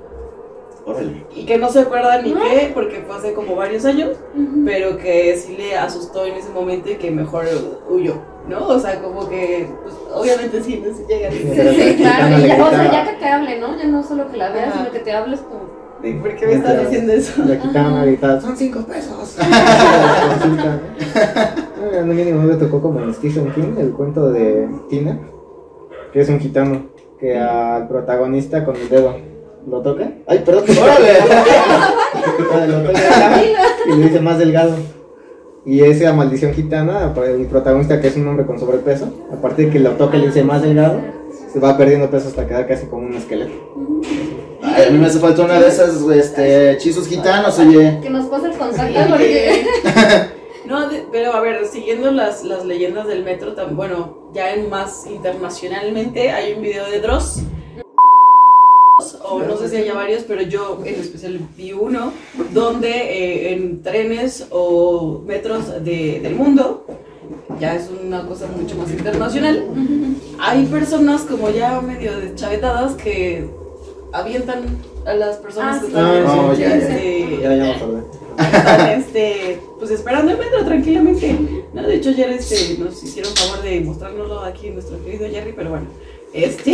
Órale. 0.86 1.26
Y 1.36 1.46
que 1.46 1.58
no 1.58 1.70
se 1.70 1.80
acuerda 1.82 2.22
ni 2.22 2.34
qué, 2.34 2.72
porque 2.74 3.04
fue 3.06 3.18
hace 3.18 3.34
como 3.34 3.56
varios 3.56 3.84
años, 3.84 4.18
pero 4.66 4.98
que 4.98 5.36
sí 5.38 5.58
le 5.58 5.76
asustó 5.76 6.26
en 6.26 6.36
ese 6.36 6.50
momento 6.50 6.90
y 6.90 6.96
que 6.96 7.12
mejor 7.12 7.46
huyó, 7.90 8.16
¿no? 8.52 8.68
O 8.68 8.80
sea, 8.80 9.02
como 9.02 9.28
que, 9.28 9.68
pues, 9.82 9.96
obviamente 10.14 10.62
sí, 10.62 10.84
no 10.86 10.94
se 10.94 11.06
llega 11.08 11.30
a 11.30 11.32
Sí, 11.32 11.98
la 12.04 12.18
claro. 12.18 12.38
Y 12.38 12.42
le 12.42 12.48
ya, 12.48 12.66
o 12.66 12.70
sea, 12.70 12.92
ya 12.92 13.10
que 13.10 13.18
te 13.18 13.26
hable, 13.26 13.60
¿no? 13.60 13.78
Ya 13.78 13.86
no 13.86 14.04
solo 14.04 14.30
que 14.30 14.38
la 14.38 14.50
veas, 14.52 14.68
Ajá. 14.68 14.78
sino 14.80 14.92
que 14.92 15.00
te 15.00 15.12
hables 15.14 15.40
como. 15.40 15.62
¿Y 16.04 16.14
¿Por 16.14 16.36
qué 16.36 16.48
me 16.48 16.54
estás 16.54 16.82
diciendo 16.82 17.14
eso? 17.14 17.44
La 17.46 17.60
quitaban 17.60 17.98
ahorita, 17.98 18.42
son 18.42 18.58
cinco 18.58 18.82
pesos. 18.82 19.38
Consulta, 19.38 20.66
¿no? 20.76 21.98
Ah, 21.98 22.02
no 22.04 22.14
mínimo 22.14 22.42
me 22.42 22.56
tocó 22.56 22.82
como 22.82 23.00
en 23.02 23.14
Stephen 23.14 23.52
King, 23.54 23.76
el 23.78 23.92
cuento 23.92 24.32
de 24.32 24.68
Tina, 24.90 25.20
que 26.12 26.22
es 26.22 26.30
un 26.30 26.40
gitano, 26.40 26.88
que 27.20 27.38
al 27.38 27.88
protagonista 27.88 28.66
con 28.66 28.76
el 28.76 28.90
dedo 28.90 29.16
lo 29.68 29.82
toca. 29.82 30.12
Ay, 30.28 30.40
perdón, 30.40 30.64
¡Órale! 30.82 32.68
lo 32.68 32.84
toca 32.84 33.00
y 33.86 33.92
le 33.96 34.08
dice 34.08 34.20
más 34.20 34.40
delgado. 34.40 34.76
Y 35.66 35.82
esa 35.82 36.12
maldición 36.14 36.54
gitana, 36.54 37.14
para 37.14 37.28
el 37.30 37.46
protagonista 37.46 38.02
que 38.02 38.08
es 38.08 38.16
un 38.16 38.28
hombre 38.28 38.46
con 38.46 38.60
sobrepeso, 38.60 39.14
a 39.32 39.40
partir 39.42 39.68
de 39.68 39.72
que 39.74 39.80
lo 39.80 39.92
toca 39.92 40.18
y 40.18 40.22
le 40.22 40.28
dice 40.28 40.44
más 40.44 40.62
delgado, 40.64 41.00
se 41.52 41.60
va 41.60 41.78
perdiendo 41.78 42.10
peso 42.10 42.30
hasta 42.30 42.48
quedar 42.48 42.68
casi 42.68 42.88
como 42.88 43.06
un 43.06 43.14
esqueleto. 43.14 43.54
Ay, 44.64 44.86
a 44.88 44.90
mí 44.92 44.98
me 44.98 45.06
hace 45.08 45.20
falta 45.20 45.44
una 45.44 45.60
de 45.60 45.68
esas, 45.68 46.02
este, 46.14 46.72
hechizos 46.72 47.08
gitanos, 47.08 47.60
oye. 47.60 48.00
Que 48.02 48.10
nos 48.10 48.26
pase 48.26 48.48
el 48.48 48.54
contacto 48.54 48.94
Sí, 49.00 49.06
porque. 49.10 49.66
No, 50.66 50.88
de- 50.88 51.06
pero 51.12 51.34
a 51.34 51.42
ver, 51.42 51.66
siguiendo 51.66 52.12
las, 52.12 52.44
las 52.46 52.64
leyendas 52.66 53.06
del 53.06 53.26
metro, 53.26 53.54
bueno, 53.74 54.30
ya 54.34 54.54
en 54.54 54.70
más 54.70 55.06
internacionalmente 55.06 56.32
hay 56.32 56.54
un 56.54 56.62
video 56.62 56.90
de 56.90 57.02
Dross. 57.02 57.42
O 59.24 59.40
no 59.44 59.58
sé 59.58 59.70
si 59.70 59.76
haya 59.78 59.94
varios, 59.94 60.24
pero 60.24 60.42
yo 60.44 60.82
en 60.86 60.96
especial 60.96 61.40
vi 61.58 61.74
uno 61.74 62.12
donde 62.54 62.90
eh, 62.90 63.54
en 63.54 63.82
trenes 63.82 64.46
o 64.52 65.22
metros 65.26 65.84
de- 65.84 66.20
del 66.22 66.36
mundo, 66.36 66.86
ya 67.60 67.76
es 67.76 67.90
una 67.90 68.26
cosa 68.28 68.48
mucho 68.48 68.76
más 68.76 68.90
internacional, 68.92 69.66
hay 70.40 70.66
personas 70.66 71.22
como 71.22 71.50
ya 71.50 71.82
medio 71.82 72.18
deschavetadas 72.20 72.94
que 72.96 73.46
avientan 74.14 74.64
a 75.06 75.14
las 75.14 75.38
personas 75.38 75.78
Ah, 75.78 75.82
que 75.82 75.88
están 75.88 76.06
Ah, 76.06 76.22
no, 76.26 76.54
ya, 76.54 76.68
ya. 76.70 76.76
este, 76.76 77.38
Ya, 77.42 77.56
ya 77.56 77.72
están 77.74 78.90
este, 79.00 79.60
pues 79.80 79.92
esperando 79.92 80.32
el 80.32 80.38
metro 80.38 80.64
tranquilamente. 80.66 81.36
¿no? 81.74 81.82
De 81.84 81.96
hecho, 81.96 82.10
ayer 82.10 82.30
este, 82.32 82.78
nos 82.78 83.02
hicieron 83.04 83.32
favor 83.34 83.62
de 83.64 83.80
mostrárnoslo 83.82 84.42
aquí 84.42 84.70
nuestro 84.70 85.04
querido 85.04 85.28
Jerry, 85.30 85.54
pero 85.56 85.70
bueno, 85.72 85.86
este, 86.34 86.72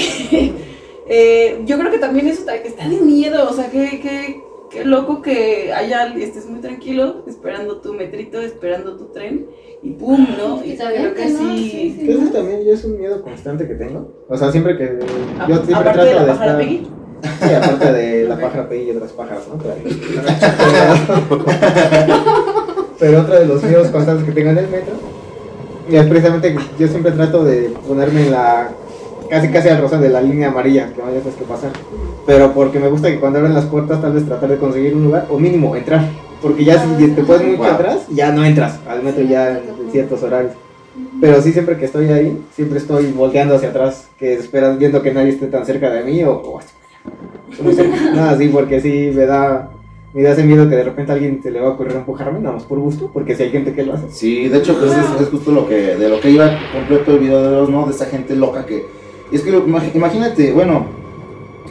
eh, 1.09 1.61
yo 1.65 1.77
creo 1.77 1.91
que 1.91 1.99
también 1.99 2.27
eso 2.27 2.39
está, 2.41 2.53
de 2.53 2.99
miedo, 3.01 3.49
o 3.49 3.53
sea, 3.53 3.69
que, 3.69 3.99
que, 4.01 4.41
qué 4.69 4.85
loco 4.85 5.21
que 5.21 5.71
haya, 5.73 6.07
estés 6.17 6.45
muy 6.47 6.59
tranquilo, 6.59 7.23
esperando 7.27 7.77
tu 7.77 7.93
metrito, 7.93 8.39
esperando 8.41 8.95
tu 8.97 9.05
tren, 9.05 9.47
y 9.83 9.91
pum, 9.91 10.27
¿no? 10.37 10.63
Y 10.63 10.71
Y 10.71 10.75
creo 10.77 11.13
que 11.13 11.23
avienten, 11.23 11.33
¿no? 11.33 11.55
sí. 11.55 11.69
Sí, 11.69 11.95
sí. 11.99 12.05
Que 12.07 12.13
Eso 12.13 12.27
también 12.31 12.65
yo 12.65 12.73
es 12.73 12.83
un 12.83 12.97
miedo 12.97 13.21
constante 13.21 13.67
que 13.67 13.75
tengo. 13.75 14.11
O 14.27 14.37
sea, 14.37 14.51
siempre 14.51 14.75
que. 14.77 14.83
A- 15.39 15.47
Yo 15.47 15.55
siempre 15.57 15.75
aparte 15.75 15.93
trato 15.93 16.05
de 16.09 16.13
la 16.15 16.21
de 16.21 16.27
pájara 16.31 16.51
estar. 16.51 16.57
Peggy. 16.57 16.87
Sí, 17.41 17.53
aparte 17.53 17.93
de 17.93 18.23
la 18.27 18.37
pájara 18.39 18.69
Peggy 18.69 18.91
y 18.91 18.91
otras 18.95 19.11
pájaras, 19.11 19.47
¿no? 19.47 19.57
Pero, 19.57 19.75
pero 22.99 23.21
otro 23.21 23.39
de 23.39 23.45
los 23.45 23.63
miedos 23.63 23.87
constantes 23.89 24.25
que 24.25 24.31
tengo 24.31 24.51
en 24.51 24.57
el 24.57 24.67
metro. 24.67 24.93
Y 25.89 25.95
es 25.95 26.05
precisamente 26.07 26.53
que 26.55 26.59
yo 26.79 26.87
siempre 26.87 27.11
trato 27.13 27.43
de 27.43 27.71
ponerme 27.87 28.23
en 28.25 28.31
la. 28.31 28.69
Casi 29.29 29.49
casi 29.49 29.69
al 29.69 29.81
rosa 29.81 29.97
de 29.97 30.09
la 30.09 30.21
línea 30.21 30.47
amarilla, 30.49 30.93
que 30.93 31.01
no 31.01 31.07
hay 31.07 31.17
otras 31.17 31.35
que 31.35 31.43
pasar. 31.43 31.71
Pero 32.25 32.53
porque 32.53 32.79
me 32.79 32.87
gusta 32.87 33.09
que 33.09 33.19
cuando 33.19 33.39
abren 33.39 33.53
las 33.53 33.65
puertas, 33.65 34.01
tal 34.01 34.13
vez 34.13 34.25
tratar 34.25 34.49
de 34.49 34.57
conseguir 34.57 34.95
un 34.95 35.03
lugar, 35.05 35.27
o 35.29 35.37
mínimo 35.39 35.75
entrar. 35.75 36.01
Porque 36.41 36.63
ya 36.63 36.77
si 36.83 37.07
te 37.09 37.23
puedes 37.23 37.43
mucho 37.45 37.57
Wow. 37.63 37.71
atrás, 37.71 38.05
ya 38.09 38.31
no 38.31 38.45
entras 38.45 38.79
al 38.87 39.01
metro 39.03 39.23
ya 39.23 39.49
en 39.57 39.91
ciertos 39.91 40.21
horarios. 40.23 40.53
Pero 41.19 41.41
sí, 41.41 41.51
siempre 41.51 41.77
que 41.77 41.85
estoy 41.85 42.07
ahí, 42.09 42.41
siempre 42.55 42.77
estoy 42.77 43.11
volteando 43.11 43.55
hacia 43.55 43.69
atrás, 43.69 44.07
que 44.17 44.33
esperas 44.33 44.77
viendo 44.77 45.01
que 45.01 45.13
nadie 45.13 45.29
esté 45.29 45.47
tan 45.47 45.65
cerca 45.65 45.89
de 45.89 46.03
mí 46.03 46.23
o, 46.23 46.31
o. 46.33 46.59
Nada 48.13 48.31
así, 48.31 48.47
porque 48.49 48.81
sí 48.81 49.11
me 49.15 49.25
da, 49.25 49.69
me 50.13 50.23
da 50.23 50.31
ese 50.31 50.43
miedo 50.43 50.69
que 50.69 50.75
de 50.75 50.83
repente 50.83 51.11
a 51.11 51.15
alguien 51.15 51.39
se 51.41 51.51
le 51.51 51.59
va 51.59 51.67
a 51.67 51.71
ocurrir 51.71 51.95
empujarme, 51.95 52.39
nada 52.39 52.55
más 52.55 52.63
por 52.63 52.79
gusto, 52.79 53.09
porque 53.13 53.35
si 53.35 53.43
hay 53.43 53.49
gente 53.51 53.73
que 53.73 53.83
lo 53.83 53.93
hace. 53.93 54.09
Sí, 54.11 54.47
de 54.49 54.57
hecho, 54.57 54.77
pues 54.79 54.91
es, 54.91 55.21
es 55.21 55.29
justo 55.29 55.51
lo 55.51 55.67
que, 55.67 55.95
de 55.95 56.09
lo 56.09 56.19
que 56.19 56.29
iba 56.31 56.51
completo 56.73 57.13
el 57.13 57.19
video 57.19 57.41
de 57.43 57.51
los, 57.57 57.69
¿no? 57.69 57.85
De 57.85 57.91
esa 57.93 58.05
gente 58.05 58.35
loca 58.35 58.65
que. 58.65 58.85
Y 59.31 59.35
es 59.35 59.41
que 59.41 59.51
lo- 59.51 59.65
imagínate, 59.67 60.51
bueno, 60.53 60.85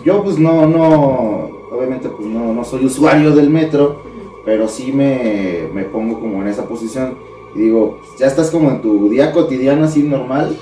yo 0.05 0.23
pues 0.23 0.39
no, 0.39 0.67
no, 0.67 1.51
obviamente 1.71 2.09
pues 2.09 2.29
no, 2.29 2.53
no 2.53 2.65
soy 2.65 2.85
usuario 2.87 3.33
del 3.35 3.51
metro, 3.51 4.03
pero 4.45 4.69
sí 4.69 4.93
me, 4.93 5.69
me 5.75 5.85
pongo 5.85 6.21
como 6.21 6.43
en 6.43 6.49
esa 6.49 6.67
posición 6.69 7.15
y 7.55 7.61
digo, 7.61 7.99
pues, 7.99 8.19
ya 8.19 8.27
estás 8.27 8.51
como 8.51 8.71
en 8.71 8.81
tu 8.83 9.09
día 9.09 9.33
cotidiano 9.33 9.85
así 9.85 10.03
normal 10.03 10.57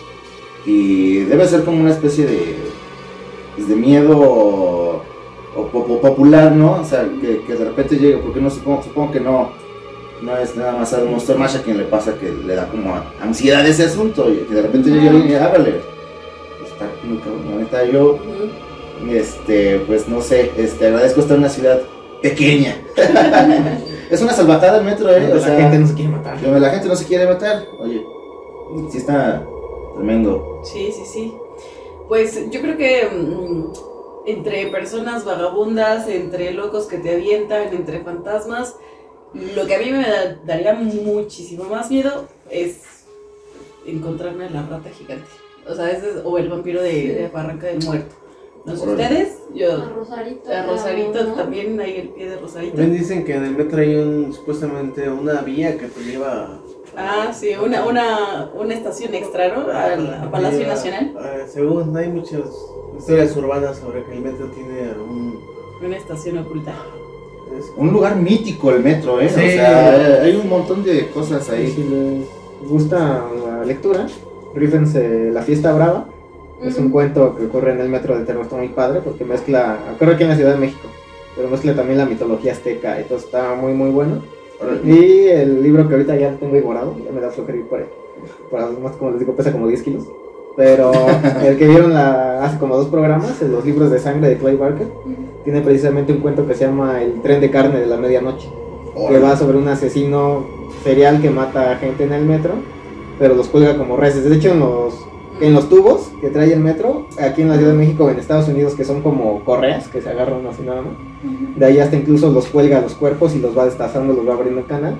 y 0.64 1.16
debe 1.20 1.46
ser 1.46 1.64
como 1.64 1.80
una 1.80 1.90
especie 1.90 2.24
de, 2.26 2.56
pues, 3.56 3.68
de 3.68 3.76
miedo 3.76 4.18
o, 4.18 5.02
o 5.56 5.66
po- 5.66 6.00
popular, 6.00 6.52
¿no? 6.52 6.80
O 6.80 6.84
sea, 6.84 7.06
que, 7.20 7.40
que 7.46 7.52
de 7.54 7.64
repente 7.66 7.96
llegue, 7.96 8.16
porque 8.18 8.40
no 8.40 8.48
supongo, 8.50 8.82
supongo 8.82 9.12
que 9.12 9.20
no, 9.20 9.50
no 10.22 10.36
es 10.38 10.56
nada 10.56 10.72
más 10.78 10.94
a 10.94 11.02
un 11.02 11.10
Monster 11.10 11.36
Mash 11.36 11.56
a 11.56 11.62
quien 11.62 11.76
le 11.76 11.84
pasa 11.84 12.14
que 12.18 12.30
le 12.32 12.54
da 12.54 12.68
como 12.68 12.94
ansiedad 13.20 13.66
ese 13.66 13.84
asunto 13.84 14.32
y 14.32 14.36
que 14.48 14.54
de 14.54 14.62
repente 14.62 14.88
llegue 14.90 15.08
alguien 15.10 15.30
y 15.30 15.34
hágale. 15.34 15.93
Está 17.04 17.06
muy 17.06 17.18
cabrón, 17.18 17.50
la 17.50 17.56
neta, 17.56 17.84
yo, 17.84 18.18
este, 19.10 19.78
pues 19.86 20.08
no 20.08 20.20
sé, 20.20 20.50
este, 20.56 20.86
agradezco 20.86 21.20
estar 21.20 21.36
en 21.36 21.42
una 21.42 21.50
ciudad 21.52 21.80
pequeña. 22.22 22.76
es 24.10 24.22
una 24.22 24.32
salvajada 24.32 24.78
el 24.78 24.84
metro, 24.84 25.10
eh. 25.10 25.28
la 25.28 25.34
o 25.36 25.40
sea, 25.40 25.56
gente 25.56 25.78
no 25.78 25.86
se 25.86 25.94
quiere 25.94 26.10
matar. 26.10 26.40
donde 26.40 26.60
la 26.60 26.70
gente 26.70 26.88
no 26.88 26.96
se 26.96 27.04
quiere 27.04 27.26
matar. 27.26 27.66
Oye, 27.80 28.04
sí 28.90 28.98
está 28.98 29.44
tremendo. 29.94 30.60
Sí, 30.64 30.90
sí, 30.92 31.04
sí. 31.04 31.34
Pues 32.08 32.50
yo 32.50 32.60
creo 32.60 32.76
que 32.76 33.08
mm, 33.12 33.72
entre 34.26 34.66
personas 34.68 35.24
vagabundas, 35.24 36.08
entre 36.08 36.52
locos 36.52 36.86
que 36.86 36.98
te 36.98 37.14
avientan, 37.14 37.72
entre 37.74 38.00
fantasmas, 38.00 38.76
lo 39.34 39.66
que 39.66 39.74
a 39.74 39.78
mí 39.78 39.90
me 39.90 40.02
da- 40.08 40.38
daría 40.46 40.74
muchísimo 40.74 41.64
más 41.64 41.90
miedo 41.90 42.26
es 42.50 42.78
encontrarme 43.86 44.46
a 44.46 44.50
la 44.50 44.62
rata 44.62 44.88
gigante. 44.90 45.26
O 45.68 45.74
sea, 45.74 45.90
ese 45.90 46.10
es- 46.10 46.16
o 46.24 46.38
el 46.38 46.48
vampiro 46.48 46.82
de, 46.82 47.14
de 47.14 47.28
Barranca 47.32 47.66
del 47.68 47.84
Muerto. 47.84 48.14
No 48.66 48.74
sé 48.76 48.88
ustedes, 48.88 49.28
A 49.50 49.54
yo 49.54 49.88
Rosarito. 49.94 50.50
a 50.50 50.62
Rosarito 50.66 51.24
¿no? 51.24 51.34
también 51.34 51.78
hay 51.80 51.96
el 51.96 52.08
pie 52.10 52.30
de 52.30 52.36
Rosarito. 52.38 52.76
También 52.76 52.98
dicen 52.98 53.24
que 53.24 53.34
en 53.34 53.44
el 53.44 53.56
metro 53.56 53.78
hay 53.78 53.94
un, 53.96 54.32
supuestamente 54.32 55.08
una 55.10 55.42
vía 55.42 55.76
que 55.76 55.86
te 55.86 56.00
lleva 56.02 56.60
Ah, 56.96 57.30
sí, 57.34 57.50
una, 57.62 57.84
una, 57.84 58.50
una 58.54 58.72
estación 58.72 59.14
extra, 59.14 59.48
¿no? 59.54 59.68
Al 59.70 60.14
a 60.14 60.30
Palacio 60.30 60.60
lleva- 60.60 60.74
Nacional. 60.74 61.14
ah, 61.18 61.44
según 61.46 61.94
hay 61.96 62.08
muchas 62.08 62.40
historias 62.96 63.36
urbanas 63.36 63.78
sobre 63.78 64.02
que 64.04 64.12
el 64.14 64.20
metro 64.20 64.46
tiene 64.46 64.92
un 64.98 65.38
Una 65.84 65.96
estación 65.96 66.38
oculta. 66.38 66.72
Es- 67.58 67.70
un 67.76 67.92
lugar 67.92 68.16
mítico 68.16 68.70
el 68.70 68.82
metro, 68.82 69.20
¿eh? 69.20 69.28
Sí. 69.28 69.40
O 69.40 69.50
sea, 69.50 70.22
hay 70.22 70.36
un 70.36 70.48
montón 70.48 70.82
de 70.84 71.10
cosas 71.10 71.50
ahí. 71.50 71.70
si 71.70 71.82
les 71.84 72.68
gusta 72.70 73.24
la 73.44 73.64
lectura, 73.64 74.06
rífense 74.54 75.30
La 75.32 75.42
Fiesta 75.42 75.72
Brava. 75.72 76.08
Es 76.62 76.78
un 76.78 76.90
cuento 76.90 77.36
que 77.36 77.46
ocurre 77.46 77.72
en 77.72 77.80
el 77.80 77.88
metro 77.88 78.16
de 78.16 78.24
Terror, 78.24 78.44
está 78.44 78.56
muy 78.56 78.68
padre 78.68 79.00
porque 79.04 79.24
mezcla, 79.24 79.78
ocurre 79.94 80.14
aquí 80.14 80.22
en 80.22 80.30
la 80.30 80.36
Ciudad 80.36 80.52
de 80.52 80.60
México, 80.60 80.88
pero 81.36 81.48
mezcla 81.48 81.74
también 81.74 81.98
la 81.98 82.06
mitología 82.06 82.52
azteca 82.52 82.96
todo 83.08 83.18
está 83.18 83.54
muy 83.54 83.74
muy 83.74 83.90
bueno. 83.90 84.22
Y 84.84 85.26
el 85.26 85.62
libro 85.62 85.86
que 85.88 85.94
ahorita 85.94 86.16
ya 86.16 86.36
tengo 86.36 86.54
ahí 86.54 86.60
guardado, 86.60 86.94
ya 87.04 87.12
me 87.12 87.20
da 87.20 87.30
flojera 87.30 87.58
ir 87.58 87.66
por 87.66 87.80
ahí. 87.80 87.86
Para 88.50 88.68
más 88.68 88.92
como 88.92 89.10
les 89.10 89.20
digo, 89.20 89.34
pesa 89.34 89.52
como 89.52 89.66
10 89.66 89.82
kilos. 89.82 90.04
Pero 90.56 90.92
el 91.44 91.58
que 91.58 91.66
vieron 91.66 91.92
la, 91.92 92.44
hace 92.44 92.58
como 92.58 92.76
dos 92.76 92.88
programas, 92.88 93.42
en 93.42 93.52
los 93.52 93.64
libros 93.64 93.90
de 93.90 93.98
sangre 93.98 94.28
de 94.28 94.38
Clay 94.38 94.56
Barker, 94.56 94.86
tiene 95.42 95.60
precisamente 95.60 96.12
un 96.12 96.20
cuento 96.20 96.46
que 96.46 96.54
se 96.54 96.64
llama 96.64 97.02
El 97.02 97.20
tren 97.20 97.40
de 97.40 97.50
carne 97.50 97.80
de 97.80 97.86
la 97.86 97.96
medianoche. 97.96 98.48
Que 99.08 99.18
va 99.18 99.36
sobre 99.36 99.58
un 99.58 99.66
asesino 99.66 100.46
serial 100.84 101.20
que 101.20 101.30
mata 101.30 101.72
a 101.72 101.76
gente 101.76 102.04
en 102.04 102.12
el 102.12 102.24
metro, 102.24 102.52
pero 103.18 103.34
los 103.34 103.48
cuelga 103.48 103.76
como 103.76 103.96
reses. 103.96 104.24
De 104.28 104.36
hecho, 104.36 104.50
en 104.52 104.60
los, 104.60 104.94
en 105.40 105.52
los 105.54 105.68
tubos 105.68 106.10
que 106.20 106.28
trae 106.30 106.52
el 106.52 106.60
metro, 106.60 107.06
aquí 107.20 107.42
en 107.42 107.48
la 107.48 107.56
Ciudad 107.56 107.72
de 107.72 107.78
México 107.78 108.08
en 108.10 108.18
Estados 108.18 108.48
Unidos, 108.48 108.74
que 108.74 108.84
son 108.84 109.02
como 109.02 109.44
correas 109.44 109.88
que 109.88 110.00
se 110.00 110.08
agarran 110.10 110.46
así 110.46 110.62
nada 110.62 110.82
más, 110.82 110.92
de 111.56 111.64
ahí 111.66 111.78
hasta 111.78 111.96
incluso 111.96 112.30
los 112.30 112.46
cuelga 112.46 112.78
a 112.78 112.80
los 112.82 112.94
cuerpos 112.94 113.34
y 113.34 113.40
los 113.40 113.56
va 113.56 113.64
destazando, 113.66 114.12
los 114.12 114.28
va 114.28 114.34
abriendo 114.34 114.60
el 114.60 114.66
canal 114.66 114.98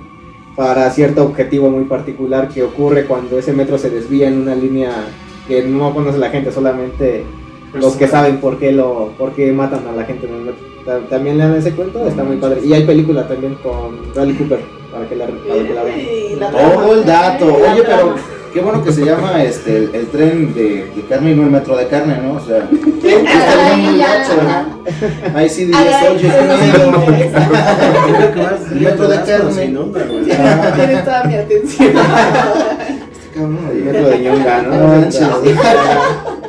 para 0.56 0.88
cierto 0.90 1.24
objetivo 1.24 1.68
muy 1.68 1.84
particular 1.84 2.48
que 2.48 2.62
ocurre 2.62 3.06
cuando 3.06 3.38
ese 3.38 3.52
metro 3.52 3.76
se 3.76 3.90
desvía 3.90 4.28
en 4.28 4.40
una 4.40 4.54
línea 4.54 4.92
que 5.48 5.62
no 5.64 5.92
conoce 5.92 6.18
la 6.18 6.30
gente, 6.30 6.52
solamente 6.52 7.24
los 7.74 7.96
que 7.96 8.06
saben 8.06 8.36
por 8.38 8.58
qué 8.58 8.70
lo 8.70 9.08
por 9.18 9.32
qué 9.32 9.50
matan 9.52 9.86
a 9.88 9.92
la 9.92 10.04
gente 10.04 10.28
en 10.28 10.34
el 10.34 10.40
metro. 10.42 10.64
Ta- 10.84 11.00
También 11.08 11.38
lean 11.38 11.56
ese 11.56 11.72
cuento, 11.72 12.06
está 12.06 12.22
muy 12.22 12.36
padre. 12.36 12.60
Y 12.64 12.72
hay 12.72 12.84
película 12.84 13.26
también 13.26 13.56
con 13.64 14.12
Bradley 14.14 14.36
Cooper 14.36 14.60
para 14.94 15.08
que 15.08 15.16
la, 15.16 15.26
para 15.26 15.62
que 15.64 15.74
la 15.74 15.82
vean. 15.82 16.52
Todo 16.52 16.94
el 16.94 17.04
dato. 17.04 17.46
La 17.60 17.72
Oye, 17.72 17.82
pero 17.84 18.14
qué 18.52 18.60
bueno 18.60 18.84
que 18.84 18.92
se 18.92 19.04
llama 19.04 19.42
este 19.42 19.76
el, 19.76 19.90
el 19.94 20.06
tren 20.06 20.54
de, 20.54 20.86
de 20.94 21.02
carne 21.08 21.32
y 21.32 21.34
no 21.34 21.42
el 21.42 21.50
metro 21.50 21.76
de 21.76 21.88
carne, 21.88 22.16
¿no? 22.22 22.34
O 22.34 22.40
sea, 22.40 22.68
Ay, 23.04 23.98
ya. 23.98 24.66
ahí 25.34 25.48
sí 25.48 25.64
dices, 25.66 25.82
Ay, 26.00 26.16
oye, 26.16 26.28
eso 26.28 26.36
sí 26.38 26.70
qué 26.72 26.78
que 28.32 28.42
más 28.42 28.60
El 28.72 28.80
metro 28.80 29.08
de 29.08 29.16
carne. 29.22 29.64
inunda, 29.64 30.00
güey. 30.04 30.24
Tienes 30.24 31.04
toda 31.04 31.24
mi 31.24 31.34
atención. 31.34 31.92
Cabrón, 33.34 33.58
El 33.72 33.76
oye. 33.76 33.84
metro 33.92 34.08
de 34.08 34.18
Ñonga, 34.20 34.62
¿no? 34.62 34.74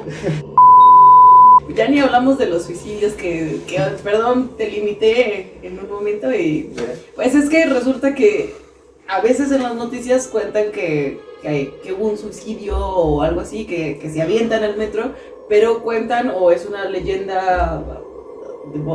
Ya 1.76 1.89
ni 1.89 1.99
hablamos 1.99 2.38
de 2.38 2.45
los 2.45 2.63
suicidios 2.63 3.13
que, 3.13 3.59
que, 3.67 3.78
perdón, 4.01 4.51
te 4.57 4.69
limité 4.69 5.57
en 5.61 5.78
un 5.78 5.89
momento 5.89 6.34
y 6.34 6.71
pues 7.15 7.36
es 7.36 7.49
que 7.49 7.65
resulta 7.65 8.15
que 8.15 8.53
a 9.07 9.19
veces 9.19 9.51
en 9.51 9.61
las 9.61 9.76
noticias 9.76 10.28
cuentan 10.28 10.71
que, 10.71 11.19
que, 11.41 11.73
que 11.84 11.91
hubo 11.91 12.07
un 12.07 12.17
suicidio 12.17 12.78
o 12.78 13.21
algo 13.21 13.41
así, 13.41 13.65
que, 13.65 13.99
que 13.99 14.09
se 14.09 14.21
avientan 14.21 14.63
al 14.63 14.78
metro, 14.78 15.11
pero 15.49 15.84
cuentan 15.84 16.32
o 16.34 16.49
es 16.51 16.65
una 16.65 16.86
leyenda 16.86 17.84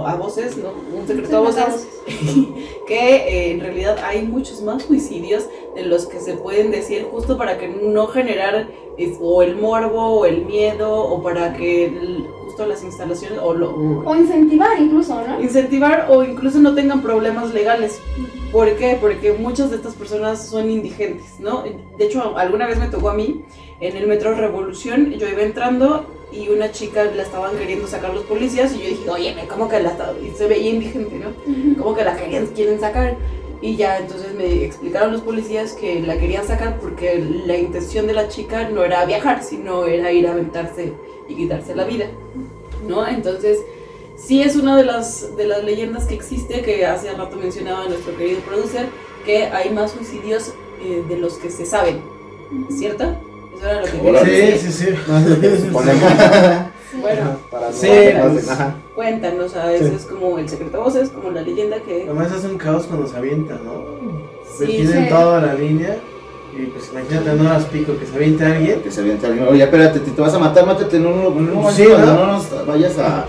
a 0.06 0.14
voces, 0.16 0.56
¿no? 0.56 0.70
Un 0.98 1.06
secreto 1.06 1.36
a 1.36 1.40
voces, 1.40 1.88
que 2.86 3.16
eh, 3.16 3.52
en 3.52 3.60
realidad 3.60 3.96
hay 4.04 4.22
muchos 4.22 4.62
más 4.62 4.82
suicidios 4.82 5.46
de 5.74 5.84
los 5.84 6.06
que 6.06 6.20
se 6.20 6.34
pueden 6.34 6.70
decir 6.70 7.06
justo 7.10 7.36
para 7.38 7.58
que 7.58 7.68
no 7.68 8.06
generar 8.08 8.68
es- 8.98 9.16
o 9.20 9.42
el 9.42 9.56
morbo 9.56 10.18
o 10.20 10.26
el 10.26 10.44
miedo 10.44 10.92
o 10.92 11.22
para 11.22 11.52
que 11.54 11.86
el- 11.86 12.26
justo 12.44 12.66
las 12.66 12.82
instalaciones 12.82 13.38
o 13.42 13.54
lo, 13.54 13.70
O 14.04 14.16
incentivar 14.16 14.80
incluso, 14.80 15.14
¿no? 15.26 15.40
incentivar 15.40 16.06
o 16.10 16.24
incluso 16.24 16.58
no 16.58 16.74
tengan 16.74 17.00
problemas 17.00 17.54
legales. 17.54 18.00
¿Por 18.52 18.74
qué? 18.76 18.98
Porque 19.00 19.32
muchas 19.32 19.70
de 19.70 19.76
estas 19.76 19.94
personas 19.94 20.44
son 20.44 20.68
indigentes, 20.70 21.38
¿no? 21.38 21.62
De 21.96 22.04
hecho, 22.04 22.36
alguna 22.36 22.66
vez 22.66 22.78
me 22.78 22.88
tocó 22.88 23.10
a 23.10 23.14
mí 23.14 23.44
en 23.80 23.96
el 23.96 24.08
metro 24.08 24.34
Revolución, 24.34 25.12
yo 25.12 25.28
iba 25.28 25.42
entrando 25.42 26.06
y 26.32 26.48
una 26.48 26.72
chica 26.72 27.04
la 27.04 27.22
estaban 27.22 27.56
queriendo 27.56 27.86
sacar 27.86 28.12
los 28.12 28.24
policías 28.24 28.74
y 28.74 28.82
yo 28.82 28.88
dije, 28.88 29.10
oye, 29.10 29.36
¿cómo 29.48 29.68
que 29.68 29.80
la 29.80 29.90
está-" 29.90 30.14
y 30.20 30.36
se 30.36 30.48
veía 30.48 30.70
indigente, 30.70 31.16
¿no? 31.16 31.80
Como 31.80 31.94
que 31.94 32.04
la 32.04 32.16
querían, 32.16 32.46
quieren 32.46 32.80
sacar. 32.80 33.16
Y 33.62 33.76
ya 33.76 33.98
entonces 33.98 34.34
me 34.34 34.64
explicaron 34.64 35.12
los 35.12 35.20
policías 35.20 35.74
que 35.74 36.00
la 36.00 36.18
querían 36.18 36.46
sacar 36.46 36.80
porque 36.80 37.22
la 37.46 37.56
intención 37.56 38.06
de 38.06 38.14
la 38.14 38.28
chica 38.28 38.68
no 38.68 38.82
era 38.82 39.04
viajar, 39.04 39.44
sino 39.44 39.84
era 39.84 40.10
ir 40.12 40.26
a 40.26 40.32
aventarse 40.32 40.94
y 41.28 41.34
quitarse 41.34 41.76
la 41.76 41.84
vida. 41.84 42.06
¿No? 42.88 43.06
Entonces, 43.06 43.58
sí 44.26 44.42
es 44.42 44.56
una 44.56 44.76
de 44.76 44.84
las, 44.84 45.36
de 45.36 45.46
las 45.46 45.64
leyendas 45.64 46.04
que 46.06 46.14
existe, 46.14 46.62
que 46.62 46.86
hace 46.86 47.12
rato 47.12 47.36
mencionaba 47.36 47.86
nuestro 47.88 48.16
querido 48.16 48.40
producer, 48.40 48.86
que 49.24 49.44
hay 49.44 49.70
más 49.70 49.90
suicidios 49.92 50.52
eh, 50.82 51.02
de 51.08 51.16
los 51.18 51.34
que 51.34 51.50
se 51.50 51.64
saben. 51.66 52.00
¿Cierto? 52.70 53.04
Eso 53.56 53.64
era 53.68 53.80
lo 53.80 53.86
que 53.86 53.92
quería 53.92 54.10
Órale. 54.10 54.32
decir. 54.32 54.60
Sí, 54.60 54.72
sí, 54.72 54.94
sí. 55.62 55.68
No. 55.70 57.00
Bueno, 57.00 57.36
para 57.50 57.72
Sí, 57.72 57.88
no- 58.16 58.32
pues, 58.32 58.48
ajá. 58.48 58.74
cuentan, 58.96 59.38
o 59.40 59.48
sea, 59.48 59.72
eso 59.72 59.84
Sí. 59.88 59.94
es 59.96 60.06
como 60.06 60.38
el 60.38 60.48
secreto 60.48 60.80
a 60.80 60.84
voces, 60.84 61.08
como 61.10 61.30
la 61.30 61.42
leyenda 61.42 61.80
que... 61.80 62.02
Además 62.04 62.32
hace 62.32 62.48
un 62.48 62.58
caos 62.58 62.86
cuando 62.86 63.06
se 63.06 63.16
avienta, 63.16 63.54
¿no? 63.64 63.84
Se 64.58 64.66
Sí, 64.66 64.72
tienen 64.72 65.04
sí. 65.04 65.08
toda 65.08 65.40
la 65.40 65.54
línea 65.54 65.96
y 66.52 66.66
pues 66.66 66.90
imagínate 66.90 67.30
en 67.30 67.46
horas 67.46 67.64
pico 67.66 67.96
que 67.96 68.06
se 68.06 68.16
aviente 68.16 68.44
alguien. 68.44 68.80
Que 68.82 68.90
se 68.90 69.00
avienta 69.02 69.28
alguien. 69.28 69.46
Oye, 69.46 69.62
espérate, 69.62 70.00
te, 70.00 70.10
te 70.10 70.20
vas 70.20 70.34
a 70.34 70.38
matar, 70.40 70.66
mátate 70.66 70.96
en 70.96 71.06
un, 71.06 71.12
en 71.20 71.26
un 71.26 71.54
momento 71.54 71.70
Sí, 71.70 71.84
donde 71.84 72.06
¿no? 72.08 72.26
no 72.26 72.26
nos 72.32 72.66
vayas 72.66 72.98
a. 72.98 73.24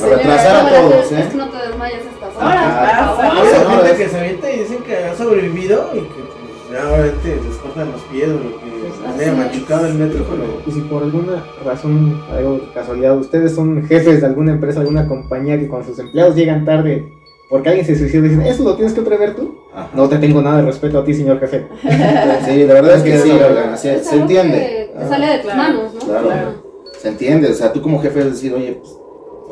La 0.00 0.06
señora... 0.06 0.16
retrasar 0.18 0.56
a 0.56 0.68
todos, 0.68 1.12
¿eh? 1.12 1.20
Es 1.20 1.26
que 1.26 1.36
no 1.36 1.48
te 1.48 1.66
desmayas 1.68 2.00
a 2.00 2.10
estas 2.10 2.36
horas, 2.36 2.64
por 2.64 2.84
Ah, 2.84 3.14
favor. 3.16 3.24
Hay 3.24 3.86
gente 3.86 4.04
que 4.04 4.08
se 4.10 4.18
avienta 4.18 4.52
y 4.52 4.58
dicen 4.60 4.78
que 4.82 4.96
ha 4.96 5.14
sobrevivido 5.16 5.90
y 5.94 5.98
que 6.00 6.06
pues, 6.06 6.72
ya 6.72 6.88
obviamente 6.88 7.40
les 7.48 7.56
cortan 7.56 7.92
los 7.92 8.00
pies 8.02 8.28
o 8.28 8.32
lo 8.32 8.60
que 8.60 8.66
les 8.66 9.20
haya 9.20 9.32
Así 9.32 9.38
machucado 9.40 9.86
el 9.86 9.94
metro. 9.94 10.24
Y 10.66 10.70
si 10.72 10.80
por 10.82 11.02
alguna 11.02 11.44
razón, 11.64 12.22
algo 12.30 12.54
de 12.54 12.72
casualidad, 12.74 13.16
ustedes 13.16 13.54
son 13.54 13.84
jefes 13.86 14.20
de 14.20 14.26
alguna 14.26 14.52
empresa, 14.52 14.80
alguna 14.80 15.06
compañía 15.08 15.58
que 15.58 15.68
cuando 15.68 15.88
sus 15.88 15.98
empleados 15.98 16.34
llegan 16.34 16.64
tarde 16.64 17.12
porque 17.50 17.70
alguien 17.70 17.86
se 17.86 17.96
suicida, 17.96 18.20
dicen, 18.24 18.42
¿eso 18.42 18.62
lo 18.62 18.74
tienes 18.76 18.92
que 18.92 19.00
prever 19.00 19.34
tú? 19.34 19.58
Ajá. 19.74 19.88
No 19.94 20.06
te 20.06 20.18
tengo 20.18 20.42
nada 20.42 20.58
de 20.58 20.64
respeto 20.66 20.98
a 20.98 21.04
ti, 21.04 21.14
señor 21.14 21.40
jefe. 21.40 21.66
Sí, 22.44 22.64
la 22.64 22.74
verdad 22.74 22.96
es 22.96 23.02
que 23.02 23.18
sí, 23.18 23.30
Es 23.30 24.02
se 24.06 24.10
algo 24.10 24.20
entiende. 24.22 24.58
que 24.92 24.98
te 25.00 25.08
sale 25.08 25.26
de 25.26 25.38
tus 25.38 25.44
Claro, 25.52 25.56
manos, 25.62 25.94
¿no? 25.94 26.00
claro. 26.00 26.30
Ajá. 26.30 26.52
Se 27.00 27.08
entiende, 27.08 27.48
o 27.50 27.54
sea, 27.54 27.72
tú 27.72 27.80
como 27.80 28.02
jefe 28.02 28.20
es 28.20 28.26
decir, 28.32 28.52
oye, 28.52 28.72
pues 28.82 28.92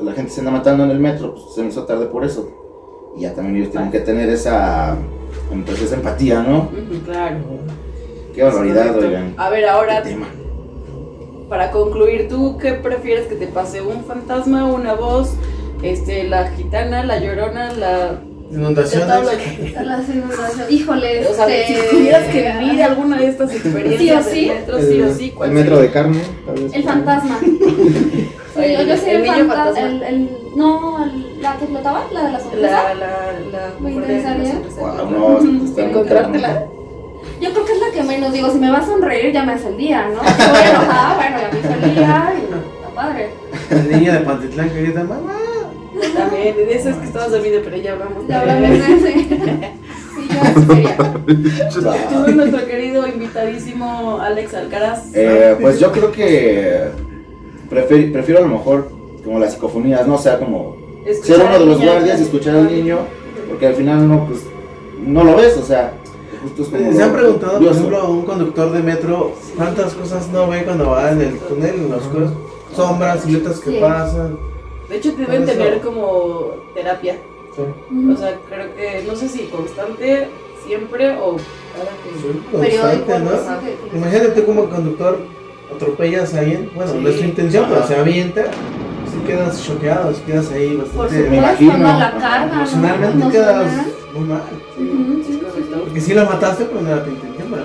la 0.03 0.13
gente 0.13 0.31
se 0.31 0.41
anda 0.41 0.53
matando 0.53 0.85
en 0.85 0.91
el 0.91 1.01
metro, 1.01 1.35
pues 1.35 1.55
se 1.55 1.63
me 1.63 1.69
hizo 1.69 1.85
tarde 1.85 2.07
por 2.07 2.25
eso. 2.25 2.51
Y 3.17 3.23
ya 3.23 3.35
también 3.35 3.57
ellos 3.57 3.71
tienen 3.71 3.91
que 3.91 4.01
tener 4.01 4.29
esa, 4.29 4.97
pues, 5.65 5.83
esa 5.83 5.97
empatía, 5.97 6.43
¿no? 6.43 6.69
Claro. 7.05 7.39
Qué 8.35 8.43
barbaridad, 8.43 8.97
oigan. 8.97 9.35
A 9.39 9.49
ver, 9.49 9.67
ahora, 9.67 10.03
para 11.49 11.71
concluir, 11.71 12.29
¿tú 12.29 12.59
qué 12.59 12.73
prefieres 12.73 13.27
que 13.27 13.37
te 13.37 13.47
pase? 13.47 13.81
¿Un 13.81 14.05
fantasma, 14.05 14.67
una 14.67 14.95
voz, 14.95 15.35
este, 15.83 16.25
la 16.25 16.51
gitana, 16.51 17.05
la 17.05 17.19
llorona, 17.19 17.73
la... 17.73 18.21
de 18.51 18.57
todo 18.57 18.59
lo 18.59 18.71
Inundaciones. 18.71 19.29
que- 19.73 19.85
Las 19.85 20.09
inundaciones. 20.09 20.71
Híjole, 20.71 21.27
O 21.27 21.35
sea, 21.35 21.47
este, 21.49 21.75
si 21.75 21.97
tuvieras 21.97 22.25
que 22.29 22.53
vivir 22.61 22.83
alguna 22.83 23.17
de 23.19 23.29
estas 23.29 23.53
experiencias 23.55 24.25
Sí 24.25 24.31
o 24.31 24.35
sí. 24.35 24.47
metro, 24.49 24.79
sí 24.81 25.03
o 25.03 25.15
sí, 25.15 25.31
¿cuál 25.33 25.49
el 25.51 25.55
metro 25.57 25.77
sería? 25.77 25.89
de 25.89 25.93
carne. 25.95 26.21
tal 26.47 26.55
vez. 26.55 26.73
El 26.75 26.83
fantasma. 26.85 27.39
Sí, 28.57 28.63
yo, 28.73 28.83
yo 28.85 28.97
soy 28.97 29.11
El 29.11 29.17
el, 29.17 29.23
niño 29.23 29.35
fanta- 29.45 29.55
fantasma. 29.65 29.81
el, 29.87 30.03
el, 30.03 30.31
no, 30.57 31.05
el- 31.05 31.43
la 31.43 31.57
que 31.59 31.67
flotaba, 31.67 32.05
la 32.11 32.23
de 32.25 32.33
la 32.33 32.41
sorpresa. 32.41 32.71
La, 32.71 32.95
la, 32.95 33.33
la... 33.53 33.73
Wow, 33.79 35.11
no, 35.11 35.83
Encontrártela. 35.83 36.65
Yo 37.39 37.51
creo 37.53 37.65
que 37.67 37.73
es 37.73 37.81
la 37.81 37.91
que 37.93 38.03
menos 38.03 38.33
digo, 38.33 38.51
si 38.51 38.59
me 38.59 38.71
va 38.71 38.79
a 38.79 38.87
sonreír 38.87 39.31
ya 39.35 39.43
me 39.45 39.53
hace 39.53 39.69
el 39.69 39.77
día, 39.77 40.09
¿no? 40.09 40.21
Si 40.21 40.51
voy 40.51 40.61
enojada, 40.71 41.15
bueno, 41.17 41.37
ya 41.39 41.51
me 41.53 41.59
hizo 41.61 41.69
el 41.85 41.95
día 41.95 42.33
y 42.35 42.41
está 42.45 42.95
padre. 42.95 43.29
El 43.71 43.91
niño 43.91 44.13
de 44.15 44.19
Pantitlán 44.21 44.71
que 44.71 44.83
grita, 44.83 45.05
mamá. 45.05 45.33
También, 46.17 46.57
de 46.57 46.75
esas 46.75 46.97
que 46.97 47.05
estabas 47.07 47.31
dormido, 47.31 47.61
pero 47.65 47.77
ya 47.77 47.93
hablamos. 47.93 48.27
Ya 48.27 48.41
hablamos 48.41 48.69
de 48.71 48.77
ese. 48.77 49.73
Tú, 52.11 52.33
nuestro 52.33 52.67
querido 52.67 53.07
invitadísimo 53.07 54.19
Alex 54.21 54.55
Alcaraz. 54.55 55.15
Eh, 55.15 55.57
pues 55.61 55.79
yo 55.79 55.93
creo 55.93 56.13
que 56.13 56.89
prefiero, 57.69 58.13
prefiero 58.13 58.41
a 58.41 58.43
lo 58.43 58.49
mejor 58.49 58.91
como 59.25 59.39
las 59.39 59.53
psicofonías, 59.55 60.07
¿no? 60.07 60.15
O 60.15 60.19
sea, 60.19 60.39
como 60.39 60.77
Escuchar 61.05 61.37
ser 61.37 61.47
uno 61.47 61.59
de 61.59 61.67
los 61.67 61.83
guardias 61.83 62.21
y 62.21 62.23
escuchar 62.25 62.57
al 62.57 62.73
niño, 62.73 62.99
porque 63.49 63.67
al 63.67 63.75
final 63.75 64.09
no, 64.09 64.27
pues, 64.27 64.41
no 65.05 65.25
lo 65.25 65.37
ves, 65.37 65.57
o 65.57 65.63
sea, 65.65 65.93
justo 66.43 66.63
es 66.63 66.69
como... 66.69 66.93
¿Se 66.93 67.03
han 67.03 67.13
preguntado, 67.13 67.59
por 67.59 67.69
ejemplo, 67.73 67.97
a 67.99 68.09
un 68.09 68.23
conductor 68.23 68.73
de 68.73 68.81
metro 68.83 69.33
cuántas 69.57 69.95
cosas 69.95 70.29
no 70.33 70.49
ve 70.49 70.65
cuando 70.65 70.91
va 70.91 71.11
en 71.13 71.21
el 71.21 71.39
túnel, 71.39 71.75
en 71.75 71.91
los 71.91 72.03
oscuros? 72.03 72.31
Sombras, 72.75 73.23
siluetas 73.23 73.61
que 73.61 73.71
Sí. 73.71 73.79
pasan. 73.81 74.39
De 74.89 74.97
hecho, 74.97 75.13
deben 75.13 75.27
Por 75.27 75.35
eso- 75.51 75.53
tener 75.53 75.81
como 75.81 76.55
terapia. 76.75 77.17
Sí. 77.55 77.63
O 78.13 78.17
sea, 78.17 78.39
creo 78.49 78.75
que, 78.77 79.05
no 79.07 79.17
sé 79.17 79.29
si 79.29 79.47
constante, 79.47 80.29
siempre 80.67 81.11
o 81.17 81.37
cada 81.75 81.91
que. 82.03 82.53
Constante, 82.53 83.19
¿no? 83.21 83.97
Imagínate 83.99 84.29
tú 84.41 84.45
como 84.47 84.69
conductor 84.69 85.19
atropellas 85.75 86.35
a 86.35 86.41
alguien, 86.41 86.71
bueno, 86.75 86.95
no 86.95 87.09
es 87.09 87.19
tu 87.19 87.25
intención, 87.25 87.67
pero 87.69 87.87
se 87.87 87.97
avienta, 87.97 88.45
sí 88.45 89.19
quedas 89.27 89.65
choqueado, 89.65 90.13
sí 90.15 90.23
quedas 90.27 90.51
ahí 90.53 90.77
Por 90.77 90.85
bastante. 91.03 91.31
Me 91.31 91.37
supuesto, 91.57 91.79
no 91.79 91.99
la 91.99 92.11
carga. 92.19 92.47
¿no? 92.47 92.53
Emocionalmente 92.55 93.29
quedas 93.31 93.63
Emocional. 93.63 93.93
muy 94.15 94.25
mal. 94.29 94.43
Sí, 94.77 95.23
sí. 95.27 95.43
Porque 95.81 96.01
si 96.01 96.15
la 96.15 96.25
mataste, 96.25 96.65
pues 96.67 96.83
no 96.83 96.91
era 96.91 97.05
tu 97.05 97.11
intención, 97.11 97.49
pero 97.51 97.65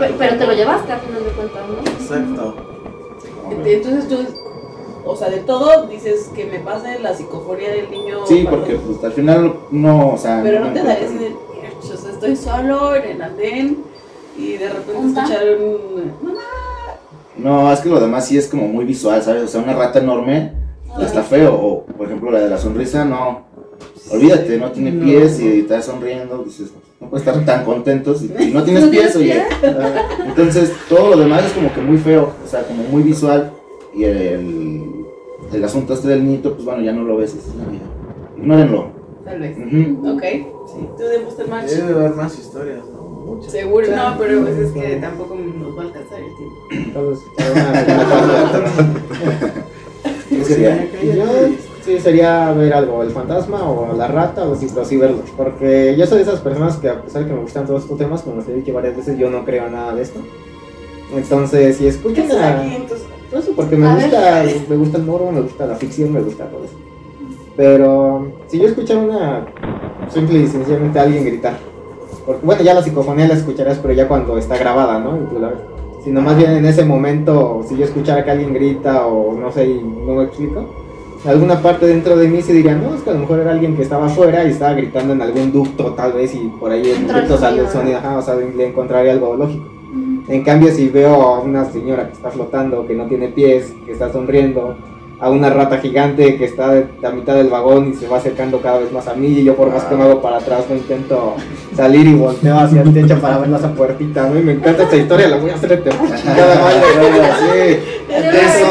Pero, 0.00 0.14
pero 0.18 0.36
te 0.38 0.46
lo 0.46 0.52
llevaste 0.54 0.92
a 0.92 0.98
final 0.98 1.24
de 1.24 1.30
cuentas, 1.30 1.62
¿no? 1.68 1.90
Exacto. 1.90 2.54
Entonces 3.64 4.08
tú, 4.08 4.16
o 5.04 5.16
sea, 5.16 5.28
de 5.30 5.38
todo 5.38 5.86
dices 5.86 6.30
que 6.34 6.46
me 6.46 6.58
pase 6.60 6.98
la 7.00 7.14
psicofonía 7.14 7.70
del 7.70 7.90
niño. 7.90 8.26
Sí, 8.26 8.42
cuando- 8.42 8.60
porque 8.60 8.74
pues 8.76 9.04
al 9.04 9.12
final 9.12 9.54
no, 9.70 10.10
o 10.14 10.18
sea. 10.18 10.40
Pero 10.42 10.60
no 10.60 10.72
te 10.72 10.82
daría 10.82 11.06
así 11.06 11.18
de, 11.18 11.34
o 11.78 11.82
sea, 11.96 12.10
estoy 12.10 12.36
solo 12.36 12.94
en 12.96 13.04
el 13.04 13.22
andén 13.22 13.78
y 14.38 14.52
de 14.56 14.68
repente 14.68 14.92
escuchar 15.20 15.44
un... 15.60 16.12
Mamá. 16.22 16.40
No, 17.36 17.72
es 17.72 17.80
que 17.80 17.88
lo 17.88 18.00
demás 18.00 18.26
sí 18.26 18.38
es 18.38 18.46
como 18.48 18.68
muy 18.68 18.84
visual, 18.84 19.20
¿sabes? 19.22 19.42
O 19.44 19.48
sea, 19.48 19.60
una 19.60 19.74
rata 19.74 19.98
enorme 19.98 20.52
está 21.00 21.22
feo. 21.24 21.52
O, 21.54 21.84
por 21.84 22.06
ejemplo, 22.06 22.30
la 22.30 22.38
de 22.40 22.48
la 22.48 22.58
sonrisa, 22.58 23.04
no. 23.04 23.42
Olvídate, 24.10 24.56
no 24.58 24.70
tiene 24.70 24.92
No. 24.92 25.04
pies 25.04 25.40
y 25.40 25.60
estás 25.60 25.86
sonriendo. 25.86 26.44
Dices, 26.44 26.68
no 27.00 27.08
puedes 27.10 27.26
estar 27.26 27.44
tan 27.44 27.64
contentos 27.64 28.22
y, 28.38 28.42
y 28.42 28.50
no 28.52 28.62
tienes 28.62 28.84
¿No 28.84 28.90
pies, 28.90 29.16
oye. 29.16 29.42
Entonces, 30.26 30.72
todo 30.88 31.10
lo 31.10 31.16
demás 31.16 31.44
es 31.44 31.52
como 31.52 31.72
que 31.74 31.80
muy 31.80 31.98
feo, 31.98 32.30
o 32.44 32.48
sea, 32.48 32.62
como 32.62 32.84
muy 32.84 33.02
visual. 33.02 33.50
Y 33.94 34.04
el, 34.04 34.16
el 34.16 34.82
asunto 35.62 35.94
este 35.94 36.08
del 36.08 36.24
niñito, 36.24 36.54
pues 36.54 36.64
bueno, 36.64 36.82
ya 36.82 36.92
no 36.92 37.04
lo 37.04 37.18
ves. 37.18 37.34
es- 37.34 37.52
Ignórenlo. 38.38 38.88
Tal 39.24 39.38
vez. 39.40 39.56
Ujú. 39.56 40.14
Ok. 40.16 40.22
Sí. 40.22 40.88
Tú 40.96 41.02
de 41.04 41.18
Buster 41.18 41.48
Match. 41.48 41.66
Debe 41.70 41.92
haber 41.92 42.14
más 42.14 42.38
historias, 42.38 42.84
¿no? 42.92 43.02
Muchas. 43.04 43.52
Seguro, 43.52 43.86
Claro. 43.86 44.10
no, 44.10 44.18
pero 44.18 44.40
pues 44.42 44.58
es 44.58 44.72
que 44.72 44.96
tampoco 44.96 45.34
nos 45.36 45.78
va 45.78 45.82
a 45.82 45.86
alcanzar 45.86 46.18
el 46.20 46.36
tiempo. 46.36 46.56
Entonces, 46.70 47.24
una 47.38 47.84
segunda 47.84 48.52
parte. 48.52 49.62
¿Qué 50.28 50.44
sería? 50.44 50.88
Yo 51.14 51.24
sí 51.84 52.00
sería 52.00 52.52
ver 52.52 52.72
algo, 52.74 53.02
el 53.02 53.10
fantasma 53.10 53.62
o 53.70 53.96
la 53.96 54.08
rata 54.08 54.44
o 54.46 54.54
sí, 54.56 54.66
pero 54.72 54.84
sí 54.84 54.96
verlo. 54.96 55.22
Porque 55.36 55.94
yo 55.96 56.06
soy 56.06 56.18
de 56.18 56.24
esas 56.24 56.40
personas 56.40 56.76
que 56.76 56.88
a 56.88 57.00
pesar 57.02 57.22
de 57.22 57.28
que 57.28 57.34
me 57.34 57.40
gustan 57.40 57.66
todos 57.66 57.82
estos 57.82 57.96
temas, 57.98 58.22
como 58.22 58.36
les 58.36 58.48
he 58.48 58.54
dicho 58.54 58.72
varias 58.74 58.96
veces, 58.96 59.16
yo 59.18 59.30
no 59.30 59.44
creo 59.44 59.68
nada 59.70 59.94
de 59.94 60.02
esto. 60.02 60.20
Entonces, 61.14 61.76
si 61.76 61.84
¿Qué 61.84 61.88
escuchan 61.90 62.30
a... 62.32 62.60
aquí 62.60 62.74
entonces? 62.76 63.06
Por 63.34 63.42
eso, 63.42 63.52
porque 63.56 63.74
me 63.74 63.88
A 63.88 63.96
gusta, 63.96 64.44
me 64.68 64.76
gusta 64.76 64.98
el 64.98 65.04
morbo, 65.04 65.32
me 65.32 65.40
gusta 65.40 65.66
la 65.66 65.74
ficción, 65.74 66.12
me 66.12 66.20
gusta 66.20 66.44
todo 66.44 66.66
eso. 66.66 66.74
Pero 67.56 68.28
si 68.46 68.60
yo 68.60 68.68
escuchara 68.68 69.00
una, 69.00 69.46
simple 70.08 70.38
y 70.38 70.46
sencillamente 70.46 71.00
a 71.00 71.02
alguien 71.02 71.24
gritar, 71.24 71.58
porque 72.24 72.46
bueno, 72.46 72.62
ya 72.62 72.74
la 72.74 72.82
psicofonía 72.84 73.26
la 73.26 73.34
escucharás, 73.34 73.78
pero 73.78 73.92
ya 73.92 74.06
cuando 74.06 74.38
está 74.38 74.56
grabada, 74.56 75.00
¿no? 75.00 75.16
Y 75.16 75.34
tú 75.34 75.40
la 75.40 75.48
ves. 75.48 75.58
Sino 76.04 76.20
más 76.20 76.36
bien 76.36 76.52
en 76.52 76.64
ese 76.64 76.84
momento, 76.84 77.64
si 77.68 77.76
yo 77.76 77.84
escuchara 77.84 78.24
que 78.24 78.30
alguien 78.30 78.54
grita 78.54 79.04
o 79.04 79.34
no 79.34 79.50
sé, 79.50 79.66
y 79.66 79.82
no 79.82 80.14
me 80.14 80.24
explico, 80.26 80.66
alguna 81.24 81.60
parte 81.60 81.86
dentro 81.86 82.16
de 82.16 82.28
mí 82.28 82.40
se 82.40 82.52
diría, 82.52 82.76
no, 82.76 82.94
es 82.94 83.00
que 83.00 83.10
a 83.10 83.14
lo 83.14 83.18
mejor 83.18 83.40
era 83.40 83.50
alguien 83.50 83.74
que 83.74 83.82
estaba 83.82 84.06
afuera 84.06 84.44
y 84.44 84.50
estaba 84.50 84.74
gritando 84.74 85.12
en 85.12 85.22
algún 85.22 85.50
ducto 85.50 85.92
tal 85.94 86.12
vez 86.12 86.32
y 86.36 86.52
por 86.60 86.70
ahí 86.70 86.88
en 86.88 87.10
el 87.10 87.12
ducto 87.12 87.36
sale 87.36 87.62
el 87.62 87.66
sonido, 87.66 87.72
sonido, 87.72 87.98
ajá, 87.98 88.18
o 88.18 88.22
sea, 88.22 88.36
le 88.36 88.68
encontraría 88.68 89.10
algo 89.10 89.34
lógico. 89.34 89.73
En 90.26 90.42
cambio, 90.42 90.72
si 90.72 90.88
veo 90.88 91.22
a 91.22 91.40
una 91.40 91.64
señora 91.70 92.06
que 92.06 92.14
está 92.14 92.30
flotando, 92.30 92.86
que 92.86 92.94
no 92.94 93.06
tiene 93.06 93.28
pies, 93.28 93.74
que 93.84 93.92
está 93.92 94.10
sonriendo, 94.10 94.76
a 95.20 95.30
una 95.30 95.48
rata 95.48 95.78
gigante 95.78 96.36
que 96.36 96.44
está 96.44 96.72
de 96.72 96.86
la 97.00 97.10
mitad 97.10 97.34
del 97.34 97.48
vagón 97.48 97.90
y 97.90 97.94
se 97.94 98.08
va 98.08 98.16
acercando 98.18 98.60
cada 98.60 98.78
vez 98.78 98.92
más 98.92 99.06
a 99.06 99.14
mí, 99.14 99.28
y 99.28 99.44
yo 99.44 99.54
por 99.54 99.70
más 99.70 99.84
que 99.84 99.94
me 99.94 100.02
hago 100.02 100.20
para 100.20 100.38
atrás 100.38 100.64
no 100.68 100.76
intento 100.76 101.34
salir 101.74 102.06
y 102.06 102.14
volteo 102.14 102.58
hacia 102.58 102.82
el 102.82 102.92
techo 102.92 103.20
para 103.20 103.38
ver 103.38 103.50
esa 103.50 103.72
puertita, 103.72 104.28
¿no? 104.28 104.38
Y 104.38 104.42
me 104.42 104.52
encanta 104.52 104.82
esta 104.82 104.96
historia, 104.96 105.28
la 105.28 105.36
voy 105.36 105.50
a 105.50 105.54
hacer 105.54 105.82
de 105.82 105.90
chingada 105.90 106.60
madre. 106.60 106.80
Sí. 107.40 108.14
Eso. 108.14 108.66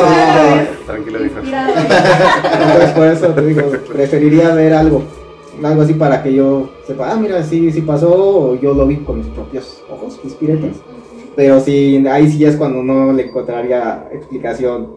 Tranquilo, 0.85 1.19
dijo. 1.19 1.39
Entonces 1.39 2.91
por 2.91 3.07
eso 3.07 3.27
te 3.27 3.45
digo, 3.45 3.61
preferiría 3.91 4.53
ver 4.53 4.73
algo, 4.73 5.03
algo 5.63 5.81
así 5.81 5.93
para 5.93 6.21
que 6.21 6.33
yo 6.33 6.69
sepa, 6.85 7.11
ah, 7.11 7.15
mira, 7.15 7.41
sí, 7.43 7.71
sí 7.71 7.81
pasó, 7.81 8.11
o 8.11 8.55
yo 8.55 8.73
lo 8.73 8.85
vi 8.85 8.97
con 8.97 9.17
mis 9.19 9.27
propios 9.27 9.83
ojos, 9.89 10.19
mis 10.23 10.33
piretas. 10.33 10.71
Pero 11.35 11.59
sí, 11.59 12.03
ahí 12.09 12.29
sí 12.31 12.37
ya 12.39 12.49
es 12.49 12.55
cuando 12.55 12.83
no 12.83 13.11
le 13.13 13.23
encontraría 13.27 14.07
explicación. 14.13 14.95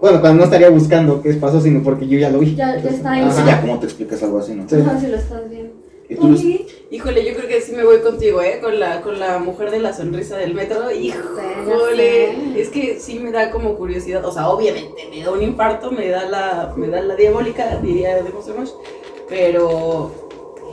Bueno, 0.00 0.20
cuando 0.20 0.38
no 0.38 0.44
estaría 0.44 0.70
buscando 0.70 1.20
qué 1.20 1.32
pasó, 1.34 1.60
sino 1.60 1.82
porque 1.82 2.06
yo 2.06 2.18
ya 2.18 2.30
lo 2.30 2.38
vi. 2.38 2.54
Ya- 2.54 2.76
ya 2.80 2.90
está 2.90 3.12
ahí. 3.12 3.22
Ajá. 3.22 3.44
Ya, 3.46 3.60
¿cómo 3.60 3.78
te 3.80 3.86
explicas 3.86 4.22
algo 4.22 4.38
así, 4.38 4.54
no? 4.54 4.68
Sí. 4.68 4.76
Si 5.00 5.06
lo 5.08 5.16
estás 5.16 5.50
viendo. 5.50 5.74
Híjole, 6.90 7.22
yo 7.26 7.34
creo 7.36 7.48
que 7.48 7.60
sí 7.60 7.72
me 7.72 7.84
voy 7.84 7.98
contigo, 7.98 8.40
¿eh? 8.40 8.60
Con 8.62 8.80
la, 8.80 9.02
con 9.02 9.18
la 9.20 9.38
mujer 9.38 9.70
de 9.70 9.78
la 9.80 9.92
sonrisa 9.92 10.38
del 10.38 10.54
metro. 10.54 10.90
Híjole, 10.90 12.60
es 12.60 12.70
que 12.70 12.98
sí 12.98 13.18
me 13.18 13.30
da 13.30 13.50
como 13.50 13.74
curiosidad. 13.74 14.24
O 14.24 14.32
sea, 14.32 14.48
obviamente 14.48 15.02
me 15.10 15.22
da 15.22 15.32
un 15.32 15.42
infarto, 15.42 15.90
me 15.90 16.08
da 16.08 16.24
la, 16.28 16.72
me 16.76 16.88
da 16.88 17.02
la 17.02 17.14
diabólica, 17.14 17.76
diría 17.82 18.22
de 18.22 18.30
Mosemosh. 18.30 18.70
Pero, 19.28 20.10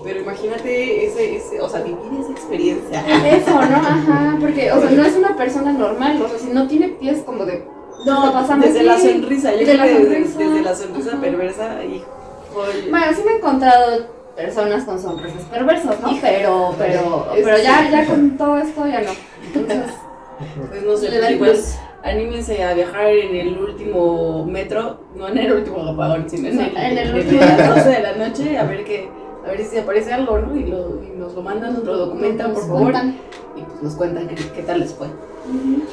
pero 0.05 0.21
imagínate 0.21 1.05
ese, 1.07 1.35
ese, 1.35 1.59
o 1.59 1.67
sea, 1.67 1.81
vivir 1.81 1.99
esa 2.21 2.31
experiencia. 2.31 3.03
Eso, 3.27 3.51
¿no? 3.51 3.75
Ajá, 3.75 4.37
porque, 4.39 4.71
o 4.71 4.79
sea, 4.79 4.89
no 4.91 5.03
es 5.03 5.15
una 5.17 5.35
persona 5.35 5.73
normal, 5.73 6.21
o 6.21 6.29
sea, 6.29 6.39
si 6.39 6.47
no 6.47 6.67
tiene 6.67 6.89
pies 6.89 7.23
como 7.25 7.45
de... 7.45 7.65
No, 8.05 8.31
desde 8.57 8.83
la 8.83 8.97
sonrisa, 8.99 9.51
yo 9.51 9.57
Desde 9.57 9.73
creo 9.73 9.77
la 9.77 9.83
que 9.85 9.93
desde, 10.05 10.13
sonrisa. 10.15 10.37
desde 10.39 10.61
la 10.61 10.75
sonrisa 10.75 11.09
Ajá. 11.11 11.21
perversa, 11.21 11.83
híjole. 11.83 12.89
Bueno, 12.91 13.05
sí 13.15 13.21
me 13.25 13.31
he 13.31 13.35
encontrado 13.37 14.05
personas 14.35 14.83
con 14.83 15.01
sonrisas 15.01 15.43
perversas, 15.45 15.99
¿no? 16.01 16.09
Pero, 16.21 16.75
pero, 16.77 17.27
pero 17.33 17.57
ya, 17.57 17.89
ya 17.89 18.05
con 18.05 18.37
todo 18.37 18.57
esto 18.57 18.85
ya 18.87 19.01
no. 19.01 19.11
Entonces, 19.53 19.93
Pues 20.69 20.83
no 20.83 20.97
sé, 20.97 21.07
pues 21.07 21.13
el 21.23 21.35
igual 21.35 21.57
anímense 22.03 22.61
a 22.63 22.73
viajar 22.73 23.07
en 23.07 23.35
el 23.35 23.57
último 23.57 24.45
metro, 24.45 24.99
no 25.15 25.29
en 25.29 25.37
el 25.37 25.53
último 25.53 25.81
apagón, 25.81 26.29
sino 26.29 26.49
en 26.49 26.59
el, 26.59 26.77
en 26.77 26.97
el 26.97 27.13
de 27.13 27.19
último. 27.21 27.39
las 27.41 27.75
12 27.75 27.89
de 27.89 28.01
la 28.01 28.13
noche, 28.17 28.57
a 28.57 28.63
ver 28.65 28.83
que, 28.83 29.09
a 29.45 29.51
ver 29.51 29.63
si 29.65 29.77
aparece 29.77 30.11
algo, 30.13 30.39
¿no? 30.39 30.55
Y, 30.57 30.63
lo, 30.65 31.01
y 31.03 31.17
nos 31.17 31.33
lo 31.33 31.41
mandan, 31.41 31.73
nos 31.73 31.83
lo 31.83 31.97
documentan, 31.97 32.53
por 32.53 32.59
nos 32.63 32.67
favor, 32.67 32.91
cuentan. 32.91 33.17
y 33.55 33.61
pues 33.61 33.83
nos 33.83 33.93
cuentan 33.95 34.27
qué, 34.27 34.35
qué 34.35 34.63
tal 34.63 34.79
les 34.79 34.93
fue. 34.93 35.07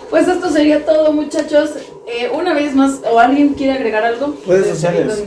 Pues 0.09 0.27
esto 0.27 0.49
sería 0.49 0.85
todo, 0.85 1.13
muchachos. 1.13 1.73
Eh, 2.07 2.31
una 2.35 2.55
vez 2.55 2.75
más, 2.75 3.01
¿o 3.11 3.19
alguien 3.19 3.51
quiere 3.51 3.75
agregar 3.75 4.03
algo? 4.05 4.35
Redes 4.47 4.69
sociales. 4.69 5.25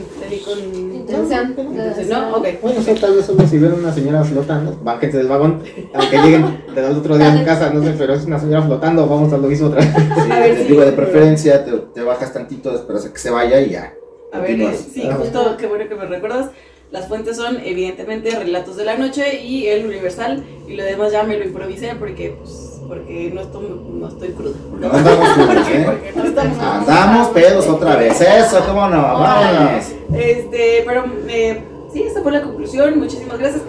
¿no? 2.08 2.36
Ok. 2.36 2.48
Bueno, 2.60 2.80
sí, 2.82 2.94
tal 3.00 3.14
vez 3.14 3.26
solo 3.26 3.46
si 3.46 3.58
ven 3.58 3.72
una 3.74 3.92
señora 3.92 4.24
flotando, 4.24 4.76
bájense 4.82 5.18
del 5.18 5.28
vagón, 5.28 5.62
aunque 5.94 6.18
lleguen 6.18 6.64
del 6.74 6.96
otro 6.96 7.16
día 7.16 7.32
a 7.32 7.34
mi 7.36 7.44
casa, 7.44 7.70
no 7.70 7.82
sé, 7.82 7.94
pero 7.96 8.14
es 8.14 8.24
una 8.24 8.38
señora 8.38 8.62
flotando, 8.62 9.06
vamos 9.06 9.32
a 9.32 9.38
lo 9.38 9.46
mismo 9.48 9.68
otra 9.68 9.80
vez. 9.80 9.94
Sí, 9.94 10.30
A 10.32 10.40
ver, 10.40 10.54
te 10.56 10.62
sí. 10.62 10.68
digo, 10.68 10.84
de 10.84 10.92
preferencia 10.92 11.64
te, 11.64 11.72
te 11.72 12.02
bajas 12.02 12.32
tantito, 12.32 12.74
esperas 12.74 13.06
a 13.06 13.12
que 13.12 13.18
se 13.18 13.30
vaya 13.30 13.60
y 13.60 13.70
ya. 13.70 13.94
A 14.32 14.40
ver, 14.40 14.74
sí, 14.76 15.08
justo, 15.16 15.56
qué 15.56 15.66
bueno 15.66 15.88
que 15.88 15.94
me 15.94 16.06
recuerdas. 16.06 16.50
Las 16.96 17.08
fuentes 17.08 17.36
son 17.36 17.60
evidentemente 17.62 18.30
Relatos 18.30 18.78
de 18.78 18.86
la 18.86 18.96
Noche 18.96 19.42
y 19.42 19.66
El 19.66 19.84
Universal. 19.84 20.42
Y 20.66 20.76
lo 20.76 20.82
demás 20.82 21.12
ya 21.12 21.24
me 21.24 21.36
lo 21.36 21.44
improvisé 21.44 21.94
porque, 21.94 22.34
pues, 22.40 22.80
porque 22.88 23.30
no 23.34 23.42
estoy, 23.42 23.80
no 23.92 24.08
estoy 24.08 24.28
cruda. 24.30 24.56
Porque 24.70 24.86
no 24.86 24.96
andamos 24.96 25.68
¿eh? 25.68 25.82
Porque 25.84 26.12
no 26.16 26.24
estamos 26.24 26.58
Andamos 26.58 27.28
pedos 27.28 27.66
otra 27.66 27.96
vez. 27.96 28.18
Eso, 28.18 28.64
cómo 28.66 28.88
no, 28.88 29.02
vámonos. 29.02 29.84
Este, 30.14 30.84
pero 30.86 31.04
eh, 31.28 31.62
sí, 31.92 32.02
esta 32.02 32.22
fue 32.22 32.32
la 32.32 32.40
conclusión. 32.40 32.98
Muchísimas 32.98 33.38
gracias. 33.40 33.62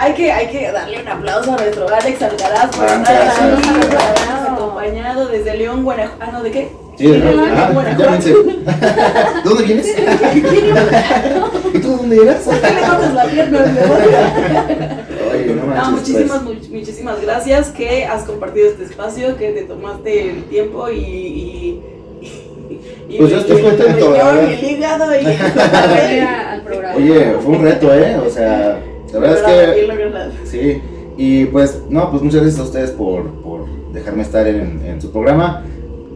Hay 0.00 0.14
que, 0.14 0.32
hay 0.32 0.48
que 0.48 0.72
darle 0.72 1.02
un 1.02 1.06
aplauso 1.06 1.52
a 1.52 1.56
nuestro 1.56 1.86
Alex 1.88 2.20
Alcaraz 2.20 2.76
por 2.76 2.84
estar 2.84 4.52
acompañado 4.52 5.28
desde 5.28 5.56
León, 5.56 5.84
Guanajuato. 5.84 6.18
Ah, 6.18 6.32
no, 6.32 6.42
¿de 6.42 6.50
qué? 6.50 6.72
Ah, 7.02 7.70
Guanajuato. 7.72 8.02
ya 8.02 8.10
pensé. 8.10 8.30
¿De 8.30 9.42
dónde 9.44 9.64
vienes? 9.64 9.86
¿Y 11.74 11.78
tú 11.78 11.88
de 11.90 11.96
dónde 11.96 12.16
eras? 12.22 12.42
¿Por 12.42 12.60
qué 12.60 12.74
le 12.74 12.80
cortas 12.80 13.14
la 13.14 13.24
pierna? 13.24 13.58
Oye, 15.32 15.54
no 15.54 15.66
manches. 15.66 15.84
No, 15.84 15.90
muchísimas, 15.92 16.38
pues. 16.42 16.58
much- 16.58 16.70
muchísimas 16.70 17.22
gracias 17.22 17.68
que 17.70 18.04
has 18.04 18.24
compartido 18.24 18.66
este 18.68 18.84
espacio, 18.84 19.36
que 19.36 19.50
te 19.52 19.62
tomaste 19.62 20.30
el 20.30 20.44
tiempo 20.44 20.90
y. 20.90 20.98
y, 20.98 21.82
y 23.08 23.18
Pues 23.18 23.30
yo 23.30 23.38
estoy 23.38 23.62
contento. 23.62 24.10
Oye, 26.96 27.34
fue 27.42 27.56
un 27.56 27.62
reto, 27.62 27.94
¿eh? 27.94 28.16
O 28.26 28.30
sea, 28.30 28.78
la 29.12 29.18
verdad 29.18 29.36
es 29.36 29.42
que. 29.74 29.80
Sí, 30.44 30.82
y 31.16 31.44
pues, 31.46 31.82
no, 31.88 32.10
pues 32.10 32.22
muchas 32.22 32.40
gracias 32.42 32.60
a 32.60 32.64
ustedes 32.64 32.90
por, 32.90 33.30
por 33.42 33.66
dejarme 33.92 34.22
estar 34.22 34.46
en, 34.46 34.82
en 34.84 35.00
su 35.00 35.10
programa. 35.12 35.64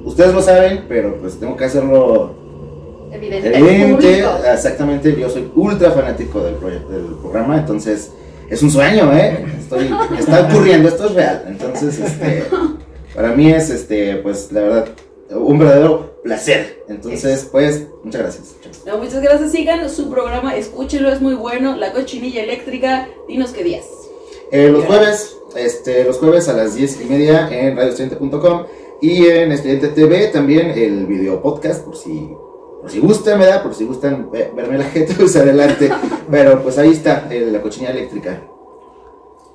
Ustedes 0.04 0.32
lo 0.32 0.42
saben, 0.42 0.84
pero 0.88 1.16
pues 1.16 1.38
tengo 1.40 1.56
que 1.56 1.64
hacerlo 1.64 2.44
Evidente. 3.14 4.24
Exactamente, 4.52 5.14
yo 5.18 5.30
soy 5.30 5.50
ultra 5.54 5.92
fanático 5.92 6.40
del, 6.40 6.54
proyecto, 6.54 6.90
del 6.90 7.04
programa, 7.14 7.58
entonces 7.58 8.10
es 8.50 8.62
un 8.62 8.70
sueño, 8.70 9.12
¿eh? 9.12 9.44
Estoy, 9.58 9.90
está 10.18 10.48
ocurriendo, 10.48 10.88
esto 10.88 11.06
es 11.06 11.14
real. 11.14 11.44
Entonces, 11.46 11.98
este, 11.98 12.44
para 13.14 13.32
mí 13.32 13.50
es, 13.50 13.70
este, 13.70 14.16
pues, 14.16 14.50
la 14.52 14.60
verdad, 14.60 14.88
un 15.30 15.58
verdadero 15.58 16.20
placer. 16.22 16.84
Entonces, 16.88 17.48
pues, 17.50 17.86
muchas 18.02 18.20
gracias. 18.20 18.56
No, 18.84 18.98
muchas 18.98 19.22
gracias. 19.22 19.52
Sigan 19.52 19.88
su 19.88 20.10
programa, 20.10 20.56
escúchenlo, 20.56 21.10
es 21.10 21.20
muy 21.20 21.34
bueno. 21.34 21.76
La 21.76 21.92
cochinilla 21.92 22.42
eléctrica, 22.42 23.08
dinos 23.28 23.52
qué 23.52 23.64
días. 23.64 23.84
Eh, 24.50 24.68
los 24.68 24.84
jueves, 24.84 25.36
este, 25.56 26.04
los 26.04 26.18
jueves 26.18 26.48
a 26.48 26.52
las 26.52 26.74
10 26.74 27.00
y 27.00 27.04
media 27.06 27.48
en 27.50 27.76
radioestudiante.com 27.76 28.66
y 29.00 29.26
en 29.26 29.52
Estudiante 29.52 29.88
TV 29.88 30.28
también 30.28 30.70
el 30.70 31.06
video 31.06 31.40
podcast 31.42 31.84
por 31.84 31.96
si 31.96 32.30
por 32.80 32.90
si 32.90 33.00
gustan, 33.00 33.38
¿verdad? 33.38 33.62
Por 33.62 33.74
si 33.74 33.84
gustan 33.86 34.30
ve- 34.30 34.52
verme 34.54 34.76
la 34.78 34.84
gente, 34.84 35.14
pues 35.18 35.34
adelante. 35.36 35.90
Pero 36.30 36.62
pues 36.62 36.76
ahí 36.78 36.90
está, 36.92 37.26
la 37.30 37.60
cochinilla 37.62 37.92
eléctrica. 37.92 38.40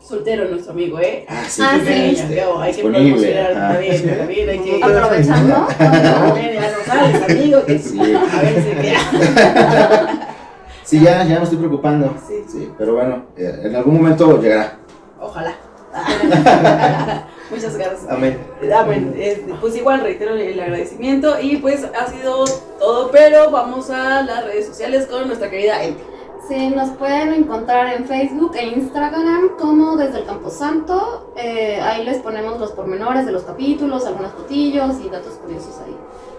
Soltero 0.02 0.46
nuestro 0.50 0.72
amigo, 0.72 1.00
¿eh? 1.00 1.26
Ah, 1.30 1.44
sí, 1.48 1.62
Ah, 1.64 1.78
sí. 1.80 1.86
Ya, 1.88 2.06
este, 2.08 2.36
ya, 2.36 2.48
hay 2.60 2.74
que 2.74 2.82
promocionar 2.82 3.52
ajá. 3.52 3.74
también, 3.74 4.18
también 4.18 4.50
hay 4.50 4.60
que... 4.60 4.80
Aprovechando. 4.84 5.68
Ya 5.80 6.72
no 6.72 6.84
sales, 6.86 7.22
amigo, 7.30 7.66
que 7.66 7.78
Sí. 7.78 8.00
a 8.02 8.42
ver 8.42 8.64
si 8.64 8.72
queda. 8.82 10.36
Sí, 10.84 11.00
ya, 11.02 11.24
ya 11.26 11.38
me 11.38 11.44
estoy 11.44 11.60
preocupando. 11.60 12.16
Sí. 12.28 12.44
Sí, 12.52 12.72
pero 12.80 12.96
bueno, 12.96 13.26
eh, 13.38 13.60
en 13.66 13.76
algún 13.76 13.98
momento 13.98 14.42
llegará. 14.42 14.80
Ojalá. 15.22 15.54
Muchas 17.50 17.78
gracias. 17.78 18.10
Amén. 18.10 18.38
Amén. 18.74 19.14
Eh, 19.18 19.46
Pues 19.60 19.76
igual 19.76 20.02
reitero 20.02 20.36
el 20.36 20.60
agradecimiento 20.60 21.40
y 21.42 21.58
pues 21.58 21.84
ha 21.84 22.08
sido 22.08 22.46
todo, 22.80 23.10
pero 23.12 23.50
vamos 23.50 23.90
a 23.90 24.22
las 24.22 24.46
redes 24.46 24.68
sociales 24.68 25.08
con 25.08 25.28
nuestra 25.28 25.50
querida 25.50 25.84
Ente. 25.84 26.04
Sí, 26.48 26.70
nos 26.70 26.90
pueden 26.92 27.34
encontrar 27.34 27.94
en 27.96 28.06
Facebook 28.06 28.56
e 28.56 28.66
Instagram 28.66 29.58
como 29.60 29.98
desde 29.98 30.20
el 30.20 30.26
Camposanto. 30.26 31.32
Eh, 31.36 31.80
ahí 31.82 32.04
les 32.06 32.18
ponemos 32.20 32.60
los 32.60 32.72
pormenores 32.72 33.26
de 33.26 33.32
los 33.32 33.44
capítulos, 33.44 34.06
algunos 34.06 34.32
fotillos 34.32 34.96
y 35.06 35.10
datos 35.10 35.34
curiosos 35.34 35.80
ahí, 35.86 35.96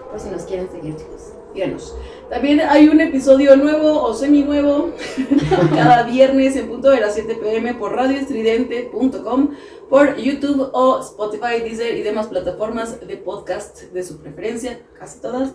por 0.09 0.19
si 0.19 0.29
nos 0.29 0.43
quieren 0.43 0.69
seguir, 0.69 0.95
chicos. 0.97 1.33
Díganos. 1.53 1.95
También 2.29 2.61
hay 2.61 2.87
un 2.87 2.99
episodio 3.01 3.55
nuevo 3.57 4.03
o 4.03 4.13
semi 4.13 4.43
nuevo 4.43 4.91
cada 5.75 6.03
viernes 6.03 6.55
en 6.55 6.67
punto 6.69 6.89
de 6.89 7.01
las 7.01 7.13
7 7.13 7.35
pm 7.35 7.73
por 7.75 7.93
radioestridente.com, 7.93 9.49
por 9.91 10.15
YouTube 10.15 10.69
o 10.71 11.01
Spotify, 11.01 11.61
Deezer 11.61 11.97
y 11.97 12.01
demás 12.01 12.27
plataformas 12.27 13.05
de 13.05 13.17
podcast 13.17 13.81
de 13.91 14.03
su 14.03 14.19
preferencia, 14.19 14.79
casi 14.97 15.19
todas. 15.19 15.51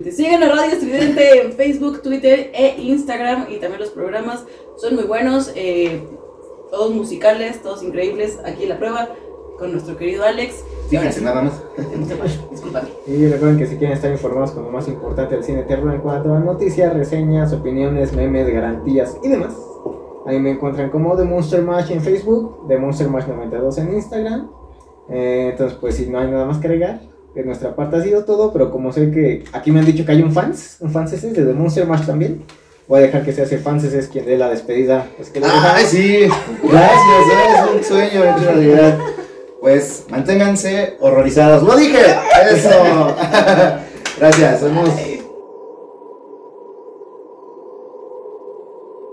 Te 0.00 0.12
siguen 0.12 0.44
a 0.44 0.48
Radio 0.48 0.74
Estridente 0.74 1.42
en 1.42 1.52
Facebook, 1.54 2.00
Twitter 2.00 2.52
e 2.54 2.80
Instagram 2.80 3.46
y 3.50 3.56
también 3.56 3.80
los 3.80 3.90
programas 3.90 4.44
son 4.76 4.94
muy 4.94 5.04
buenos, 5.04 5.50
eh, 5.56 6.00
todos 6.70 6.94
musicales, 6.94 7.60
todos 7.62 7.82
increíbles. 7.82 8.38
Aquí 8.44 8.64
la 8.64 8.78
prueba 8.78 9.08
con 9.58 9.72
nuestro 9.72 9.96
querido 9.96 10.22
Alex. 10.24 10.64
Fíjense 10.88 11.18
sí, 11.18 11.24
nada 11.24 11.42
más. 11.42 11.60
Y 13.08 13.26
recuerden 13.26 13.58
que 13.58 13.66
si 13.66 13.76
quieren 13.76 13.96
estar 13.96 14.12
informados 14.12 14.52
con 14.52 14.62
lo 14.62 14.70
más 14.70 14.86
importante 14.86 15.34
del 15.34 15.42
cine 15.42 15.64
terror 15.64 15.92
en 15.92 16.00
cuanto 16.00 16.32
a 16.32 16.38
noticias, 16.38 16.94
reseñas, 16.94 17.52
opiniones, 17.52 18.12
memes, 18.12 18.48
garantías 18.48 19.16
y 19.24 19.28
demás, 19.28 19.52
ahí 20.26 20.38
me 20.38 20.50
encuentran 20.50 20.90
como 20.90 21.16
The 21.16 21.24
Monster 21.24 21.62
Mash 21.62 21.90
en 21.90 22.00
Facebook, 22.00 22.66
The 22.68 22.78
Monster 22.78 23.08
Mash 23.08 23.26
92 23.26 23.78
en 23.78 23.94
Instagram. 23.94 24.50
Eh, 25.08 25.48
entonces, 25.52 25.76
pues 25.80 25.96
si 25.96 26.06
no 26.06 26.18
hay 26.18 26.30
nada 26.30 26.46
más 26.46 26.58
que 26.58 26.66
agregar, 26.66 27.00
de 27.34 27.44
nuestra 27.44 27.74
parte 27.74 27.96
ha 27.96 28.02
sido 28.02 28.24
todo, 28.24 28.52
pero 28.52 28.70
como 28.70 28.92
sé 28.92 29.10
que 29.10 29.44
aquí 29.52 29.70
me 29.70 29.80
han 29.80 29.86
dicho 29.86 30.04
que 30.04 30.12
hay 30.12 30.22
un 30.22 30.32
fans, 30.32 30.78
un 30.80 30.90
fans 30.90 31.12
ese 31.12 31.32
de 31.32 31.44
The 31.44 31.52
Monster 31.52 31.86
Mash 31.86 32.06
también, 32.06 32.44
voy 32.88 32.98
a 32.98 33.02
dejar 33.02 33.24
que 33.24 33.32
sea 33.32 33.44
ese 33.44 33.58
fans 33.58 33.84
ese 33.84 34.00
es 34.00 34.08
quien 34.08 34.26
dé 34.26 34.36
la 34.36 34.48
despedida. 34.48 35.06
Es 35.18 35.30
que 35.30 35.40
dejamos. 35.40 35.80
sí. 35.82 36.28
Gracias, 36.62 37.64
es 37.64 37.74
un 37.76 37.84
sueño 37.84 38.24
hecho 38.24 38.50
realidad. 38.50 38.98
Pues 39.60 40.06
manténganse 40.08 40.96
horrorizados. 41.00 41.62
¡Lo 41.62 41.76
dije! 41.76 42.00
¡Eso! 42.52 42.70
Gracias, 44.18 44.60
somos 44.60 44.88